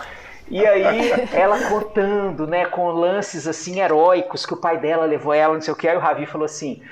E 0.51 0.67
aí 0.67 1.13
ela 1.33 1.69
contando, 1.69 2.47
né, 2.47 2.67
com 2.67 2.89
lances 2.89 3.47
assim 3.47 3.81
heróicos 3.81 4.45
que 4.45 4.55
o 4.55 4.57
pai 4.57 4.79
dela 4.79 5.05
levou 5.05 5.33
ela, 5.33 5.55
não 5.55 5.61
sei 5.61 5.73
o 5.73 5.77
que, 5.77 5.87
aí 5.87 5.97
o 5.97 6.01
Ravi 6.01 6.27
falou 6.27 6.47
assim: 6.47 6.83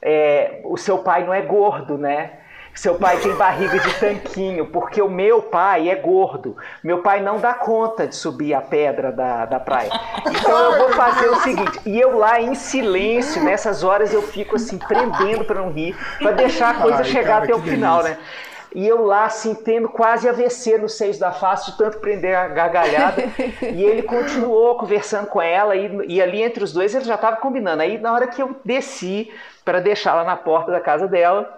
é, 0.00 0.60
o 0.64 0.76
seu 0.76 0.98
pai 0.98 1.24
não 1.24 1.32
é 1.32 1.40
gordo, 1.40 1.96
né? 1.98 2.32
Seu 2.78 2.94
pai 2.94 3.16
tem 3.16 3.34
barriga 3.34 3.76
de 3.76 3.92
tanquinho, 3.94 4.66
porque 4.66 5.02
o 5.02 5.10
meu 5.10 5.42
pai 5.42 5.90
é 5.90 5.96
gordo. 5.96 6.56
Meu 6.80 7.02
pai 7.02 7.20
não 7.20 7.40
dá 7.40 7.52
conta 7.52 8.06
de 8.06 8.14
subir 8.14 8.54
a 8.54 8.60
pedra 8.60 9.10
da, 9.10 9.46
da 9.46 9.58
praia. 9.58 9.90
Então 10.24 10.56
eu 10.56 10.78
vou 10.78 10.90
fazer 10.90 11.28
o 11.28 11.40
seguinte, 11.40 11.80
e 11.84 11.98
eu 11.98 12.16
lá 12.16 12.40
em 12.40 12.54
silêncio, 12.54 13.42
nessas 13.42 13.82
horas 13.82 14.14
eu 14.14 14.22
fico 14.22 14.54
assim, 14.54 14.78
prendendo 14.78 15.44
para 15.44 15.60
não 15.60 15.72
rir, 15.72 15.96
para 16.20 16.30
deixar 16.30 16.70
a 16.70 16.74
coisa 16.74 16.98
Ai, 16.98 17.04
chegar 17.04 17.40
cara, 17.40 17.44
até 17.46 17.54
o 17.56 17.60
final, 17.60 18.00
delícia. 18.00 18.16
né? 18.16 18.26
E 18.72 18.86
eu 18.86 19.04
lá, 19.04 19.24
assim, 19.24 19.56
tendo 19.56 19.88
quase 19.88 20.28
AVC 20.28 20.78
no 20.78 20.88
seio 20.88 21.18
da 21.18 21.32
face, 21.32 21.72
de 21.72 21.78
tanto 21.78 21.98
prender 21.98 22.36
a 22.36 22.46
gargalhada. 22.46 23.24
e 23.60 23.82
ele 23.82 24.04
continuou 24.04 24.76
conversando 24.76 25.26
com 25.26 25.42
ela, 25.42 25.74
e, 25.74 25.90
e 26.06 26.22
ali 26.22 26.40
entre 26.40 26.62
os 26.62 26.72
dois 26.72 26.94
ele 26.94 27.04
já 27.04 27.16
estava 27.16 27.38
combinando. 27.38 27.82
Aí, 27.82 27.98
na 27.98 28.12
hora 28.12 28.28
que 28.28 28.40
eu 28.40 28.54
desci 28.64 29.32
para 29.64 29.80
deixá-la 29.80 30.22
na 30.22 30.36
porta 30.36 30.70
da 30.70 30.78
casa 30.78 31.08
dela, 31.08 31.57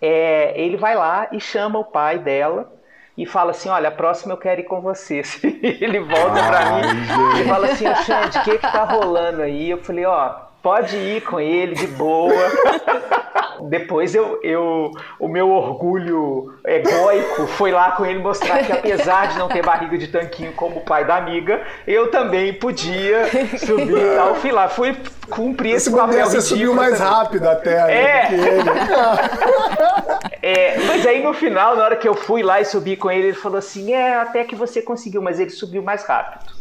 é, 0.00 0.52
ele 0.60 0.76
vai 0.76 0.94
lá 0.94 1.28
e 1.32 1.40
chama 1.40 1.78
o 1.78 1.84
pai 1.84 2.18
dela 2.18 2.72
e 3.16 3.26
fala 3.26 3.50
assim: 3.50 3.68
Olha, 3.68 3.88
a 3.88 3.92
próxima 3.92 4.32
eu 4.32 4.38
quero 4.38 4.60
ir 4.60 4.64
com 4.64 4.80
você. 4.80 5.22
ele 5.62 6.00
volta 6.00 6.42
para 6.42 6.64
mim 6.72 7.40
e 7.40 7.48
fala 7.48 7.66
assim: 7.66 7.84
Xande, 8.04 8.38
o 8.38 8.42
que 8.42 8.58
que 8.58 8.72
tá 8.72 8.84
rolando 8.84 9.42
aí? 9.42 9.70
Eu 9.70 9.78
falei: 9.78 10.06
Ó, 10.06 10.30
pode 10.62 10.96
ir 10.96 11.20
com 11.22 11.38
ele 11.38 11.74
de 11.74 11.86
boa. 11.88 12.32
Depois 13.68 14.14
eu, 14.14 14.40
eu, 14.42 14.90
o 15.18 15.28
meu 15.28 15.50
orgulho 15.50 16.58
egóico 16.66 17.46
foi 17.46 17.70
lá 17.70 17.92
com 17.92 18.06
ele 18.06 18.18
mostrar 18.18 18.64
que 18.64 18.72
apesar 18.72 19.28
de 19.28 19.38
não 19.38 19.48
ter 19.48 19.62
barriga 19.62 19.98
de 19.98 20.08
tanquinho 20.08 20.52
como 20.52 20.78
o 20.78 20.80
pai 20.80 21.04
da 21.04 21.16
amiga, 21.16 21.60
eu 21.86 22.10
também 22.10 22.54
podia 22.54 23.26
subir 23.58 23.98
e 23.98 24.16
tal. 24.16 24.34
Fui 24.36 24.50
lá, 24.50 24.68
fui 24.68 24.96
cumprir 25.28 25.74
esse, 25.74 25.88
esse 25.88 25.96
papel 25.96 26.26
Você 26.26 26.40
subiu 26.40 26.74
mais 26.74 26.98
rápido 26.98 27.48
até 27.48 27.92
é. 27.92 28.26
que 28.26 28.34
ele. 28.34 28.70
aí 31.10 31.22
no 31.22 31.34
final, 31.34 31.76
na 31.76 31.84
hora 31.84 31.96
que 31.96 32.08
eu 32.08 32.14
fui 32.14 32.42
lá 32.42 32.60
e 32.60 32.64
subi 32.64 32.96
com 32.96 33.10
ele, 33.10 33.28
ele 33.28 33.34
falou 33.34 33.58
assim: 33.58 33.92
é, 33.92 34.16
até 34.16 34.44
que 34.44 34.54
você 34.54 34.80
conseguiu, 34.80 35.22
mas 35.22 35.38
ele 35.38 35.50
subiu 35.50 35.82
mais 35.82 36.04
rápido. 36.04 36.59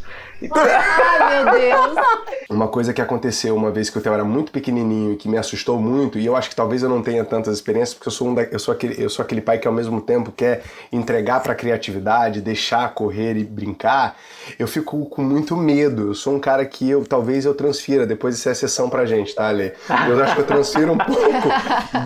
Ai, 0.52 1.44
meu 1.44 1.54
Deus. 1.54 2.06
Uma 2.50 2.68
coisa 2.68 2.94
que 2.94 3.02
aconteceu 3.02 3.56
uma 3.56 3.70
vez 3.70 3.90
que 3.90 3.98
o 3.98 4.02
Theo 4.02 4.14
era 4.14 4.24
muito 4.24 4.52
pequenininho 4.52 5.14
e 5.14 5.16
que 5.16 5.28
me 5.28 5.38
assustou 5.38 5.80
muito, 5.80 6.18
e 6.18 6.26
eu 6.26 6.36
acho 6.36 6.50
que 6.50 6.56
talvez 6.56 6.82
eu 6.82 6.90
não 6.90 7.02
tenha 7.02 7.24
tantas 7.24 7.56
experiências, 7.56 7.94
porque 7.94 8.08
eu 8.08 8.12
sou, 8.12 8.28
um 8.28 8.34
da, 8.34 8.44
eu 8.44 8.58
sou, 8.58 8.74
aquele, 8.74 9.04
eu 9.04 9.10
sou 9.10 9.24
aquele 9.24 9.42
pai 9.42 9.60
que 9.60 9.68
ao 9.68 9.74
mesmo 9.74 10.02
tempo 10.02 10.32
quer 10.32 10.64
entregar 10.92 11.42
pra 11.42 11.54
criatividade, 11.54 12.42
deixar 12.42 12.94
correr 12.94 13.38
e 13.38 13.44
brincar, 13.44 14.18
eu 14.58 14.68
fico 14.68 15.06
com 15.06 15.22
muito 15.22 15.56
medo. 15.56 16.08
Eu 16.08 16.14
sou 16.16 16.34
um 16.34 16.40
cara 16.40 16.66
que 16.66 16.90
eu 16.90 17.06
talvez 17.06 17.46
eu 17.46 17.54
transfira, 17.54 18.06
depois 18.06 18.36
isso 18.36 18.50
é 18.50 18.52
exceção 18.52 18.90
pra 18.90 19.06
gente, 19.06 19.36
tá, 19.36 19.48
Ale? 19.48 19.74
Eu 20.08 20.24
acho 20.24 20.36
que 20.36 20.42
eu 20.42 20.48
transfiro 20.48 20.94
um 20.94 20.98
pouco 20.98 21.50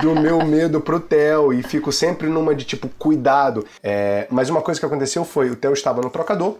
do 0.01 0.15
meu 0.19 0.43
medo 0.45 0.81
pro 0.81 0.99
Theo 0.99 1.53
e 1.53 1.63
fico 1.63 1.91
sempre 1.91 2.27
numa 2.27 2.53
de 2.53 2.65
tipo, 2.65 2.89
cuidado. 2.97 3.65
É, 3.81 4.27
mas 4.29 4.49
uma 4.49 4.61
coisa 4.61 4.79
que 4.79 4.85
aconteceu 4.85 5.23
foi, 5.23 5.49
o 5.49 5.55
Theo 5.55 5.73
estava 5.73 6.01
no 6.01 6.09
trocador, 6.09 6.57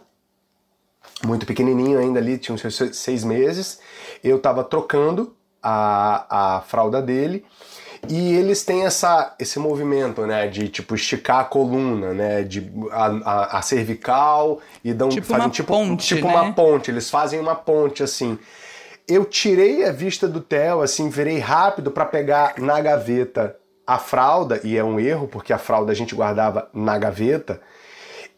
muito 1.26 1.45
pequenininho 1.45 1.99
ainda 1.99 2.19
ali, 2.19 2.38
tinha 2.38 2.55
uns 2.55 2.82
seis 2.93 3.24
meses. 3.24 3.80
Eu 4.24 4.38
estava 4.38 4.63
trocando 4.63 5.36
a, 5.61 6.57
a 6.57 6.61
fralda 6.61 7.01
dele 7.01 7.45
e 8.09 8.34
eles 8.34 8.65
têm 8.65 8.84
essa, 8.84 9.34
esse 9.39 9.57
movimento, 9.59 10.28
né, 10.28 10.47
de 10.47 10.67
tipo 10.67 10.93
esticar 10.93 11.39
a 11.39 11.45
coluna, 11.45 12.13
né, 12.13 12.43
de 12.43 12.69
a, 12.91 13.05
a, 13.05 13.57
a 13.59 13.61
cervical 13.61 14.59
e 14.84 14.93
dão 14.93 15.07
tipo 15.07 15.26
fazem 15.26 15.45
uma 15.45 15.51
tipo, 15.51 15.67
ponte, 15.74 16.07
tipo 16.07 16.28
né? 16.28 16.34
uma 16.34 16.53
ponte. 16.53 16.91
Eles 16.91 17.09
fazem 17.09 17.39
uma 17.39 17.55
ponte 17.55 18.03
assim. 18.03 18.38
Eu 19.07 19.26
tirei 19.26 19.86
a 19.86 19.91
vista 19.91 20.28
do 20.28 20.41
Theo, 20.41 20.82
assim, 20.82 21.09
virei 21.09 21.39
rápido 21.39 21.91
para 21.91 22.05
pegar 22.05 22.55
na 22.57 22.80
gaveta 22.80 23.55
a 23.86 23.97
fralda 23.97 24.61
e 24.63 24.78
é 24.78 24.84
um 24.84 24.97
erro 24.97 25.28
porque 25.28 25.51
a 25.51 25.57
fralda 25.57 25.91
a 25.91 25.95
gente 25.95 26.15
guardava 26.15 26.69
na 26.74 26.97
gaveta. 26.97 27.61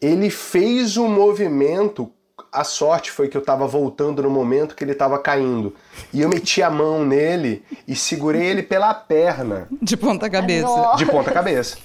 Ele 0.00 0.28
fez 0.28 0.96
um 0.96 1.08
movimento 1.08 2.12
a 2.56 2.64
sorte 2.64 3.10
foi 3.10 3.28
que 3.28 3.36
eu 3.36 3.40
estava 3.40 3.66
voltando 3.66 4.22
no 4.22 4.30
momento 4.30 4.74
que 4.74 4.82
ele 4.82 4.92
estava 4.92 5.18
caindo. 5.18 5.74
E 6.10 6.22
eu 6.22 6.28
meti 6.28 6.62
a 6.62 6.70
mão 6.70 7.04
nele 7.04 7.62
e 7.86 7.94
segurei 7.94 8.44
ele 8.46 8.62
pela 8.62 8.94
perna. 8.94 9.68
De 9.80 9.94
ponta 9.94 10.28
cabeça. 10.30 10.94
De 10.96 11.04
ponta 11.04 11.30
cabeça. 11.30 11.76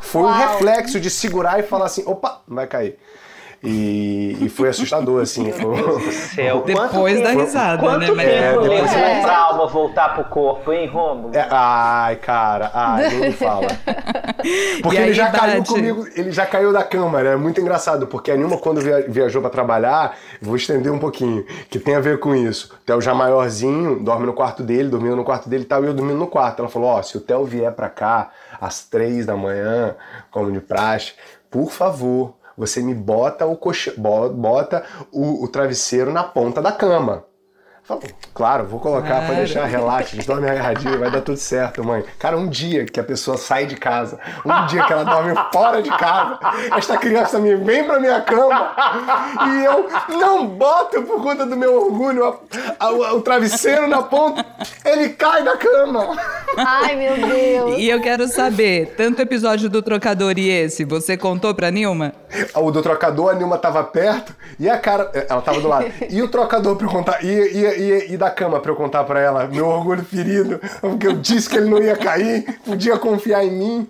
Foi 0.00 0.22
Uau. 0.22 0.32
um 0.32 0.34
reflexo 0.34 0.98
de 0.98 1.10
segurar 1.10 1.60
e 1.60 1.62
falar 1.62 1.84
assim: 1.86 2.02
opa, 2.06 2.40
vai 2.48 2.66
cair. 2.66 2.98
E, 3.62 4.38
e 4.40 4.48
foi 4.48 4.70
assustador, 4.70 5.22
assim. 5.22 5.52
Foi... 5.52 6.10
Céu. 6.12 6.62
Depois 6.64 7.22
da 7.22 7.30
risada, 7.32 7.78
quanto 7.78 8.14
né? 8.14 8.24
tempo 8.24 8.60
leva 8.60 8.96
é. 8.96 9.20
pra 9.20 9.36
alma 9.36 9.66
voltar 9.66 10.14
pro 10.14 10.24
corpo, 10.24 10.72
hein, 10.72 10.86
Romulo? 10.86 11.36
É, 11.36 11.46
ai, 11.50 12.16
cara, 12.16 12.70
ai, 12.72 13.10
não 13.10 13.20
me 13.20 13.32
fala. 13.32 13.66
Porque 14.82 14.96
ele 14.96 15.12
já 15.12 15.28
idade? 15.28 15.38
caiu 15.38 15.64
comigo, 15.64 16.06
ele 16.14 16.30
já 16.30 16.46
caiu 16.46 16.72
da 16.72 16.82
cama, 16.82 17.22
né? 17.22 17.32
É 17.32 17.36
muito 17.36 17.60
engraçado, 17.60 18.06
porque 18.06 18.30
a 18.30 18.36
Nilma, 18.36 18.58
quando 18.58 18.80
viajou 19.08 19.40
para 19.40 19.50
trabalhar, 19.50 20.16
vou 20.40 20.56
estender 20.56 20.92
um 20.92 20.98
pouquinho, 20.98 21.44
que 21.68 21.78
tem 21.78 21.94
a 21.94 22.00
ver 22.00 22.18
com 22.18 22.34
isso. 22.34 22.74
O 22.74 22.84
Theo 22.84 23.00
já 23.00 23.14
maiorzinho, 23.14 24.02
dorme 24.02 24.26
no 24.26 24.32
quarto 24.32 24.62
dele, 24.62 24.88
dormindo 24.88 25.16
no 25.16 25.24
quarto 25.24 25.48
dele 25.48 25.64
e 25.64 25.66
tal, 25.66 25.84
e 25.84 25.86
eu 25.86 25.94
dormindo 25.94 26.18
no 26.18 26.26
quarto. 26.26 26.60
Ela 26.60 26.68
falou: 26.68 26.88
Ó, 26.88 26.98
oh, 26.98 27.02
se 27.02 27.16
o 27.16 27.20
Theo 27.20 27.44
vier 27.44 27.72
pra 27.72 27.88
cá 27.88 28.30
às 28.60 28.84
três 28.84 29.26
da 29.26 29.36
manhã, 29.36 29.94
como 30.30 30.50
de 30.50 30.60
praxe, 30.60 31.12
por 31.50 31.70
favor, 31.70 32.34
você 32.56 32.82
me 32.82 32.94
bota 32.94 33.46
o, 33.46 33.56
coxa, 33.56 33.92
bota 33.96 34.84
o, 35.10 35.44
o 35.44 35.48
travesseiro 35.48 36.12
na 36.12 36.22
ponta 36.22 36.60
da 36.60 36.72
cama. 36.72 37.24
Claro, 38.32 38.66
vou 38.66 38.80
colocar, 38.80 39.08
claro. 39.08 39.26
pode 39.26 39.38
deixar, 39.38 39.64
relaxa, 39.64 40.16
dorme 40.24 40.48
agarradinho, 40.48 40.98
vai 40.98 41.10
dar 41.10 41.20
tudo 41.20 41.38
certo, 41.38 41.84
mãe. 41.84 42.04
Cara, 42.18 42.36
um 42.36 42.48
dia 42.48 42.84
que 42.84 43.00
a 43.00 43.04
pessoa 43.04 43.36
sai 43.36 43.66
de 43.66 43.76
casa, 43.76 44.18
um 44.44 44.66
dia 44.66 44.84
que 44.84 44.92
ela 44.92 45.04
dorme 45.04 45.34
fora 45.52 45.82
de 45.82 45.90
casa, 45.90 46.38
esta 46.76 46.96
criança 46.96 47.38
me 47.38 47.54
vem 47.56 47.84
pra 47.84 47.98
minha 47.98 48.20
cama 48.20 48.74
e 49.48 49.64
eu 49.64 49.88
não 50.18 50.46
boto 50.46 51.02
por 51.02 51.22
conta 51.22 51.44
do 51.46 51.56
meu 51.56 51.86
orgulho 51.86 52.24
a, 52.78 52.84
a, 52.86 53.14
o 53.14 53.20
travesseiro 53.22 53.86
na 53.88 54.02
ponta, 54.02 54.44
ele 54.84 55.10
cai 55.10 55.42
da 55.42 55.56
cama. 55.56 56.16
Ai, 56.56 56.96
meu 56.96 57.16
Deus. 57.16 57.78
E 57.78 57.88
eu 57.88 58.00
quero 58.00 58.26
saber, 58.28 58.94
tanto 58.96 59.20
episódio 59.22 59.68
do 59.68 59.82
trocador 59.82 60.38
e 60.38 60.48
esse, 60.48 60.84
você 60.84 61.16
contou 61.16 61.54
pra 61.54 61.70
Nilma? 61.70 62.12
O 62.54 62.70
do 62.70 62.82
trocador, 62.82 63.30
a 63.30 63.34
Nilma 63.34 63.58
tava 63.58 63.82
perto 63.84 64.34
e 64.58 64.68
a 64.68 64.78
cara, 64.78 65.10
ela 65.28 65.40
tava 65.40 65.60
do 65.60 65.68
lado. 65.68 65.86
E 66.08 66.22
o 66.22 66.28
trocador 66.28 66.76
pra 66.76 66.86
eu 66.86 66.90
contar, 66.90 67.24
e, 67.24 67.28
e, 67.28 67.79
e, 67.80 68.12
e 68.12 68.16
da 68.16 68.30
cama 68.30 68.60
pra 68.60 68.70
eu 68.70 68.76
contar 68.76 69.04
pra 69.04 69.20
ela, 69.20 69.46
meu 69.46 69.66
orgulho 69.66 70.04
ferido, 70.04 70.60
porque 70.80 71.06
eu 71.06 71.14
disse 71.14 71.48
que 71.48 71.56
ele 71.56 71.70
não 71.70 71.82
ia 71.82 71.96
cair, 71.96 72.60
podia 72.64 72.98
confiar 72.98 73.44
em 73.44 73.50
mim. 73.50 73.88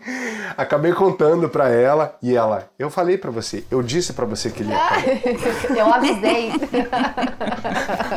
Acabei 0.56 0.92
contando 0.92 1.48
pra 1.48 1.68
ela 1.68 2.16
e 2.22 2.34
ela, 2.34 2.70
eu 2.78 2.90
falei 2.90 3.18
pra 3.18 3.30
você, 3.30 3.64
eu 3.70 3.82
disse 3.82 4.12
pra 4.12 4.24
você 4.24 4.50
que 4.50 4.62
ele 4.62 4.70
ia 4.70 4.78
cair. 4.78 5.22
eu 5.76 5.92
avisei. 5.92 6.52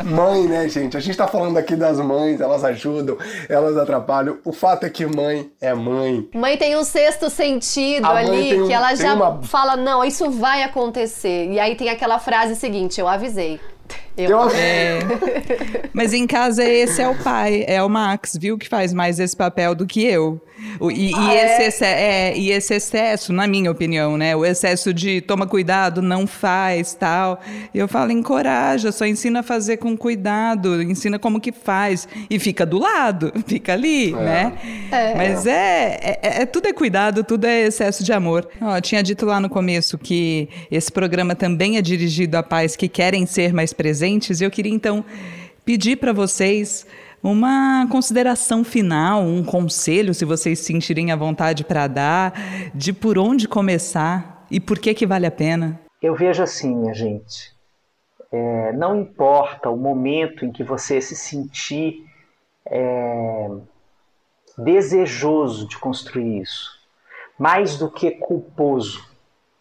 Mãe, 0.04 0.46
né, 0.46 0.68
gente? 0.68 0.96
A 0.96 1.00
gente 1.00 1.16
tá 1.16 1.26
falando 1.26 1.56
aqui 1.56 1.74
das 1.74 1.98
mães, 1.98 2.40
elas 2.40 2.64
ajudam, 2.64 3.16
elas 3.48 3.76
atrapalham. 3.76 4.38
O 4.44 4.52
fato 4.52 4.84
é 4.84 4.90
que 4.90 5.06
mãe 5.06 5.50
é 5.60 5.74
mãe. 5.74 6.28
Mãe 6.34 6.56
tem 6.56 6.76
um 6.76 6.84
sexto 6.84 7.30
sentido 7.30 8.06
a 8.06 8.16
ali, 8.16 8.60
um, 8.60 8.66
que 8.66 8.72
ela 8.72 8.94
já 8.94 9.14
uma... 9.14 9.42
fala, 9.42 9.76
não, 9.76 10.04
isso 10.04 10.30
vai 10.30 10.62
acontecer. 10.62 11.50
E 11.50 11.58
aí 11.58 11.74
tem 11.74 11.88
aquela 11.88 12.18
frase 12.18 12.54
seguinte, 12.54 13.00
eu 13.00 13.08
avisei. 13.08 13.60
Eu... 14.16 14.48
É. 14.50 14.98
Mas 15.92 16.12
em 16.12 16.26
casa 16.26 16.64
esse 16.64 17.00
é 17.02 17.08
o 17.08 17.16
pai, 17.16 17.64
é 17.66 17.82
o 17.82 17.88
Max, 17.88 18.36
viu, 18.40 18.56
que 18.56 18.68
faz 18.68 18.92
mais 18.92 19.18
esse 19.18 19.36
papel 19.36 19.74
do 19.74 19.86
que 19.86 20.04
eu. 20.04 20.40
E, 20.80 21.10
e, 21.10 21.14
ah, 21.14 21.34
esse, 21.34 21.62
é? 21.62 21.66
Excesso, 21.66 21.84
é, 21.84 22.36
e 22.36 22.50
esse 22.50 22.74
excesso, 22.74 23.32
na 23.32 23.46
minha 23.46 23.70
opinião, 23.70 24.16
né? 24.16 24.34
O 24.36 24.44
excesso 24.44 24.94
de 24.94 25.20
toma 25.20 25.46
cuidado, 25.46 26.00
não 26.00 26.26
faz, 26.26 26.94
tal. 26.94 27.40
Eu 27.74 27.88
falo, 27.88 28.12
encoraja, 28.12 28.92
só 28.92 29.04
ensina 29.04 29.40
a 29.40 29.42
fazer 29.42 29.78
com 29.78 29.96
cuidado, 29.96 30.80
ensina 30.82 31.18
como 31.18 31.40
que 31.40 31.52
faz. 31.52 32.08
E 32.30 32.38
fica 32.38 32.64
do 32.64 32.78
lado, 32.78 33.32
fica 33.46 33.72
ali, 33.72 34.12
é. 34.12 34.16
né? 34.16 34.52
É. 34.90 35.14
Mas 35.14 35.46
é, 35.46 35.98
é, 36.02 36.42
é, 36.42 36.46
tudo 36.46 36.66
é 36.66 36.72
cuidado, 36.72 37.24
tudo 37.24 37.46
é 37.46 37.62
excesso 37.62 38.02
de 38.04 38.12
amor. 38.12 38.48
Ó, 38.60 38.80
tinha 38.80 39.02
dito 39.02 39.26
lá 39.26 39.40
no 39.40 39.48
começo 39.48 39.98
que 39.98 40.48
esse 40.70 40.90
programa 40.90 41.34
também 41.34 41.76
é 41.76 41.82
dirigido 41.82 42.36
a 42.36 42.42
pais 42.42 42.76
que 42.76 42.88
querem 42.88 43.26
ser 43.26 43.52
mais 43.52 43.72
presentes. 43.72 44.03
Eu 44.40 44.50
queria 44.50 44.72
então 44.72 45.04
pedir 45.64 45.96
para 45.96 46.12
vocês 46.12 46.86
uma 47.22 47.86
consideração 47.90 48.62
final, 48.62 49.22
um 49.22 49.42
conselho, 49.42 50.12
se 50.12 50.26
vocês 50.26 50.58
se 50.58 50.66
sentirem 50.66 51.10
à 51.10 51.16
vontade 51.16 51.64
para 51.64 51.86
dar, 51.86 52.34
de 52.74 52.92
por 52.92 53.18
onde 53.18 53.48
começar 53.48 54.44
e 54.50 54.60
por 54.60 54.78
que 54.78 54.92
que 54.92 55.06
vale 55.06 55.26
a 55.26 55.30
pena. 55.30 55.80
Eu 56.02 56.14
vejo 56.14 56.42
assim, 56.42 56.76
minha 56.76 56.92
gente. 56.92 57.54
É, 58.30 58.72
não 58.72 59.00
importa 59.00 59.70
o 59.70 59.76
momento 59.76 60.44
em 60.44 60.52
que 60.52 60.62
você 60.62 61.00
se 61.00 61.16
sentir 61.16 62.04
é, 62.66 63.48
desejoso 64.58 65.66
de 65.66 65.78
construir 65.78 66.42
isso, 66.42 66.78
mais 67.38 67.78
do 67.78 67.90
que 67.90 68.10
culposo. 68.10 69.02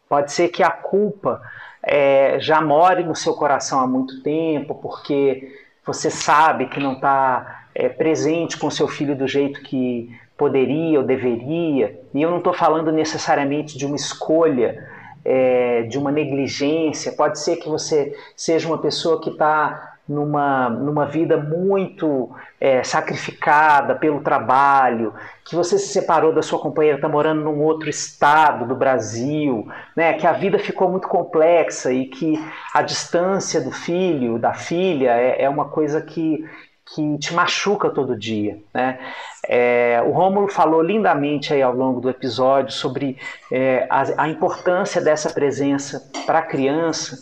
Pode 0.10 0.34
ser 0.34 0.50
que 0.50 0.62
a 0.62 0.70
culpa 0.70 1.41
é, 1.84 2.38
já 2.40 2.62
more 2.62 3.04
no 3.04 3.16
seu 3.16 3.34
coração 3.34 3.80
há 3.80 3.88
muito 3.88 4.22
tempo, 4.22 4.76
porque 4.76 5.52
você 5.86 6.10
sabe 6.10 6.68
que 6.68 6.80
não 6.80 6.94
está 6.94 7.66
é, 7.76 7.90
presente 7.90 8.58
com 8.58 8.72
seu 8.72 8.88
filho 8.88 9.16
do 9.16 9.28
jeito 9.28 9.62
que 9.62 10.10
poderia 10.38 11.00
ou 11.00 11.06
deveria, 11.06 12.00
e 12.14 12.22
eu 12.22 12.32
não 12.32 12.38
estou 12.38 12.54
falando 12.54 12.92
necessariamente 12.92 13.78
de 13.78 13.86
uma 13.86 13.96
escolha, 13.96 14.90
é, 15.24 15.84
de 15.84 15.98
uma 15.98 16.12
negligência, 16.12 17.12
pode 17.12 17.40
ser 17.40 17.58
que 17.58 17.70
você 17.70 18.16
seja 18.36 18.68
uma 18.68 18.78
pessoa 18.78 19.22
que 19.22 19.30
está 19.30 19.93
numa, 20.08 20.70
numa 20.70 21.06
vida 21.06 21.38
muito 21.38 22.30
é, 22.60 22.84
sacrificada 22.84 23.95
pelo 23.95 24.22
trabalho, 24.22 25.14
que 25.45 25.56
você 25.56 25.78
se 25.78 25.88
separou 25.88 26.34
da 26.34 26.41
sua 26.41 26.60
companheira, 26.60 26.97
está 26.97 27.08
morando 27.08 27.41
num 27.41 27.62
outro 27.62 27.89
estado 27.89 28.66
do 28.68 28.76
Brasil, 28.76 29.68
né, 29.95 30.14
que 30.14 30.28
a 30.28 30.34
vida 30.34 30.60
ficou 30.60 30.89
muito 30.89 31.08
complexa 31.08 31.91
e 31.93 32.06
que 32.06 32.34
a 32.74 32.82
distância 32.82 33.62
do 33.62 33.72
filho, 33.72 34.38
da 34.38 34.54
filha, 34.54 35.12
é, 35.12 35.43
é 35.43 35.49
uma 35.49 35.66
coisa 35.66 36.01
que, 36.01 36.45
que 36.93 37.18
te 37.18 37.34
machuca 37.34 37.89
todo 37.89 38.18
dia. 38.18 38.58
Né? 38.74 38.99
É, 39.47 40.01
o 40.06 40.12
Rômulo 40.12 40.49
falou 40.49 40.82
lindamente 40.82 41.54
aí 41.54 41.62
ao 41.62 41.74
longo 41.74 42.01
do 42.01 42.10
episódio 42.10 42.74
sobre 42.74 43.18
é, 43.51 43.88
a, 43.89 44.24
a 44.24 44.30
importância 44.30 45.01
dessa 45.01 45.30
presença 45.30 46.12
para 46.26 46.39
a 46.39 46.43
criança, 46.43 47.18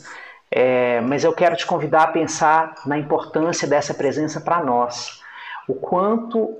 é, 0.51 0.99
mas 1.01 1.23
eu 1.23 1.33
quero 1.33 1.55
te 1.55 1.65
convidar 1.65 2.03
a 2.03 2.11
pensar 2.11 2.75
na 2.85 2.97
importância 2.97 3.67
dessa 3.67 3.93
presença 3.93 4.41
para 4.41 4.61
nós. 4.61 5.21
O 5.67 5.75
quanto 5.75 6.57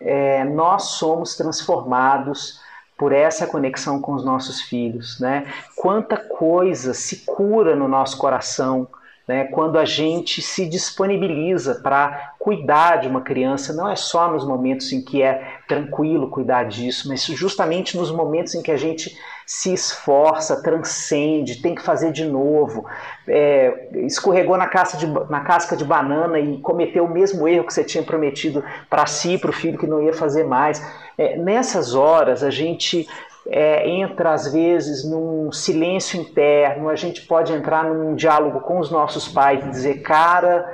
é, 0.00 0.44
nós 0.44 0.84
somos 0.92 1.36
transformados 1.36 2.60
por 2.96 3.12
essa 3.12 3.46
conexão 3.46 4.00
com 4.00 4.12
os 4.12 4.24
nossos 4.24 4.60
filhos, 4.60 5.18
né? 5.18 5.46
Quanta 5.74 6.16
coisa 6.16 6.94
se 6.94 7.24
cura 7.24 7.74
no 7.74 7.88
nosso 7.88 8.16
coração 8.16 8.86
né? 9.32 9.44
Quando 9.44 9.78
a 9.78 9.84
gente 9.86 10.42
se 10.42 10.66
disponibiliza 10.66 11.76
para 11.76 12.34
cuidar 12.38 12.96
de 12.96 13.08
uma 13.08 13.22
criança, 13.22 13.72
não 13.72 13.88
é 13.88 13.96
só 13.96 14.30
nos 14.30 14.44
momentos 14.44 14.92
em 14.92 15.02
que 15.02 15.22
é 15.22 15.56
tranquilo 15.66 16.28
cuidar 16.28 16.64
disso, 16.64 17.08
mas 17.08 17.24
justamente 17.24 17.96
nos 17.96 18.10
momentos 18.10 18.54
em 18.54 18.60
que 18.60 18.70
a 18.70 18.76
gente 18.76 19.16
se 19.46 19.72
esforça, 19.72 20.62
transcende, 20.62 21.62
tem 21.62 21.74
que 21.74 21.80
fazer 21.80 22.12
de 22.12 22.26
novo, 22.26 22.84
é, 23.26 23.88
escorregou 24.04 24.58
na, 24.58 24.66
casca 24.66 24.98
de, 24.98 25.06
na 25.06 25.40
casca 25.40 25.74
de 25.74 25.84
banana 25.84 26.38
e 26.38 26.58
cometeu 26.58 27.04
o 27.04 27.10
mesmo 27.10 27.48
erro 27.48 27.64
que 27.64 27.72
você 27.72 27.82
tinha 27.82 28.04
prometido 28.04 28.62
para 28.90 29.06
si, 29.06 29.38
para 29.38 29.50
o 29.50 29.52
filho, 29.52 29.78
que 29.78 29.86
não 29.86 30.02
ia 30.02 30.12
fazer 30.12 30.44
mais. 30.44 30.84
É, 31.16 31.38
nessas 31.38 31.94
horas, 31.94 32.42
a 32.42 32.50
gente 32.50 33.08
é, 33.46 33.88
entra 33.88 34.32
às 34.32 34.52
vezes 34.52 35.04
num 35.04 35.50
silêncio 35.50 36.20
interno, 36.20 36.88
a 36.88 36.96
gente 36.96 37.22
pode 37.22 37.52
entrar 37.52 37.84
num 37.84 38.14
diálogo 38.14 38.60
com 38.60 38.78
os 38.78 38.90
nossos 38.90 39.28
pais 39.28 39.64
e 39.64 39.70
dizer, 39.70 40.02
cara, 40.02 40.66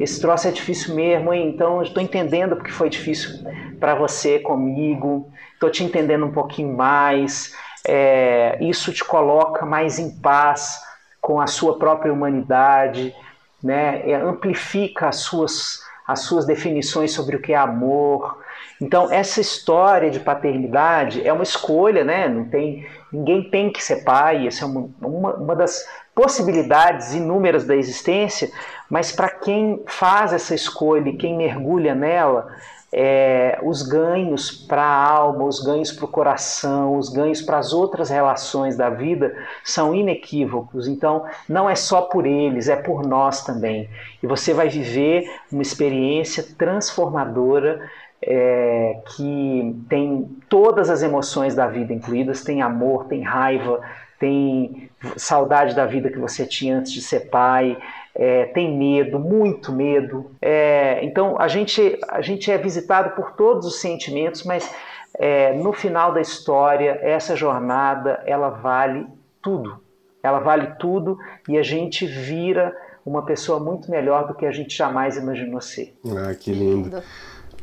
esse 0.00 0.20
troço 0.20 0.48
é 0.48 0.50
difícil 0.50 0.94
mesmo, 0.94 1.32
hein? 1.32 1.48
então 1.48 1.82
estou 1.82 2.02
entendendo 2.02 2.56
porque 2.56 2.72
foi 2.72 2.88
difícil 2.88 3.44
para 3.78 3.94
você 3.94 4.38
comigo, 4.38 5.30
estou 5.52 5.70
te 5.70 5.84
entendendo 5.84 6.24
um 6.24 6.32
pouquinho 6.32 6.74
mais, 6.74 7.54
é, 7.86 8.56
isso 8.60 8.92
te 8.92 9.04
coloca 9.04 9.66
mais 9.66 9.98
em 9.98 10.18
paz 10.20 10.80
com 11.20 11.40
a 11.40 11.46
sua 11.46 11.78
própria 11.78 12.12
humanidade, 12.12 13.14
né? 13.62 14.02
É, 14.08 14.14
amplifica 14.14 15.08
as 15.08 15.16
suas, 15.16 15.80
as 16.06 16.20
suas 16.20 16.44
definições 16.44 17.12
sobre 17.12 17.36
o 17.36 17.40
que 17.40 17.52
é 17.52 17.56
amor, 17.56 18.38
então, 18.80 19.10
essa 19.10 19.40
história 19.40 20.10
de 20.10 20.20
paternidade 20.20 21.26
é 21.26 21.32
uma 21.32 21.42
escolha, 21.42 22.04
né? 22.04 22.28
Não 22.28 22.44
tem, 22.44 22.86
ninguém 23.12 23.48
tem 23.48 23.70
que 23.70 23.82
ser 23.82 24.04
pai, 24.04 24.46
essa 24.46 24.64
é 24.64 24.66
uma, 24.66 24.90
uma, 25.00 25.34
uma 25.34 25.56
das 25.56 25.86
possibilidades 26.14 27.14
inúmeras 27.14 27.64
da 27.64 27.74
existência, 27.76 28.50
mas 28.90 29.12
para 29.12 29.28
quem 29.28 29.82
faz 29.86 30.32
essa 30.32 30.54
escolha 30.54 31.08
e 31.08 31.16
quem 31.16 31.36
mergulha 31.36 31.94
nela, 31.94 32.48
é, 32.96 33.58
os 33.64 33.82
ganhos 33.82 34.52
para 34.52 34.82
a 34.82 35.10
alma, 35.10 35.44
os 35.44 35.58
ganhos 35.58 35.90
para 35.90 36.04
o 36.04 36.08
coração, 36.08 36.96
os 36.96 37.08
ganhos 37.08 37.42
para 37.42 37.58
as 37.58 37.72
outras 37.72 38.08
relações 38.08 38.76
da 38.76 38.88
vida 38.88 39.36
são 39.64 39.92
inequívocos. 39.92 40.86
Então, 40.86 41.24
não 41.48 41.68
é 41.68 41.74
só 41.74 42.02
por 42.02 42.24
eles, 42.24 42.68
é 42.68 42.76
por 42.76 43.04
nós 43.04 43.44
também. 43.44 43.90
E 44.22 44.28
você 44.28 44.54
vai 44.54 44.68
viver 44.68 45.28
uma 45.50 45.62
experiência 45.62 46.46
transformadora 46.56 47.80
é, 48.26 49.00
que 49.14 49.84
tem 49.88 50.28
todas 50.48 50.88
as 50.88 51.02
emoções 51.02 51.54
da 51.54 51.66
vida 51.66 51.92
incluídas, 51.92 52.42
tem 52.42 52.62
amor, 52.62 53.04
tem 53.04 53.22
raiva, 53.22 53.80
tem 54.18 54.88
saudade 55.16 55.74
da 55.74 55.84
vida 55.84 56.10
que 56.10 56.18
você 56.18 56.46
tinha 56.46 56.78
antes 56.78 56.92
de 56.92 57.02
ser 57.02 57.28
pai, 57.28 57.76
é, 58.14 58.46
tem 58.46 58.76
medo, 58.76 59.18
muito 59.18 59.72
medo. 59.72 60.30
É, 60.40 61.04
então 61.04 61.38
a 61.38 61.48
gente, 61.48 61.98
a 62.08 62.22
gente 62.22 62.50
é 62.50 62.56
visitado 62.56 63.10
por 63.10 63.32
todos 63.32 63.66
os 63.66 63.80
sentimentos, 63.80 64.44
mas 64.44 64.74
é, 65.18 65.52
no 65.52 65.72
final 65.72 66.12
da 66.12 66.20
história, 66.20 66.98
essa 67.02 67.36
jornada 67.36 68.22
ela 68.24 68.48
vale 68.48 69.06
tudo. 69.42 69.80
Ela 70.22 70.38
vale 70.38 70.68
tudo 70.78 71.18
e 71.46 71.58
a 71.58 71.62
gente 71.62 72.06
vira 72.06 72.74
uma 73.04 73.26
pessoa 73.26 73.60
muito 73.60 73.90
melhor 73.90 74.26
do 74.26 74.34
que 74.34 74.46
a 74.46 74.50
gente 74.50 74.74
jamais 74.74 75.18
imaginou 75.18 75.60
ser. 75.60 75.94
Ah, 76.06 76.34
que 76.34 76.50
lindo. 76.50 77.02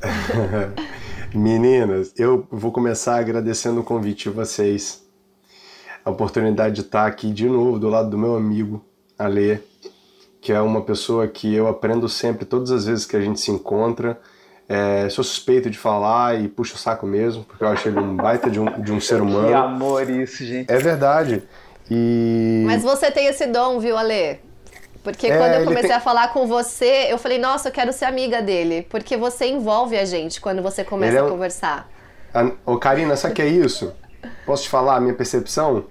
Meninas, 1.33 2.13
eu 2.17 2.45
vou 2.51 2.71
começar 2.71 3.17
agradecendo 3.17 3.81
o 3.81 3.83
convite 3.83 4.29
de 4.29 4.35
vocês. 4.35 5.03
A 6.03 6.09
oportunidade 6.09 6.75
de 6.75 6.81
estar 6.81 7.05
aqui 7.05 7.31
de 7.31 7.47
novo 7.47 7.77
do 7.79 7.87
lado 7.87 8.09
do 8.09 8.17
meu 8.17 8.35
amigo, 8.35 8.83
Alê, 9.17 9.59
que 10.41 10.51
é 10.51 10.59
uma 10.59 10.81
pessoa 10.81 11.27
que 11.27 11.53
eu 11.53 11.67
aprendo 11.67 12.09
sempre, 12.09 12.45
todas 12.45 12.71
as 12.71 12.85
vezes 12.85 13.05
que 13.05 13.15
a 13.15 13.21
gente 13.21 13.39
se 13.39 13.51
encontra. 13.51 14.19
É, 14.67 15.09
sou 15.09 15.23
suspeito 15.23 15.69
de 15.69 15.77
falar 15.77 16.41
e 16.41 16.47
puxo 16.47 16.75
o 16.75 16.77
saco 16.77 17.05
mesmo, 17.05 17.43
porque 17.43 17.63
eu 17.63 17.67
acho 17.67 17.87
ele 17.87 17.99
um 17.99 18.15
baita 18.15 18.49
de 18.49 18.59
um, 18.59 18.81
de 18.81 18.91
um 18.91 18.99
ser 18.99 19.21
humano. 19.21 19.47
Que 19.47 19.53
amor 19.53 20.09
isso, 20.09 20.43
gente. 20.43 20.71
É 20.71 20.77
verdade. 20.77 21.43
E... 21.89 22.63
Mas 22.65 22.81
você 22.81 23.11
tem 23.11 23.27
esse 23.27 23.45
dom, 23.47 23.79
viu, 23.79 23.97
Alê? 23.97 24.39
Porque 25.03 25.27
é, 25.27 25.37
quando 25.37 25.53
eu 25.53 25.63
comecei 25.65 25.89
tem... 25.89 25.97
a 25.97 25.99
falar 25.99 26.27
com 26.29 26.45
você, 26.47 27.07
eu 27.09 27.17
falei, 27.17 27.37
nossa, 27.37 27.69
eu 27.69 27.71
quero 27.71 27.91
ser 27.91 28.05
amiga 28.05 28.41
dele. 28.41 28.85
Porque 28.89 29.17
você 29.17 29.47
envolve 29.47 29.97
a 29.97 30.05
gente 30.05 30.39
quando 30.39 30.61
você 30.61 30.83
começa 30.83 31.17
é 31.17 31.23
um... 31.23 31.27
a 31.27 31.29
conversar. 31.29 31.89
Ô, 32.65 32.77
Karina, 32.77 33.15
sabe 33.15 33.33
o 33.33 33.35
que 33.35 33.41
é 33.41 33.47
isso? 33.47 33.93
Posso 34.45 34.63
te 34.63 34.69
falar 34.69 34.95
a 34.95 34.99
minha 34.99 35.13
percepção? 35.13 35.85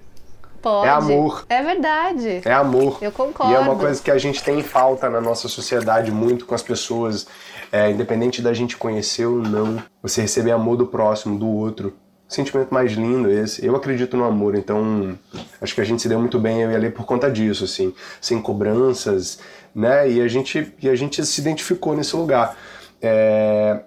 Pode. 0.61 0.87
É 0.87 0.91
amor. 0.91 1.45
É 1.49 1.61
verdade. 1.61 2.41
É 2.45 2.53
amor. 2.53 2.99
Eu 3.01 3.11
concordo. 3.11 3.51
E 3.51 3.55
é 3.55 3.59
uma 3.59 3.75
coisa 3.75 4.01
que 4.01 4.11
a 4.11 4.17
gente 4.17 4.43
tem 4.43 4.59
em 4.59 4.63
falta 4.63 5.09
na 5.09 5.19
nossa 5.19 5.47
sociedade 5.47 6.11
muito 6.11 6.45
com 6.45 6.53
as 6.53 6.61
pessoas. 6.61 7.27
É, 7.71 7.89
independente 7.89 8.41
da 8.41 8.53
gente 8.53 8.75
conhecer 8.75 9.25
ou 9.25 9.37
não, 9.37 9.81
você 10.03 10.21
receber 10.21 10.51
amor 10.51 10.75
do 10.75 10.85
próximo, 10.85 11.39
do 11.39 11.47
outro 11.47 11.93
sentimento 12.33 12.73
mais 12.73 12.93
lindo 12.93 13.29
esse. 13.29 13.65
Eu 13.65 13.75
acredito 13.75 14.15
no 14.15 14.23
amor, 14.23 14.55
então 14.55 15.17
acho 15.61 15.75
que 15.75 15.81
a 15.81 15.83
gente 15.83 16.01
se 16.01 16.07
deu 16.07 16.19
muito 16.19 16.39
bem 16.39 16.61
eu 16.61 16.71
e 16.71 16.75
a 16.75 16.79
Lê 16.79 16.89
por 16.89 17.05
conta 17.05 17.29
disso, 17.29 17.65
assim, 17.65 17.93
sem 18.19 18.41
cobranças, 18.41 19.39
né? 19.75 20.09
E 20.09 20.21
a 20.21 20.27
gente, 20.27 20.73
e 20.81 20.89
a 20.89 20.95
gente 20.95 21.25
se 21.25 21.41
identificou 21.41 21.95
nesse 21.95 22.15
lugar. 22.15 22.57
É... 23.01 23.81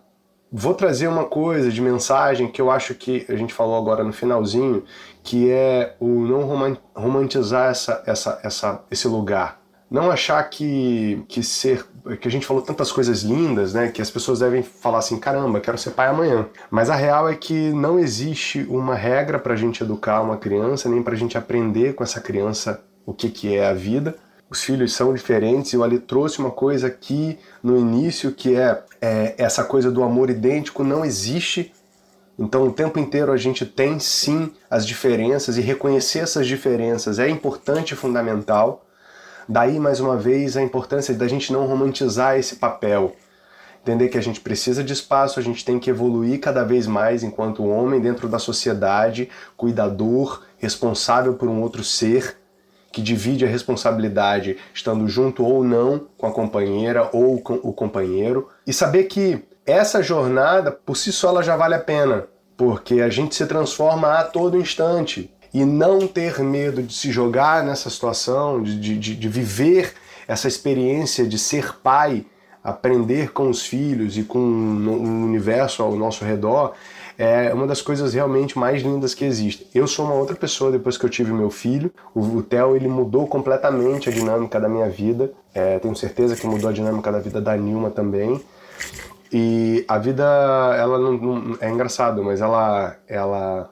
Vou 0.53 0.75
trazer 0.75 1.09
uma 1.09 1.25
coisa 1.25 1.71
de 1.71 1.81
mensagem 1.81 2.47
que 2.47 2.63
eu 2.63 2.71
acho 2.71 2.95
que 2.95 3.27
a 3.29 3.35
gente 3.35 3.53
falou 3.53 3.77
agora 3.77 4.05
no 4.05 4.13
finalzinho, 4.13 4.85
que 5.23 5.51
é 5.51 5.97
o 5.99 6.07
não 6.07 6.79
romantizar 6.95 7.71
essa, 7.71 8.05
essa, 8.07 8.41
essa, 8.45 8.85
esse 8.89 9.09
lugar, 9.09 9.61
não 9.95 10.11
achar 10.11 10.43
que, 10.51 11.25
que 11.29 11.41
ser 11.41 11.87
que 12.21 12.27
a 12.27 12.31
gente 12.31 12.45
falou 12.45 12.61
tantas 12.61 12.91
coisas 12.91 13.23
lindas, 13.23 13.73
né, 13.73 13.89
que 13.89 14.03
as 14.03 14.11
pessoas 14.11 14.41
devem 14.41 14.61
falar 14.61 14.99
assim, 14.99 15.19
caramba, 15.19 15.61
quero 15.61 15.79
ser 15.79 15.93
pai 15.93 16.09
amanhã. 16.09 16.47
Mas 16.69 16.91
a 16.91 16.97
real 16.97 17.29
é 17.29 17.37
que 17.37 17.71
não 17.71 17.97
existe 17.97 18.67
uma 18.69 18.97
regra 18.97 19.39
para 19.39 19.55
a 19.55 19.57
gente 19.57 19.85
educar 19.85 20.21
uma 20.21 20.37
criança, 20.37 20.89
nem 20.89 21.01
para 21.01 21.15
a 21.15 21.17
gente 21.17 21.39
aprender 21.39 21.95
com 21.95 22.03
essa 22.03 22.21
criança 22.21 22.83
o 23.07 23.15
que, 23.15 23.31
que 23.31 23.57
é 23.57 23.69
a 23.69 23.73
vida. 23.73 24.17
Os 24.51 24.65
filhos 24.65 24.93
são 24.93 25.15
diferentes 25.15 25.73
e 25.73 25.77
o 25.77 25.85
Ali 25.85 26.01
trouxe 26.01 26.41
uma 26.41 26.51
coisa 26.51 26.89
aqui 26.89 27.39
no 27.63 27.79
início 27.79 28.33
que 28.33 28.57
é, 28.57 28.83
é 29.01 29.37
essa 29.39 29.63
coisa 29.63 29.93
do 29.93 30.03
amor 30.03 30.29
idêntico 30.29 30.83
não 30.83 31.05
existe 31.05 31.73
então, 32.39 32.67
o 32.67 32.73
tempo 32.73 32.99
inteiro 32.99 33.31
a 33.31 33.37
gente 33.37 33.65
tem 33.65 34.01
sim 34.01 34.51
as 34.69 34.85
diferenças 34.85 35.57
e 35.57 35.61
reconhecer 35.61 36.19
essas 36.19 36.47
diferenças 36.47 37.19
é 37.19 37.29
importante 37.29 37.93
e 37.93 37.97
fundamental. 37.97 38.84
Daí, 39.49 39.79
mais 39.79 40.01
uma 40.01 40.17
vez, 40.17 40.57
a 40.57 40.63
importância 40.63 41.15
da 41.15 41.29
gente 41.29 41.53
não 41.53 41.67
romantizar 41.67 42.39
esse 42.39 42.57
papel. 42.57 43.15
Entender 43.83 44.09
que 44.09 44.17
a 44.17 44.23
gente 44.23 44.41
precisa 44.41 44.83
de 44.83 44.95
espaço, 44.95 45.39
a 45.39 45.43
gente 45.43 45.63
tem 45.63 45.79
que 45.79 45.91
evoluir 45.91 46.41
cada 46.41 46.65
vez 46.65 46.87
mais 46.87 47.23
enquanto 47.23 47.67
homem 47.67 48.01
dentro 48.01 48.29
da 48.29 48.39
sociedade, 48.39 49.29
cuidador, 49.57 50.43
responsável 50.57 51.35
por 51.35 51.49
um 51.49 51.61
outro 51.61 51.85
ser, 51.85 52.39
que 52.91 53.03
divide 53.03 53.45
a 53.45 53.49
responsabilidade 53.49 54.57
estando 54.73 55.07
junto 55.09 55.45
ou 55.45 55.63
não 55.63 56.07
com 56.17 56.27
a 56.27 56.33
companheira 56.33 57.11
ou 57.13 57.41
com 57.41 57.55
o 57.55 57.73
companheiro. 57.73 58.49
E 58.67 58.73
saber 58.73 59.05
que 59.05 59.43
essa 59.67 60.03
jornada, 60.03 60.71
por 60.71 60.97
si 60.97 61.13
só, 61.13 61.29
ela 61.29 61.43
já 61.43 61.57
vale 61.57 61.75
a 61.75 61.81
pena, 61.81 62.27
porque 62.57 63.01
a 63.01 63.09
gente 63.09 63.35
se 63.35 63.45
transforma 63.47 64.15
a 64.15 64.23
todo 64.23 64.59
instante. 64.59 65.34
E 65.55 65.65
não 65.65 66.07
ter 66.07 66.41
medo 66.41 66.83
de 66.83 66.93
se 66.93 67.13
jogar 67.13 67.65
nessa 67.65 67.89
situação, 67.89 68.61
de, 68.61 68.99
de, 68.99 69.15
de 69.15 69.29
viver 69.29 69.95
essa 70.27 70.49
experiência 70.49 71.25
de 71.27 71.39
ser 71.39 71.77
pai, 71.77 72.27
aprender 72.63 73.33
com 73.33 73.49
os 73.49 73.63
filhos 73.65 74.19
e 74.19 74.25
com 74.25 74.39
o 74.39 75.25
universo 75.25 75.83
ao 75.83 75.95
nosso 75.95 76.25
redor, 76.25 76.73
é 77.17 77.53
uma 77.55 77.67
das 77.67 77.81
coisas 77.81 78.15
realmente 78.15 78.59
mais 78.59 78.83
lindas 78.83 79.15
que 79.15 79.25
existe. 79.25 79.69
Eu 79.75 79.87
sou 79.87 80.05
uma 80.05 80.15
outra 80.15 80.35
pessoa 80.35 80.73
depois 80.73 80.99
que 80.99 81.05
eu 81.05 81.11
tive 81.11 81.33
meu 81.33 81.51
filho. 81.51 81.93
O, 82.15 82.21
o 82.39 82.43
Theo 82.43 82.75
ele 82.75 82.89
mudou 82.89 83.27
completamente 83.27 84.09
a 84.09 84.13
dinâmica 84.13 84.59
da 84.59 84.69
minha 84.69 84.89
vida. 84.89 85.31
É, 85.55 85.79
tenho 85.79 85.95
certeza 85.95 86.35
que 86.35 86.47
mudou 86.47 86.71
a 86.71 86.73
dinâmica 86.73 87.13
da 87.13 87.21
vida 87.21 87.41
da 87.41 87.57
Nilma 87.57 87.91
também. 87.91 88.41
E 89.33 89.85
a 89.87 89.99
vida, 89.99 90.25
ela 90.77 90.99
não, 90.99 91.13
não, 91.13 91.59
é 91.61 91.71
engraçado, 91.71 92.23
mas 92.23 92.41
ela, 92.41 92.97
ela, 93.07 93.71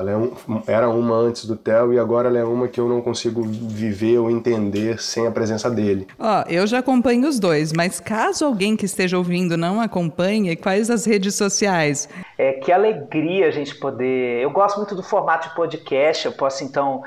ela 0.00 0.10
é 0.10 0.16
um, 0.16 0.32
era 0.66 0.88
uma 0.88 1.14
antes 1.14 1.44
do 1.44 1.54
Theo 1.54 1.92
e 1.92 1.98
agora 1.98 2.28
ela 2.28 2.38
é 2.38 2.44
uma 2.44 2.66
que 2.68 2.80
eu 2.80 2.88
não 2.88 3.02
consigo 3.02 3.42
viver 3.42 4.18
ou 4.18 4.30
entender 4.30 5.00
sem 5.00 5.26
a 5.26 5.30
presença 5.30 5.70
dele. 5.70 6.06
Ó, 6.18 6.42
eu 6.48 6.66
já 6.66 6.78
acompanho 6.78 7.28
os 7.28 7.38
dois, 7.38 7.70
mas 7.72 8.00
caso 8.00 8.46
alguém 8.46 8.76
que 8.76 8.86
esteja 8.86 9.18
ouvindo 9.18 9.58
não 9.58 9.80
acompanhe, 9.80 10.56
quais 10.56 10.90
as 10.90 11.04
redes 11.04 11.34
sociais? 11.34 12.08
É 12.38 12.54
que 12.54 12.72
alegria 12.72 13.48
a 13.48 13.50
gente 13.50 13.74
poder. 13.76 14.42
Eu 14.42 14.50
gosto 14.50 14.78
muito 14.78 14.94
do 14.94 15.02
formato 15.02 15.50
de 15.50 15.54
podcast. 15.54 16.24
Eu 16.24 16.32
posso 16.32 16.64
então 16.64 17.02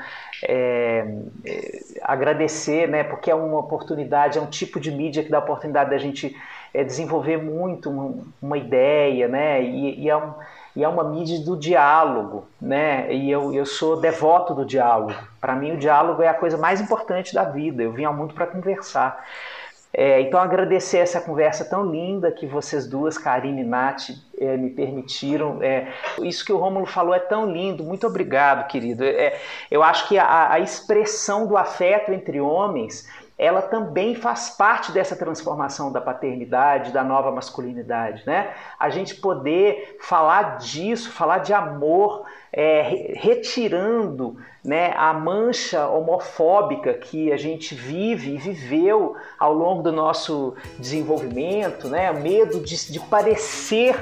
é, 0.46 1.04
é, 1.44 1.78
agradecer, 2.02 2.88
né? 2.88 3.02
Porque 3.02 3.30
é 3.30 3.34
uma 3.34 3.58
oportunidade, 3.58 4.38
é 4.38 4.40
um 4.40 4.46
tipo 4.46 4.78
de 4.78 4.92
mídia 4.92 5.24
que 5.24 5.30
dá 5.30 5.38
a 5.38 5.40
oportunidade 5.40 5.90
da 5.90 5.98
gente 5.98 6.36
é, 6.72 6.84
desenvolver 6.84 7.38
muito 7.38 7.90
uma, 7.90 8.14
uma 8.40 8.58
ideia, 8.58 9.26
né? 9.26 9.62
E, 9.62 10.02
e, 10.02 10.08
é 10.08 10.16
um, 10.16 10.32
e 10.76 10.82
é 10.82 10.88
uma 10.88 11.04
mídia 11.04 11.38
do 11.38 11.56
diálogo, 11.56 12.46
né? 12.60 13.12
E 13.12 13.30
eu, 13.30 13.52
eu 13.54 13.64
sou 13.64 14.00
devoto 14.00 14.54
do 14.54 14.64
diálogo. 14.64 15.14
Para 15.40 15.54
mim, 15.54 15.72
o 15.72 15.76
diálogo 15.76 16.22
é 16.22 16.28
a 16.28 16.34
coisa 16.34 16.58
mais 16.58 16.80
importante 16.80 17.32
da 17.32 17.44
vida. 17.44 17.82
Eu 17.82 17.92
vim 17.92 18.04
ao 18.04 18.14
mundo 18.14 18.34
para 18.34 18.46
conversar. 18.46 19.24
É, 19.96 20.20
então, 20.22 20.40
agradecer 20.40 20.98
essa 20.98 21.20
conversa 21.20 21.64
tão 21.64 21.88
linda 21.88 22.32
que 22.32 22.44
vocês 22.46 22.84
duas, 22.84 23.16
Karine 23.16 23.60
e 23.60 23.64
Nath, 23.64 24.10
é, 24.36 24.56
me 24.56 24.70
permitiram. 24.70 25.62
É, 25.62 25.92
isso 26.20 26.44
que 26.44 26.52
o 26.52 26.56
Rômulo 26.56 26.84
falou 26.84 27.14
é 27.14 27.20
tão 27.20 27.48
lindo. 27.48 27.84
Muito 27.84 28.04
obrigado, 28.04 28.66
querido. 28.66 29.04
É, 29.04 29.38
eu 29.70 29.84
acho 29.84 30.08
que 30.08 30.18
a, 30.18 30.50
a 30.50 30.58
expressão 30.58 31.46
do 31.46 31.56
afeto 31.56 32.12
entre 32.12 32.40
homens 32.40 33.08
ela 33.36 33.62
também 33.62 34.14
faz 34.14 34.50
parte 34.50 34.92
dessa 34.92 35.16
transformação 35.16 35.90
da 35.90 36.00
paternidade, 36.00 36.92
da 36.92 37.02
nova 37.02 37.32
masculinidade, 37.32 38.22
né? 38.26 38.54
A 38.78 38.88
gente 38.90 39.16
poder 39.16 39.96
falar 40.00 40.58
disso, 40.58 41.10
falar 41.10 41.38
de 41.38 41.52
amor, 41.52 42.24
é, 42.56 43.12
retirando 43.16 44.36
né, 44.64 44.94
a 44.96 45.12
mancha 45.12 45.88
homofóbica 45.88 46.94
que 46.94 47.32
a 47.32 47.36
gente 47.36 47.74
vive 47.74 48.34
e 48.34 48.38
viveu 48.38 49.16
ao 49.38 49.52
longo 49.52 49.82
do 49.82 49.90
nosso 49.90 50.54
desenvolvimento, 50.78 51.88
né, 51.88 52.12
medo 52.12 52.60
de, 52.60 52.92
de 52.92 53.00
parecer 53.00 53.96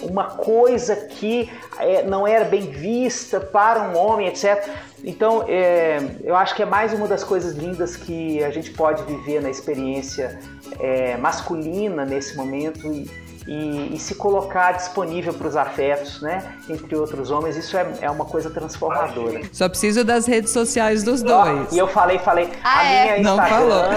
uma 0.00 0.24
coisa 0.24 0.94
que 0.94 1.50
é, 1.76 2.04
não 2.04 2.24
era 2.24 2.44
bem 2.44 2.70
vista 2.70 3.40
para 3.40 3.82
um 3.82 3.98
homem, 3.98 4.28
etc. 4.28 4.64
Então, 5.02 5.44
é, 5.48 5.98
eu 6.22 6.36
acho 6.36 6.54
que 6.54 6.62
é 6.62 6.66
mais 6.66 6.92
uma 6.92 7.08
das 7.08 7.24
coisas 7.24 7.56
lindas 7.56 7.96
que 7.96 8.42
a 8.44 8.50
gente 8.50 8.70
pode 8.70 9.02
viver 9.02 9.42
na 9.42 9.50
experiência 9.50 10.38
é, 10.78 11.16
masculina 11.16 12.04
nesse 12.04 12.36
momento 12.36 12.86
e, 12.92 13.27
e, 13.48 13.94
e 13.94 13.98
se 13.98 14.14
colocar 14.14 14.72
disponível 14.72 15.32
para 15.32 15.48
os 15.48 15.56
afetos, 15.56 16.20
né? 16.20 16.56
Entre 16.68 16.94
outros 16.94 17.30
homens, 17.30 17.56
isso 17.56 17.78
é, 17.78 17.94
é 18.02 18.10
uma 18.10 18.26
coisa 18.26 18.50
transformadora. 18.50 19.40
Só 19.50 19.66
preciso 19.70 20.04
das 20.04 20.26
redes 20.26 20.50
sociais 20.50 21.02
dos 21.02 21.22
dois. 21.22 21.72
e 21.72 21.78
eu 21.78 21.88
falei, 21.88 22.18
falei, 22.18 22.50
ah, 22.62 22.80
a 22.80 22.84
é? 22.84 23.04
minha 23.04 23.22
Não 23.22 23.42
Instagram 23.42 23.88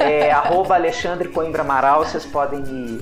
é 0.00 0.32
arroba 0.34 0.74
Alexandre 0.74 1.28
Coimbra 1.28 1.62
Amaral, 1.62 2.04
vocês 2.04 2.26
podem 2.26 2.60
me 2.60 3.00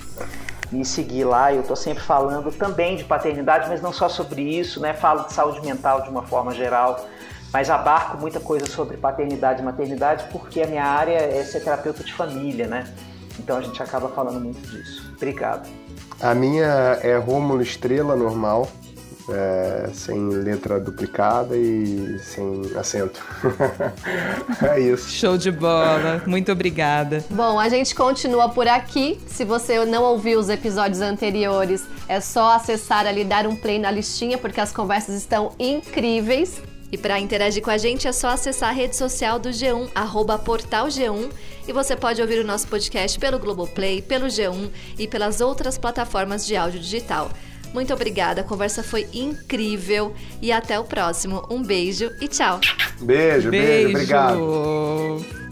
me 0.70 0.84
seguir 0.84 1.22
lá. 1.22 1.52
Eu 1.52 1.60
estou 1.60 1.76
sempre 1.76 2.02
falando 2.02 2.50
também 2.50 2.96
de 2.96 3.04
paternidade, 3.04 3.68
mas 3.68 3.80
não 3.80 3.92
só 3.92 4.08
sobre 4.08 4.42
isso, 4.42 4.80
né? 4.80 4.92
Falo 4.92 5.24
de 5.24 5.32
saúde 5.32 5.64
mental 5.64 6.02
de 6.02 6.10
uma 6.10 6.22
forma 6.22 6.52
geral 6.52 7.08
mas 7.52 7.70
abarco 7.70 8.18
muita 8.18 8.40
coisa 8.40 8.66
sobre 8.66 8.96
paternidade 8.96 9.62
e 9.62 9.64
maternidade 9.64 10.24
porque 10.32 10.60
a 10.60 10.66
minha 10.66 10.84
área 10.84 11.18
é 11.18 11.44
ser 11.44 11.60
terapeuta 11.60 12.02
de 12.02 12.12
família, 12.12 12.66
né? 12.66 12.92
Então 13.38 13.56
a 13.56 13.60
gente 13.60 13.80
acaba 13.80 14.08
falando 14.08 14.40
muito 14.40 14.60
disso. 14.60 15.08
Obrigado. 15.14 15.83
A 16.24 16.34
minha 16.34 16.98
é 17.02 17.18
Rômulo 17.18 17.60
Estrela 17.60 18.16
normal, 18.16 18.66
é, 19.28 19.90
sem 19.92 20.30
letra 20.30 20.80
duplicada 20.80 21.54
e 21.54 22.18
sem 22.18 22.62
acento. 22.78 23.22
é 24.66 24.80
isso. 24.80 25.10
Show 25.10 25.36
de 25.36 25.50
bola. 25.50 26.22
Muito 26.26 26.50
obrigada. 26.50 27.22
Bom, 27.28 27.60
a 27.60 27.68
gente 27.68 27.94
continua 27.94 28.48
por 28.48 28.66
aqui. 28.66 29.20
Se 29.26 29.44
você 29.44 29.84
não 29.84 30.02
ouviu 30.02 30.40
os 30.40 30.48
episódios 30.48 31.02
anteriores, 31.02 31.84
é 32.08 32.18
só 32.22 32.54
acessar 32.54 33.06
ali, 33.06 33.22
dar 33.22 33.46
um 33.46 33.54
play 33.54 33.78
na 33.78 33.90
listinha, 33.90 34.38
porque 34.38 34.62
as 34.62 34.72
conversas 34.72 35.16
estão 35.16 35.52
incríveis. 35.58 36.62
E 36.94 36.96
para 36.96 37.18
interagir 37.18 37.60
com 37.60 37.70
a 37.70 37.76
gente 37.76 38.06
é 38.06 38.12
só 38.12 38.28
acessar 38.28 38.68
a 38.68 38.72
rede 38.72 38.94
social 38.94 39.36
do 39.36 39.48
G1, 39.48 39.90
arroba 39.96 40.38
portal 40.38 40.86
G1, 40.86 41.28
e 41.66 41.72
você 41.72 41.96
pode 41.96 42.22
ouvir 42.22 42.38
o 42.38 42.46
nosso 42.46 42.68
podcast 42.68 43.18
pelo 43.18 43.36
Globoplay, 43.36 44.00
pelo 44.00 44.26
G1 44.26 44.70
e 44.96 45.08
pelas 45.08 45.40
outras 45.40 45.76
plataformas 45.76 46.46
de 46.46 46.54
áudio 46.54 46.78
digital. 46.78 47.32
Muito 47.72 47.92
obrigada, 47.92 48.42
a 48.42 48.44
conversa 48.44 48.84
foi 48.84 49.08
incrível 49.12 50.14
e 50.40 50.52
até 50.52 50.78
o 50.78 50.84
próximo. 50.84 51.44
Um 51.50 51.64
beijo 51.64 52.12
e 52.20 52.28
tchau. 52.28 52.60
Beijo, 53.00 53.50
beijo, 53.50 53.50
beijo. 53.50 53.88
obrigado. 53.88 55.43